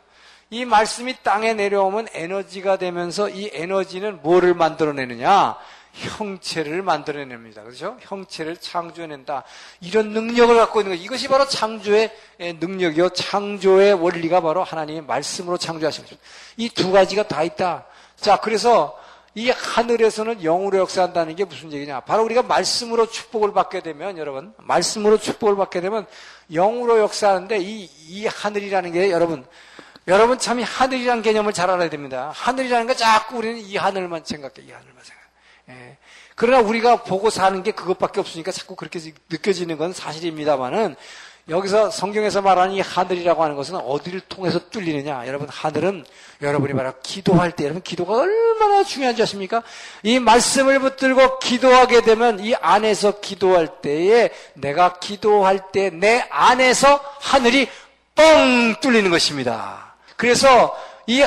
이 0.50 0.64
말씀이 0.64 1.14
땅에 1.22 1.54
내려오면 1.54 2.08
에너지가 2.12 2.76
되면서 2.76 3.28
이 3.30 3.50
에너지는 3.52 4.20
뭐를 4.22 4.54
만들어내느냐? 4.54 5.56
형체를 5.92 6.82
만들어냅니다. 6.82 7.62
그렇죠? 7.62 7.96
형체를 8.00 8.56
창조해낸다. 8.56 9.44
이런 9.80 10.10
능력을 10.10 10.54
갖고 10.56 10.80
있는 10.80 10.96
것. 10.96 11.02
이것이 11.02 11.28
바로 11.28 11.46
창조의 11.46 12.12
능력이요. 12.38 13.10
창조의 13.10 13.94
원리가 13.94 14.40
바로 14.40 14.62
하나님의 14.62 15.02
말씀으로 15.02 15.56
창조하신 15.56 16.04
거죠. 16.04 16.16
이두 16.56 16.92
가지가 16.92 17.26
다 17.28 17.42
있다. 17.42 17.86
자, 18.16 18.36
그래서 18.36 18.98
이 19.34 19.50
하늘에서는 19.50 20.40
영으로 20.40 20.78
역사한다는 20.78 21.36
게 21.36 21.44
무슨 21.44 21.72
얘기냐? 21.72 22.00
바로 22.00 22.24
우리가 22.24 22.42
말씀으로 22.42 23.06
축복을 23.06 23.52
받게 23.52 23.82
되면, 23.82 24.18
여러분, 24.18 24.52
말씀으로 24.56 25.18
축복을 25.18 25.56
받게 25.56 25.80
되면 25.80 26.06
영으로 26.50 26.98
역사하는데 26.98 27.58
이, 27.58 27.84
이 27.84 28.26
하늘이라는 28.26 28.92
게 28.92 29.10
여러분, 29.10 29.46
여러분 30.08 30.38
참 30.38 30.58
이 30.58 30.62
하늘이라는 30.62 31.22
개념을 31.22 31.52
잘 31.52 31.70
알아야 31.70 31.90
됩니다. 31.90 32.32
하늘이라는 32.34 32.86
거 32.86 32.94
자꾸 32.94 33.36
우리는 33.36 33.58
이 33.58 33.76
하늘만 33.76 34.22
생각해, 34.24 34.54
이 34.66 34.72
하늘만 34.72 35.04
생각해. 35.04 35.17
예. 36.38 36.40
그러나 36.40 36.60
우리가 36.60 37.02
보고 37.02 37.30
사는 37.30 37.62
게 37.62 37.72
그것밖에 37.72 38.20
없으니까 38.20 38.52
자꾸 38.52 38.76
그렇게 38.76 39.00
느껴지는 39.28 39.76
건 39.76 39.92
사실입니다만은 39.92 40.94
여기서 41.48 41.90
성경에서 41.90 42.42
말하는 42.42 42.74
이 42.74 42.80
하늘이라고 42.80 43.42
하는 43.42 43.56
것은 43.56 43.76
어디를 43.76 44.20
통해서 44.20 44.58
뚫리느냐? 44.68 45.26
여러분, 45.26 45.48
하늘은 45.48 46.04
여러분이 46.42 46.74
말하 46.74 46.92
기도할 47.02 47.52
때, 47.52 47.64
여러분, 47.64 47.80
기도가 47.82 48.18
얼마나 48.18 48.84
중요한지 48.84 49.22
아십니까? 49.22 49.62
이 50.02 50.18
말씀을 50.18 50.78
붙들고 50.78 51.38
기도하게 51.38 52.02
되면 52.02 52.38
이 52.40 52.54
안에서 52.54 53.20
기도할 53.20 53.80
때에 53.80 54.30
내가 54.54 54.98
기도할 54.98 55.72
때 55.72 55.90
내 55.90 56.26
안에서 56.28 57.00
하늘이 57.20 57.68
뻥 58.14 58.76
뚫리는 58.80 59.10
것입니다. 59.10 59.94
그래서 60.16 60.76
이, 61.08 61.24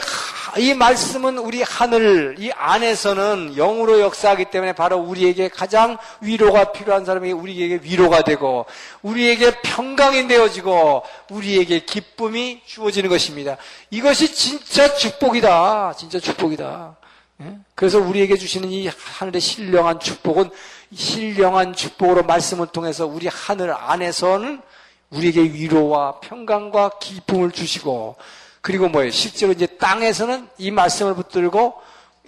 이 0.59 0.75
말씀은 0.75 1.39
우리 1.39 1.63
하늘, 1.63 2.35
이 2.37 2.51
안에서는 2.51 3.55
영으로 3.55 3.99
역사하기 3.99 4.45
때문에 4.45 4.73
바로 4.73 4.97
우리에게 4.97 5.49
가장 5.49 5.97
위로가 6.21 6.71
필요한 6.71 7.03
사람에게 7.03 7.33
우리에게 7.33 7.79
위로가 7.81 8.23
되고, 8.23 8.67
우리에게 9.01 9.59
평강이 9.61 10.27
되어지고, 10.27 11.01
우리에게 11.31 11.79
기쁨이 11.79 12.61
주어지는 12.63 13.09
것입니다. 13.09 13.57
이것이 13.89 14.35
진짜 14.35 14.93
축복이다. 14.93 15.93
진짜 15.97 16.19
축복이다. 16.19 16.95
예? 17.41 17.57
그래서 17.73 17.97
우리에게 17.97 18.37
주시는 18.37 18.69
이 18.69 18.87
하늘의 18.87 19.41
신령한 19.41 19.99
축복은 19.99 20.51
신령한 20.93 21.73
축복으로 21.73 22.21
말씀을 22.21 22.67
통해서 22.67 23.07
우리 23.07 23.27
하늘 23.27 23.73
안에서는 23.73 24.61
우리에게 25.09 25.41
위로와 25.41 26.19
평강과 26.19 26.99
기쁨을 26.99 27.49
주시고 27.49 28.17
그리고 28.61 28.87
뭐예요? 28.87 29.11
실제로 29.11 29.51
이제 29.51 29.65
땅에서는 29.65 30.47
이 30.57 30.71
말씀을 30.71 31.15
붙들고 31.15 31.73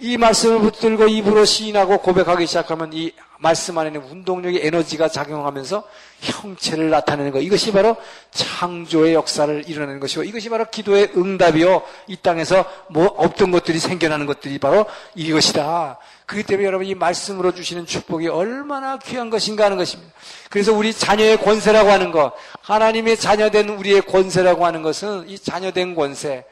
이 0.00 0.16
말씀을 0.16 0.58
붙들고 0.58 1.06
입으로 1.06 1.44
시인하고 1.44 1.98
고백하기 1.98 2.46
시작하면 2.46 2.90
이 2.92 3.12
말씀 3.38 3.78
안에는 3.78 4.02
운동력의 4.02 4.66
에너지가 4.66 5.08
작용하면서 5.08 5.84
형체를 6.20 6.90
나타내는 6.90 7.30
것. 7.30 7.40
이것이 7.40 7.70
바로 7.72 7.96
창조의 8.32 9.14
역사를 9.14 9.62
이뤄내는 9.68 10.00
것이고 10.00 10.24
이것이 10.24 10.48
바로 10.48 10.64
기도의 10.64 11.12
응답이요. 11.16 11.82
이 12.08 12.16
땅에서 12.16 12.64
뭐 12.88 13.06
없던 13.06 13.50
것들이 13.52 13.78
생겨나는 13.78 14.26
것들이 14.26 14.58
바로 14.58 14.86
이것이다. 15.14 15.98
그렇기 16.26 16.46
때문에 16.46 16.66
여러분 16.66 16.86
이 16.86 16.94
말씀으로 16.94 17.54
주시는 17.54 17.86
축복이 17.86 18.28
얼마나 18.28 18.98
귀한 18.98 19.28
것인가 19.28 19.64
하는 19.64 19.76
것입니다. 19.76 20.12
그래서 20.48 20.72
우리 20.72 20.94
자녀의 20.94 21.38
권세라고 21.38 21.90
하는 21.90 22.12
것, 22.12 22.32
하나님의 22.62 23.18
자녀된 23.18 23.68
우리의 23.68 24.02
권세라고 24.02 24.64
하는 24.64 24.82
것은 24.82 25.28
이 25.28 25.38
자녀된 25.38 25.94
권세, 25.94 26.44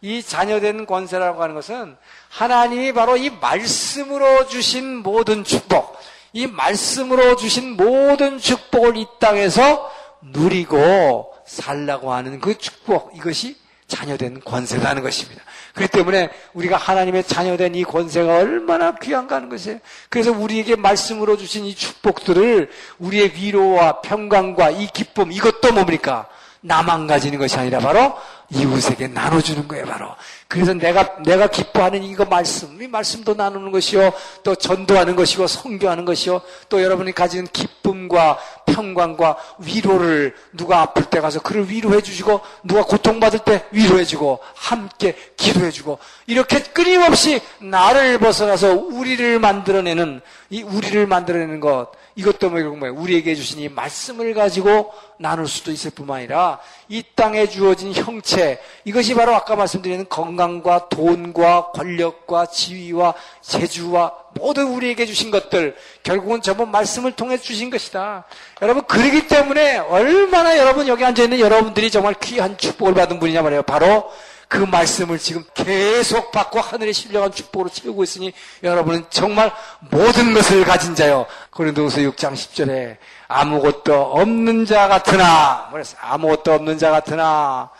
이 0.00 0.22
자녀된 0.22 0.86
권세라고 0.86 1.42
하는 1.42 1.54
것은 1.54 1.96
하나님이 2.30 2.92
바로 2.92 3.16
이 3.16 3.30
말씀으로 3.30 4.46
주신 4.46 4.96
모든 4.96 5.44
축복, 5.44 5.98
이 6.32 6.46
말씀으로 6.46 7.36
주신 7.36 7.76
모든 7.76 8.38
축복을 8.38 8.96
이 8.96 9.06
땅에서 9.18 9.90
누리고 10.22 11.34
살라고 11.44 12.12
하는 12.12 12.40
그 12.40 12.56
축복, 12.56 13.12
이것이 13.14 13.56
자녀된 13.88 14.42
권세라는 14.44 15.02
것입니다. 15.02 15.42
그렇기 15.74 15.90
때문에 15.90 16.30
우리가 16.52 16.76
하나님의 16.76 17.24
자녀된 17.24 17.74
이 17.74 17.84
권세가 17.84 18.36
얼마나 18.36 18.94
귀한가 18.94 19.36
하는 19.36 19.48
것이에요. 19.48 19.78
그래서 20.10 20.30
우리에게 20.30 20.76
말씀으로 20.76 21.36
주신 21.36 21.64
이 21.64 21.74
축복들을 21.74 22.70
우리의 22.98 23.32
위로와 23.34 24.02
평강과 24.02 24.70
이 24.70 24.88
기쁨, 24.92 25.32
이것도 25.32 25.72
뭡니까? 25.72 26.28
나만 26.60 27.06
가지는 27.06 27.38
것이 27.38 27.56
아니라 27.56 27.78
바로 27.78 28.14
이웃에게 28.50 29.08
나눠주는 29.08 29.68
거예요, 29.68 29.84
바로. 29.86 30.08
그래서 30.48 30.74
내가, 30.74 31.22
내가 31.22 31.46
기뻐하는 31.46 32.02
이거 32.02 32.24
말씀, 32.24 32.80
이 32.80 32.88
말씀도 32.88 33.34
나누는 33.34 33.70
것이요, 33.70 34.12
또 34.42 34.54
전도하는 34.54 35.14
것이고, 35.14 35.46
성교하는 35.46 36.04
것이요, 36.04 36.40
또 36.68 36.82
여러분이 36.82 37.12
가진 37.12 37.46
기쁨과 37.52 38.38
평강과 38.78 39.36
위로를 39.58 40.34
누가 40.52 40.80
아플 40.80 41.04
때 41.04 41.20
가서 41.20 41.40
그를 41.40 41.68
위로해 41.68 42.00
주시고, 42.00 42.40
누가 42.62 42.84
고통받을 42.84 43.40
때 43.40 43.64
위로해 43.72 44.04
주고, 44.04 44.38
함께 44.54 45.16
기도해 45.36 45.72
주고, 45.72 45.98
이렇게 46.26 46.60
끊임없이 46.60 47.40
나를 47.60 48.18
벗어나서 48.18 48.74
우리를 48.74 49.40
만들어내는, 49.40 50.20
이 50.50 50.62
우리를 50.62 51.06
만들어내는 51.06 51.58
것, 51.58 51.90
이것 52.18 52.40
때문에 52.40 52.64
결국? 52.64 53.00
우리에게 53.00 53.36
주신 53.36 53.60
이 53.60 53.68
말씀을 53.68 54.34
가지고 54.34 54.92
나눌 55.18 55.46
수도 55.46 55.70
있을 55.70 55.92
뿐만 55.92 56.18
아니라 56.18 56.58
이 56.88 57.04
땅에 57.14 57.46
주어진 57.46 57.94
형체, 57.94 58.60
이것이 58.84 59.14
바로 59.14 59.36
아까 59.36 59.54
말씀드린 59.54 60.04
건강과 60.08 60.88
돈과 60.88 61.70
권력과 61.70 62.46
지위와 62.46 63.14
재주와 63.40 64.12
모든 64.34 64.66
우리에게 64.66 65.06
주신 65.06 65.30
것들 65.30 65.76
결국은 66.02 66.42
저번 66.42 66.72
말씀을 66.72 67.12
통해 67.12 67.38
주신 67.38 67.70
것이다. 67.70 68.24
여러분 68.62 68.82
그러기 68.84 69.28
때문에 69.28 69.78
얼마나 69.78 70.58
여러분 70.58 70.88
여기 70.88 71.04
앉아 71.04 71.22
있는 71.22 71.38
여러분들이 71.38 71.88
정말 71.88 72.14
귀한 72.14 72.58
축복을 72.58 72.94
받은 72.94 73.20
분이냐 73.20 73.42
말이에요. 73.42 73.62
바로 73.62 74.10
그 74.48 74.56
말씀을 74.56 75.18
지금 75.18 75.44
계속 75.52 76.32
받고 76.32 76.58
하늘의 76.60 76.94
신령한 76.94 77.32
축복으로 77.32 77.68
채우고 77.68 78.02
있으니 78.02 78.32
여러분은 78.62 79.04
정말 79.10 79.52
모든 79.90 80.32
것을 80.32 80.64
가진 80.64 80.94
자요. 80.94 81.26
고린도후서 81.50 82.00
6장 82.00 82.32
10절에 82.32 82.96
아무것도 83.28 83.94
없는 83.94 84.64
자 84.64 84.88
같으나 84.88 85.68
뭐랬어? 85.70 85.96
아무것도 86.00 86.52
없는 86.52 86.78
자 86.78 86.90
같으나 86.90 87.70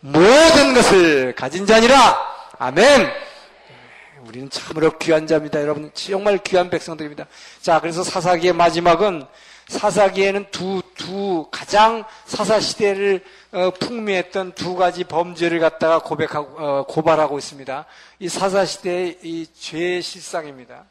모든 0.00 0.74
것을 0.74 1.34
가진 1.34 1.64
자니라. 1.64 2.18
아멘. 2.58 3.08
우리는 4.26 4.50
참으로 4.50 4.98
귀한 4.98 5.26
자입니다. 5.26 5.60
여러분 5.60 5.90
정말 5.94 6.38
귀한 6.38 6.68
백성들입니다. 6.68 7.26
자, 7.62 7.80
그래서 7.80 8.02
사사기의 8.02 8.52
마지막은 8.52 9.24
사사기에는 9.68 10.46
두, 10.50 10.82
두, 10.96 11.48
가장 11.50 12.04
사사시대를 12.26 13.24
어, 13.45 13.45
풍미했던 13.80 14.52
두 14.52 14.76
가지 14.76 15.04
범죄를 15.04 15.60
갖다가 15.60 15.98
고백하고, 16.00 16.56
어, 16.58 16.86
고발하고 16.86 17.38
있습니다. 17.38 17.86
이 18.18 18.28
사사 18.28 18.66
시대의 18.66 19.18
이 19.22 19.46
죄의 19.58 20.02
실상입니다. 20.02 20.84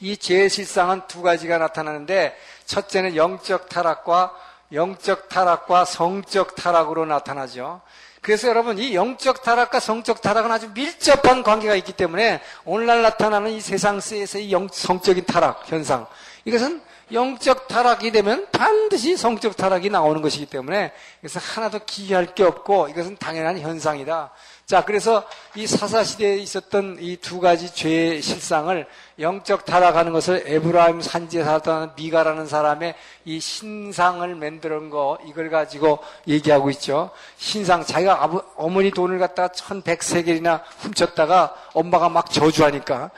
이 0.00 0.18
죄의 0.18 0.50
실상은 0.50 1.00
두 1.08 1.22
가지가 1.22 1.56
나타나는데, 1.56 2.36
첫째는 2.66 3.16
영적 3.16 3.70
타락과, 3.70 4.36
영적 4.72 5.30
타락과 5.30 5.86
성적 5.86 6.54
타락으로 6.54 7.06
나타나죠. 7.06 7.80
그래서 8.20 8.48
여러분, 8.48 8.78
이 8.78 8.94
영적 8.94 9.42
타락과 9.42 9.80
성적 9.80 10.20
타락은 10.20 10.50
아주 10.50 10.70
밀접한 10.74 11.42
관계가 11.42 11.74
있기 11.76 11.92
때문에, 11.94 12.42
오늘날 12.66 13.00
나타나는 13.00 13.52
이 13.52 13.60
세상에서의 13.60 14.52
영, 14.52 14.68
성적인 14.70 15.24
타락 15.24 15.70
현상, 15.70 16.06
이것은 16.44 16.82
영적 17.12 17.68
타락이 17.68 18.10
되면 18.10 18.46
반드시 18.50 19.16
성적 19.16 19.56
타락이 19.56 19.90
나오는 19.90 20.22
것이기 20.22 20.46
때문에 20.46 20.92
그래서 21.20 21.38
하나도 21.40 21.80
기이할 21.86 22.34
게 22.34 22.42
없고 22.42 22.88
이것은 22.88 23.16
당연한 23.18 23.58
현상이다. 23.60 24.32
자, 24.66 24.84
그래서 24.84 25.24
이 25.54 25.64
사사 25.68 26.02
시대에 26.02 26.36
있었던 26.38 26.96
이 27.00 27.16
두 27.18 27.38
가지 27.38 27.72
죄의 27.72 28.20
실상을 28.20 28.86
영적 29.20 29.64
타락하는 29.64 30.12
것을 30.12 30.42
에브라임 30.46 31.00
산지에 31.00 31.44
살았던 31.44 31.92
미가라는 31.96 32.46
사람의 32.46 32.94
이 33.24 33.38
신상을 33.38 34.34
만드는 34.34 34.90
거 34.90 35.18
이걸 35.24 35.50
가지고 35.50 36.00
얘기하고 36.26 36.70
있죠. 36.70 37.10
신상 37.36 37.84
자기가 37.84 38.22
아버, 38.24 38.42
어머니 38.56 38.90
돈을 38.90 39.20
갖다가 39.20 39.48
천백세겔이나 39.48 40.64
훔쳤다가 40.80 41.54
엄마가 41.72 42.08
막 42.08 42.32
저주하니까 42.32 43.12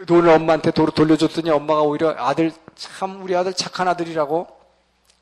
그 0.00 0.06
돈을 0.06 0.30
엄마한테 0.30 0.70
돌려줬더니 0.70 1.50
엄마가 1.50 1.82
오히려 1.82 2.14
아들 2.16 2.50
참 2.74 3.22
우리 3.22 3.36
아들 3.36 3.52
착한 3.52 3.86
아들이라고 3.86 4.46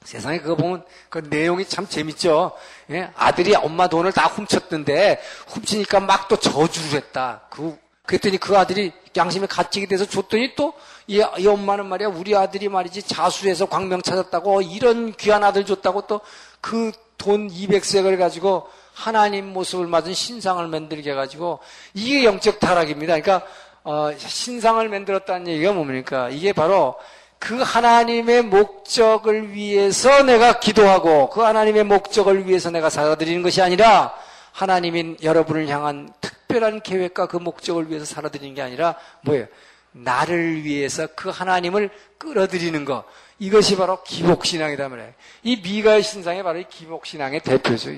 세상에 0.04 0.38
그거 0.38 0.54
보면 0.54 0.84
그 1.08 1.18
내용이 1.18 1.64
참 1.64 1.88
재밌죠. 1.88 2.52
예? 2.92 3.10
아들이 3.16 3.56
엄마 3.56 3.88
돈을 3.88 4.12
다 4.12 4.28
훔쳤는데 4.28 5.20
훔치니까 5.48 5.98
막 5.98 6.28
또 6.28 6.36
저주를 6.36 6.92
했다. 6.92 7.40
그 7.50 7.76
그랬더니 8.06 8.38
그 8.38 8.56
아들이 8.56 8.92
양심에 9.16 9.48
가책이 9.48 9.88
돼서 9.88 10.04
줬더니 10.04 10.54
또이 10.54 11.22
엄마는 11.44 11.86
말이야 11.86 12.06
우리 12.10 12.36
아들이 12.36 12.68
말이지 12.68 13.02
자수해서 13.02 13.66
광명 13.66 14.00
찾았다고 14.00 14.62
이런 14.62 15.12
귀한 15.14 15.42
아들 15.42 15.66
줬다고 15.66 16.02
또 16.02 16.20
그 16.60 16.92
돈 17.18 17.48
200색을 17.48 18.16
가지고 18.16 18.68
하나님 18.94 19.52
모습을 19.52 19.86
맞은 19.86 20.14
신상을 20.14 20.66
만들게 20.68 21.10
해가지고 21.10 21.58
이게 21.94 22.24
영적 22.24 22.60
타락입니다. 22.60 23.20
그러니까 23.20 23.46
어, 23.90 24.12
신상을 24.18 24.86
만들었다는 24.86 25.48
얘기가 25.48 25.72
뭡니까? 25.72 26.28
이게 26.28 26.52
바로 26.52 26.96
그 27.38 27.56
하나님의 27.56 28.42
목적을 28.42 29.54
위해서 29.54 30.22
내가 30.24 30.60
기도하고 30.60 31.30
그 31.30 31.40
하나님의 31.40 31.84
목적을 31.84 32.46
위해서 32.46 32.70
내가 32.70 32.90
살아드리는 32.90 33.42
것이 33.42 33.62
아니라 33.62 34.14
하나님인 34.52 35.16
여러분을 35.22 35.68
향한 35.68 36.12
특별한 36.20 36.82
계획과 36.82 37.28
그 37.28 37.38
목적을 37.38 37.88
위해서 37.88 38.04
살아드리는 38.04 38.54
게 38.54 38.60
아니라 38.60 38.94
뭐예요? 39.22 39.46
나를 39.92 40.64
위해서 40.64 41.06
그 41.16 41.30
하나님을 41.30 41.88
끌어들이는 42.18 42.84
것. 42.84 43.06
이것이 43.38 43.78
바로 43.78 44.02
기복신앙이다 44.02 44.86
말이에요. 44.90 45.12
이 45.44 45.62
미가의 45.62 46.02
신상이 46.02 46.42
바로 46.42 46.58
이 46.58 46.64
기복신앙의 46.68 47.40
대표죠. 47.40 47.92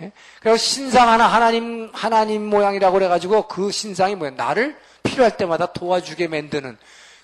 예? 0.00 0.12
그래서 0.40 0.56
신상 0.56 1.10
하나 1.10 1.26
하나님 1.26 1.90
하나님 1.92 2.46
모양이라고 2.46 2.94
그래가지고 2.94 3.46
그 3.46 3.70
신상이 3.70 4.14
뭐예요? 4.14 4.34
나를 4.34 4.87
필요할 5.02 5.36
때마다 5.36 5.66
도와주게 5.66 6.28
만드는. 6.28 6.78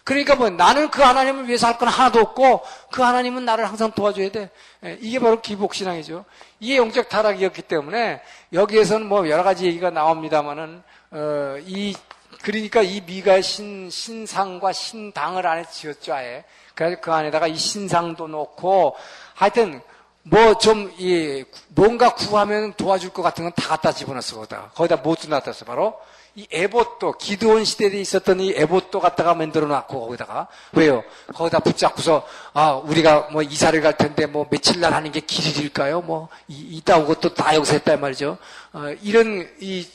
그러니까 0.05 0.35
뭐 0.37 0.51
나는 0.51 0.91
그 0.91 1.01
하나님을 1.03 1.49
위해서 1.49 1.67
할 1.67 1.79
건 1.79 1.89
하나도 1.89 2.21
없고 2.21 2.63
그 2.91 3.03
하나님은 3.03 3.45
나를 3.45 3.67
항상 3.67 3.91
도와줘야 3.93 4.31
돼. 4.31 4.51
예, 4.85 4.99
이게 5.01 5.19
바로 5.19 5.41
기복신앙이죠. 5.41 6.25
이게 6.61 6.77
영적 6.77 7.09
타락이었기 7.09 7.63
때문에 7.63 8.21
여기에서는 8.53 9.07
뭐 9.07 9.29
여러 9.31 9.43
가지 9.43 9.65
얘기가 9.65 9.91
나옵니다만은 9.91 10.83
어, 11.13 11.57
이 11.67 11.97
그러니까 12.43 12.83
이 12.83 13.01
미가 13.01 13.41
신 13.41 13.89
신상과 13.91 14.73
신당을 14.73 15.47
안에 15.47 15.65
지었죠 15.71 16.13
아예. 16.13 16.45
그래서 16.75 17.01
그 17.01 17.11
안에다가 17.13 17.47
이 17.47 17.57
신상도 17.57 18.29
놓고 18.29 18.97
하여튼 19.35 19.81
뭐 20.25 20.55
좀 20.59 20.93
이 20.99 21.45
뭔가 21.75 22.15
구하면 22.15 22.73
도와줄 22.75 23.11
것 23.11 23.23
같은 23.23 23.45
건 23.45 23.53
다 23.55 23.69
갖다 23.69 23.93
집어넣었어 23.93 24.37
거기다 24.37 24.71
거기다 24.75 24.97
못 24.97 25.19
놨었어 25.29 25.65
바로 25.65 25.99
이 26.37 26.49
에봇도 26.51 27.13
기드온 27.19 27.65
시대에 27.65 28.01
있었던 28.01 28.41
이 28.41 28.53
에봇도 28.57 28.99
갖다가 28.99 29.35
만들어 29.35 29.67
놨고 29.69 30.01
거기다가 30.01 30.49
왜요? 30.73 31.05
거기다 31.35 31.61
붙잡고서 31.61 32.27
아 32.55 32.73
우리가 32.73 33.29
뭐 33.31 33.43
이사를 33.43 33.81
갈 33.81 33.97
텐데 33.97 34.27
뭐 34.27 34.47
며칠 34.51 34.81
날 34.81 34.93
하는 34.95 35.13
게 35.13 35.21
길일일까요? 35.21 36.01
뭐 36.01 36.29
이, 36.49 36.77
이따 36.77 37.05
것도 37.05 37.35
다 37.35 37.55
여기서 37.55 37.75
했단 37.75 38.01
말이죠. 38.01 38.39
어, 38.73 38.87
이런 39.03 39.49
이, 39.61 39.87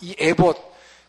이 0.00 0.16
에봇 0.18 0.56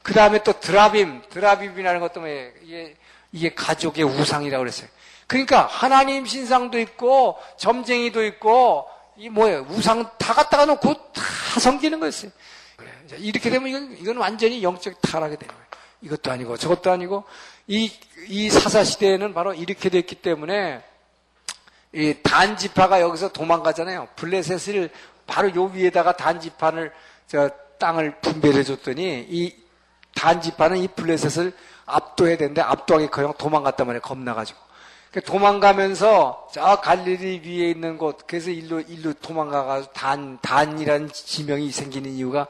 그 0.04 0.14
다음에 0.14 0.44
또 0.44 0.60
드라빔 0.60 1.24
드라빔이라는 1.32 2.00
것도 2.00 2.20
뭐 2.20 2.30
이게 2.30 2.96
이게 3.32 3.54
가족의 3.56 4.04
우상이라고 4.04 4.62
그랬어요. 4.62 4.88
그러니까 5.28 5.66
하나님 5.66 6.26
신상도 6.26 6.80
있고 6.80 7.38
점쟁이도 7.58 8.24
있고 8.26 8.88
이 9.18 9.30
뭐예요? 9.30 9.66
우상 9.70 10.10
다 10.18 10.34
갖다가 10.34 10.66
놓고 10.66 10.94
다 11.14 11.60
섬기는 11.60 12.00
거였어요. 12.00 12.32
이렇게 13.18 13.50
되면 13.50 13.70
이건, 13.70 13.98
이건 13.98 14.18
완전히 14.18 14.62
영적 14.64 15.02
타락이 15.02 15.38
되는 15.38 15.54
거예요. 15.54 15.66
이것도 16.02 16.32
아니고 16.32 16.58
저것도 16.58 16.92
아니고 16.92 17.24
이, 17.68 17.92
이 18.28 18.50
사사시대에는 18.50 19.34
바로 19.34 19.54
이렇게 19.54 19.90
됐기 19.90 20.16
때문에 20.16 20.84
이 21.94 22.16
단지파가 22.22 23.02
여기서 23.02 23.32
도망가잖아요. 23.32 24.10
블레셋을 24.16 24.90
바로 25.26 25.56
요 25.56 25.66
위에다가 25.66 26.16
단지판을 26.18 26.92
저 27.28 27.50
땅을 27.80 28.20
분배해 28.20 28.64
줬더니 28.64 29.26
이 29.30 29.56
단지파는 30.14 30.78
이 30.78 30.88
블레셋을 30.90 31.54
압도해야 31.86 32.38
되는데 32.38 32.62
압도하기 32.62 33.08
그냥 33.08 33.34
도망갔단 33.38 33.88
말이에요. 33.88 34.02
겁나가지고. 34.02 34.65
그러니까 35.16 35.32
도망가면서 35.32 36.50
저 36.52 36.82
갈릴리 36.82 37.42
위에 37.46 37.70
있는 37.70 37.98
곳 37.98 38.28
그래서 38.28 38.50
일로 38.50 38.82
일로 38.82 39.14
도망가가지고 39.14 39.94
단 39.94 40.38
단이라는 40.42 41.10
지명이 41.14 41.72
생기는 41.72 42.12
이유가 42.12 42.48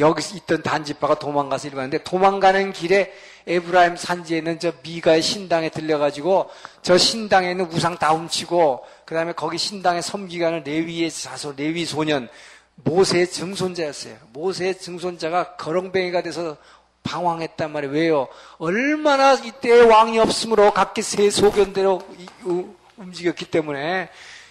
여기 0.00 0.36
있던 0.36 0.62
단지파가 0.62 1.20
도망가서 1.20 1.68
이리 1.68 1.76
가는데 1.76 2.02
도망가는 2.02 2.72
길에 2.72 3.12
에브라임 3.46 3.96
산지에 3.96 4.38
있는 4.38 4.58
저 4.58 4.72
미가의 4.82 5.22
신당에 5.22 5.68
들려가지고 5.68 6.50
저 6.82 6.98
신당에 6.98 7.52
있는 7.52 7.66
우상 7.66 7.96
다 7.96 8.10
훔치고 8.10 8.84
그 9.04 9.14
다음에 9.14 9.32
거기 9.32 9.56
신당에 9.56 10.00
섬기가는 10.00 10.64
레위의 10.64 11.12
자손, 11.12 11.54
레위 11.56 11.84
소년 11.84 12.28
모세의 12.74 13.30
증손자였어요. 13.30 14.16
모세의 14.32 14.78
증손자가 14.78 15.54
거렁뱅이가 15.56 16.22
돼서 16.22 16.56
방황했단 17.02 17.72
말이에요. 17.72 17.92
왜요? 17.92 18.28
얼마나 18.58 19.34
이때 19.34 19.80
왕이 19.80 20.18
없으므로 20.18 20.72
각기 20.72 21.02
새 21.02 21.30
소견대로 21.30 22.00
움직였기 22.96 23.46
때문에 23.46 24.08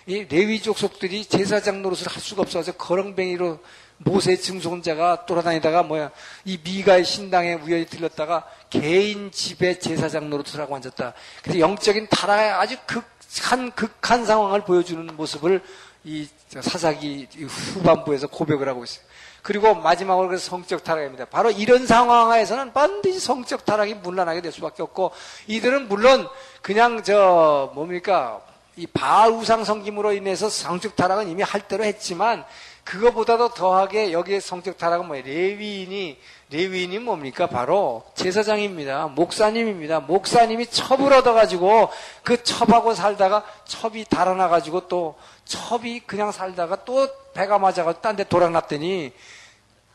이 0.08 0.26
레위 0.28 0.62
족 0.62 0.78
속들이 0.78 1.26
제사장 1.26 1.82
노릇을 1.82 2.08
할 2.08 2.22
수가 2.22 2.42
없어서 2.42 2.72
거렁뱅이로 2.72 3.60
모세 4.00 4.38
증손자가 4.38 5.26
돌아다니다가 5.26 5.84
뭐야 5.84 6.12
이 6.46 6.60
미가의 6.64 7.06
신당에 7.06 7.54
우연히 7.56 7.86
들렀다가 7.86 8.48
개인 8.70 9.30
집에 9.32 9.78
제사장 9.78 10.30
노릇을 10.30 10.60
하고 10.60 10.76
앉았다. 10.76 11.14
그래서 11.44 11.60
영적인 11.60 12.08
타락의 12.10 12.52
아주 12.52 12.78
극한 12.86 13.72
극한 13.72 14.26
상황을 14.26 14.64
보여주는 14.64 15.06
모습을 15.16 15.62
이 16.06 16.28
사사기 16.50 17.28
후반부에서 17.76 18.28
고백을 18.28 18.68
하고 18.70 18.84
있어요. 18.84 19.04
그리고 19.42 19.74
마지막으로 19.76 20.28
그래서 20.28 20.50
성적 20.50 20.84
타락입니다. 20.84 21.26
바로 21.26 21.52
이런 21.52 21.88
상황에서는 21.88 22.74
반드시 22.74 23.20
성적 23.20 23.66
타락이 23.66 23.96
문란하게 23.96 24.42
될 24.42 24.52
수밖에 24.52 24.84
없고 24.84 25.12
이들은 25.48 25.88
물론 25.88 26.28
그냥 26.62 27.04
저 27.04 27.72
뭡니까 27.74 28.42
이 28.76 28.88
바알 28.88 29.32
우상 29.32 29.64
성김으로 29.64 30.14
인해서 30.14 30.50
성적 30.50 30.96
타락은 30.96 31.28
이미 31.28 31.44
할 31.44 31.62
대로 31.62 31.84
했지만 31.84 32.46
그거보다도 32.86 33.50
더하게 33.50 34.14
여기에 34.14 34.40
성적 34.40 34.78
타락은 34.78 35.06
뭐예요? 35.06 35.24
레위인이 35.26 36.18
레위인이 36.50 36.98
뭡니까? 36.98 37.46
바로 37.46 38.04
제사장입니다. 38.16 39.08
목사님입니다. 39.08 40.00
목사님이 40.00 40.66
첩을 40.68 41.14
얻어가지고 41.14 41.90
그 42.24 42.42
첩하고 42.42 42.96
살다가 42.96 43.44
첩이 43.66 44.06
달아나가지고 44.06 44.88
또 44.88 45.16
첩이 45.50 46.02
그냥 46.06 46.32
살다가 46.32 46.86
또 46.86 47.10
배가 47.34 47.58
맞아가지고 47.58 48.02
딴 48.02 48.16
데 48.16 48.24
돌아났더니 48.24 49.12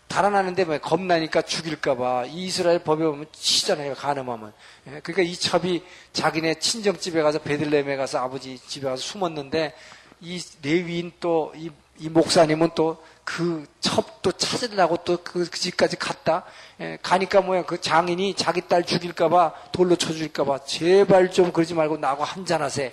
달아나는데 0.09 0.65
뭐 0.65 0.79
겁나니까 0.79 1.43
죽일까봐 1.43 2.27
이스라엘 2.27 2.81
법에 2.81 3.05
보면 3.05 3.27
치잖아요 3.33 3.95
가늠하면 3.95 4.53
예, 4.89 5.01
그러니까 5.01 5.23
이 5.23 5.35
첩이 5.35 5.83
자기네 6.13 6.59
친정집에 6.59 7.23
가서 7.23 7.39
베들레헴에 7.39 7.97
가서 7.97 8.19
아버지 8.19 8.59
집에 8.59 8.89
가서 8.89 9.01
숨었는데 9.03 9.75
이 10.21 10.43
레위인 10.63 11.13
또이 11.21 11.71
이 11.99 12.09
목사님은 12.11 12.71
또 12.75 13.03
그 13.25 13.67
첩도 13.81 14.33
찾으려고 14.33 14.99
또 14.99 15.17
그 15.25 15.51
집까지 15.51 15.97
갔다. 15.97 16.45
예, 16.81 16.99
가니까 17.03 17.41
뭐야 17.41 17.65
그 17.65 17.81
장인이 17.81 18.35
자기 18.35 18.61
딸 18.69 18.85
죽일까봐 18.85 19.71
돌로 19.73 19.97
쳐줄까봐 19.97 20.65
제발 20.65 21.31
좀 21.31 21.51
그러지 21.53 21.75
말고 21.75 21.97
나하고 21.97 22.23
한잔 22.25 22.63
하세. 22.63 22.91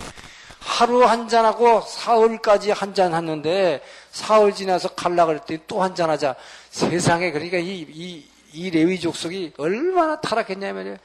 하루 0.64 1.04
한 1.04 1.28
잔 1.28 1.44
하고 1.44 1.80
사흘까지 1.82 2.70
한 2.70 2.94
잔 2.94 3.14
하는데 3.14 3.82
사흘 4.10 4.54
지나서 4.54 4.90
갈라 4.90 5.26
그랬더니 5.26 5.60
또 5.66 5.82
한 5.82 5.94
잔 5.94 6.10
하자. 6.10 6.34
세상에 6.70 7.32
그러니까 7.32 7.58
이, 7.58 7.86
이, 7.88 8.26
이 8.52 8.70
레위 8.70 8.98
족속이 9.00 9.54
얼마나 9.58 10.20
타락했냐면 10.20 10.98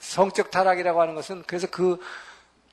성적 0.00 0.50
타락이라고 0.50 1.00
하는 1.00 1.14
것은 1.14 1.44
그래서 1.46 1.66
그 1.70 1.98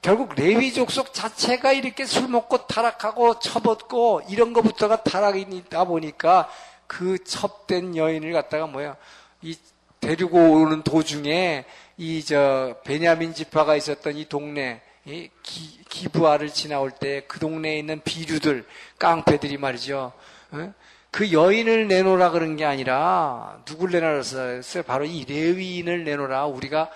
결국 0.01 0.35
레위 0.35 0.71
족속 0.73 1.13
자체가 1.13 1.73
이렇게 1.73 2.05
술 2.05 2.27
먹고 2.27 2.67
타락하고 2.67 3.39
처벗고 3.39 4.21
이런 4.29 4.53
것부터가 4.53 5.03
타락이다 5.03 5.83
보니까 5.85 6.49
그 6.87 7.23
첩된 7.23 7.95
여인을 7.97 8.31
갖다가 8.31 8.67
뭐야 8.67 8.95
이 9.41 9.57
데리고 9.99 10.37
오는 10.37 10.83
도중에 10.83 11.65
이 11.97 12.23
저 12.25 12.75
베냐민 12.83 13.33
지파가 13.33 13.75
있었던 13.75 14.17
이 14.17 14.25
동네 14.25 14.81
이 15.05 15.29
기, 15.43 15.83
기부아를 15.87 16.49
지나올 16.49 16.91
때 16.91 17.25
그 17.27 17.39
동네에 17.39 17.77
있는 17.79 18.01
비류들 18.01 18.65
깡패들이 18.97 19.57
말이죠. 19.57 20.13
어? 20.51 20.73
그 21.11 21.31
여인을 21.31 21.87
내놓으라 21.87 22.31
그런 22.31 22.57
게 22.57 22.65
아니라 22.65 23.61
누굴 23.65 23.91
내놓았어요? 23.91 24.83
바로 24.85 25.05
이 25.05 25.23
레위인을 25.25 26.03
내놓으라 26.03 26.45
우리가 26.47 26.89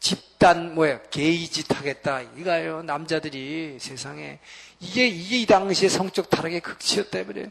집단 0.00 0.74
뭐야 0.74 1.00
게이짓 1.10 1.76
하겠다 1.76 2.20
이거예요 2.36 2.82
남자들이 2.82 3.76
세상에 3.80 4.38
이게 4.80 5.06
이게 5.06 5.38
이 5.40 5.46
당시에 5.46 5.88
성적 5.88 6.30
타락의 6.30 6.60
극치였다 6.60 7.24
그래 7.26 7.50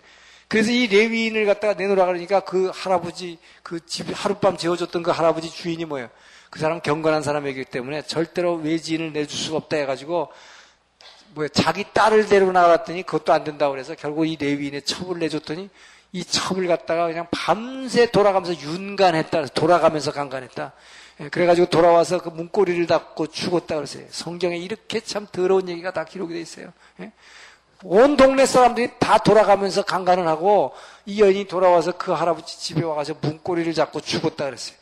그래서 0.50 0.72
이 0.72 0.88
레위인을 0.88 1.46
갖다가 1.46 1.74
내놓으라 1.74 2.06
그러니까 2.06 2.42
그 2.42 2.72
할아버지 2.74 3.38
그 3.64 3.80
집 3.86 4.08
하룻밤 4.14 4.58
재워줬던 4.58 5.04
그 5.04 5.12
할아버지 5.12 5.50
주인이 5.50 5.86
뭐예요 5.86 6.10
그 6.50 6.60
사람 6.60 6.82
경건한 6.82 7.22
사람이기 7.24 7.66
때문에 7.66 8.02
절대로 8.04 8.56
외지인을 8.56 9.14
내줄 9.14 9.38
수가 9.38 9.58
없다 9.58 9.78
해가지고 9.78 10.32
뭐야 11.36 11.50
자기 11.50 11.86
딸을 11.94 12.28
데리고 12.28 12.52
나갔더니 12.52 13.04
그것도 13.04 13.34
안 13.34 13.44
된다고 13.44 13.72
그래서 13.72 13.96
결국 13.96 14.26
이 14.26 14.36
레위인의 14.36 14.82
첩을 14.84 15.20
내줬더니 15.20 15.70
이 16.12 16.26
첩을 16.26 16.68
갖다가 16.68 17.08
그냥 17.08 17.28
밤새 17.30 18.10
돌아가면서 18.10 18.60
윤간했다 18.62 19.46
돌아가면서 19.48 20.12
강간했다 20.12 20.74
예, 21.22 21.30
그래가지고 21.30 21.68
돌아와서 21.70 22.22
그 22.22 22.30
문고리를 22.30 22.88
닫고 22.88 23.28
죽었다 23.28 23.76
그러세요. 23.76 24.06
성경에 24.10 24.58
이렇게 24.58 25.02
참 25.02 25.28
더러운 25.32 25.68
얘기가 25.68 25.92
다 25.92 26.06
기록이 26.06 26.34
돼 26.34 26.40
있어요. 26.40 26.72
예? 27.02 27.12
온 27.84 28.18
동네 28.18 28.46
사람들이 28.46 28.92
다 29.00 29.18
돌아가면서 29.18 29.84
강간을 29.84 30.28
하고 30.28 30.74
이 31.06 31.22
여인이 31.22 31.48
돌아와서 31.48 31.94
그 31.94 32.12
할아버지 32.12 32.60
집에 32.60 32.84
와가지고 32.84 33.20
문고리를 33.22 33.74
잡고 33.74 34.02
죽었다 34.02 34.46
그랬어요. 34.46 34.78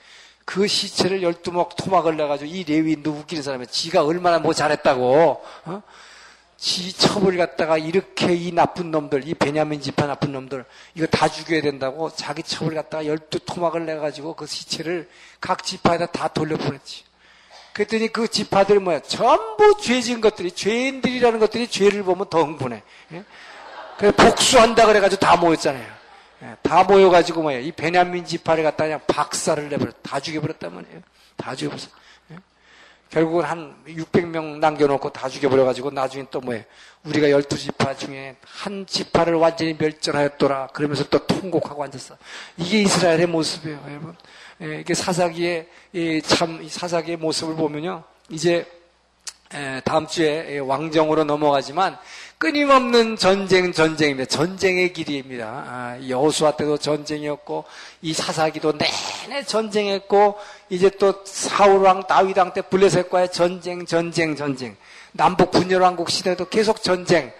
그 0.47 0.65
시체를 0.65 1.21
열두 1.23 1.51
목 1.51 1.75
토막을 1.75 2.15
내가지고 2.15 2.49
이 2.49 2.63
레위인도 2.63 3.11
웃기는 3.11 3.43
사람이 3.43 3.67
지가 3.67 4.05
얼마나 4.05 4.39
뭐 4.39 4.53
잘했다고 4.53 5.43
어? 5.65 5.83
지 6.55 6.93
첩을 6.93 7.35
갖다가 7.35 7.77
이렇게 7.77 8.33
이 8.33 8.53
나쁜 8.53 8.89
놈들, 8.89 9.27
이 9.27 9.33
베냐민 9.33 9.81
지파 9.81 10.07
나쁜 10.07 10.31
놈들, 10.31 10.63
이거 10.95 11.05
다 11.05 11.27
죽여야 11.27 11.61
된다고 11.61 12.09
자기 12.15 12.43
첩을 12.43 12.75
갖다가 12.75 13.05
열두 13.05 13.39
토막을 13.39 13.85
내가지고 13.85 14.35
그 14.35 14.47
시체를 14.47 15.09
각 15.41 15.65
지파에다 15.65 16.05
다 16.05 16.29
돌려보냈지. 16.29 17.03
그랬더니 17.73 18.07
그 18.07 18.29
지파들 18.29 18.79
뭐야? 18.79 19.01
전부 19.01 19.75
죄진 19.81 20.21
것들이, 20.21 20.51
죄인들이라는 20.51 21.39
것들이 21.39 21.67
죄를 21.67 22.03
보면 22.03 22.29
더 22.29 22.41
흥분해. 22.41 22.83
예? 23.11 23.23
그래 23.97 24.11
복수한다 24.11 24.85
그래가지고 24.85 25.19
다 25.19 25.35
모였잖아요. 25.35 25.96
예, 26.43 26.55
다 26.61 26.83
모여가지고 26.83 27.41
뭐야? 27.41 27.59
이 27.59 27.71
베냐민 27.71 28.25
지파를 28.25 28.63
갖다 28.63 28.83
그냥 28.83 28.99
박살을 29.07 29.69
내버려, 29.69 29.91
다 30.03 30.19
죽여버렸단 30.19 30.73
말이에요. 30.73 31.01
다 31.35 31.55
죽여버렸어. 31.55 31.87
결국은 33.09 33.45
한 33.45 33.73
600명 33.87 34.59
남겨놓고 34.59 35.13
다 35.13 35.29
죽여버려가지고 35.29 35.91
나중에 35.91 36.25
또 36.29 36.41
뭐예요? 36.41 36.65
우리가 37.05 37.27
12지파 37.27 37.97
중에 37.97 38.35
한 38.43 38.85
지파를 38.85 39.35
완전히 39.35 39.75
멸절하였더라. 39.79 40.67
그러면서 40.73 41.05
또 41.05 41.25
통곡하고 41.25 41.85
앉았어. 41.85 42.17
이게 42.57 42.81
이스라엘의 42.81 43.27
모습이에요, 43.27 43.81
여러분. 43.87 44.15
예, 44.61 44.81
이게 44.81 44.93
사사기의, 44.93 45.67
참, 46.25 46.67
사사기의 46.67 47.15
모습을 47.17 47.55
보면요. 47.55 48.03
이제, 48.29 48.69
다음 49.85 50.05
주에 50.05 50.59
왕정으로 50.59 51.23
넘어가지만 51.23 51.97
끊임없는 52.37 53.15
전쟁, 53.15 53.73
전쟁입니다. 53.73 54.29
전쟁의 54.29 54.93
길입니다. 54.93 55.45
아, 55.47 55.97
여호수아 56.07 56.51
때도 56.51 56.77
전쟁이었고, 56.77 57.65
이 58.03 58.13
사사기도 58.13 58.73
내내 58.73 59.43
전쟁했고, 59.43 60.37
이제 60.69 60.89
또 60.99 61.23
사울 61.25 61.81
왕, 61.81 62.05
다윗 62.05 62.37
왕 62.37 62.53
때 62.53 62.61
블레셋과의 62.61 63.31
전쟁, 63.31 63.85
전쟁, 63.85 64.35
전쟁. 64.35 64.75
남북 65.13 65.49
분열왕국 65.49 66.11
시대도 66.11 66.49
계속 66.49 66.83
전쟁 66.83 67.33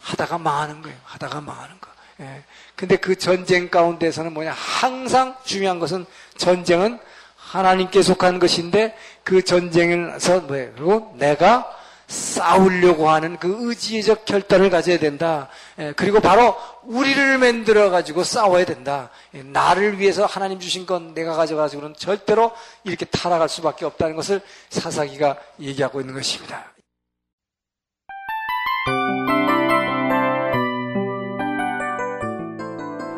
하다가 0.00 0.36
망하는 0.36 0.82
거예요. 0.82 0.98
하다가 1.04 1.40
망하는 1.40 1.74
거. 1.80 1.88
예. 2.20 2.42
근데 2.76 2.96
그 2.96 3.16
전쟁 3.16 3.70
가운데서는 3.70 4.34
뭐냐? 4.34 4.52
항상 4.52 5.34
중요한 5.44 5.78
것은 5.78 6.04
전쟁은 6.36 6.98
하나님께 7.36 8.02
속한 8.02 8.38
것인데 8.38 8.96
그 9.24 9.42
전쟁에서 9.42 10.40
뭐예요? 10.40 10.72
그리고 10.74 11.14
내가 11.18 11.81
싸우려고 12.12 13.08
하는 13.08 13.38
그 13.38 13.56
의지적 13.60 14.26
결단을 14.26 14.68
가져야 14.68 14.98
된다. 14.98 15.48
예, 15.78 15.92
그리고 15.96 16.20
바로 16.20 16.54
우리를 16.82 17.38
만들어 17.38 17.90
가지고 17.90 18.22
싸워야 18.22 18.66
된다. 18.66 19.08
예, 19.34 19.42
나를 19.42 19.98
위해서 19.98 20.26
하나님 20.26 20.60
주신 20.60 20.84
건 20.84 21.14
내가 21.14 21.32
가져가지고는 21.32 21.94
절대로 21.96 22.52
이렇게 22.84 23.06
타락할 23.06 23.48
수밖에 23.48 23.86
없다는 23.86 24.14
것을 24.14 24.42
사사기가 24.68 25.38
얘기하고 25.58 26.00
있는 26.00 26.14
것입니다. 26.14 26.72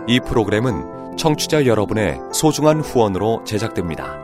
이 0.07 0.21
프로그램은 0.21 1.17
청취자 1.17 1.67
여러분의 1.67 2.21
소중한 2.33 2.81
후원으로 2.81 3.43
제작됩니다. 3.45 4.24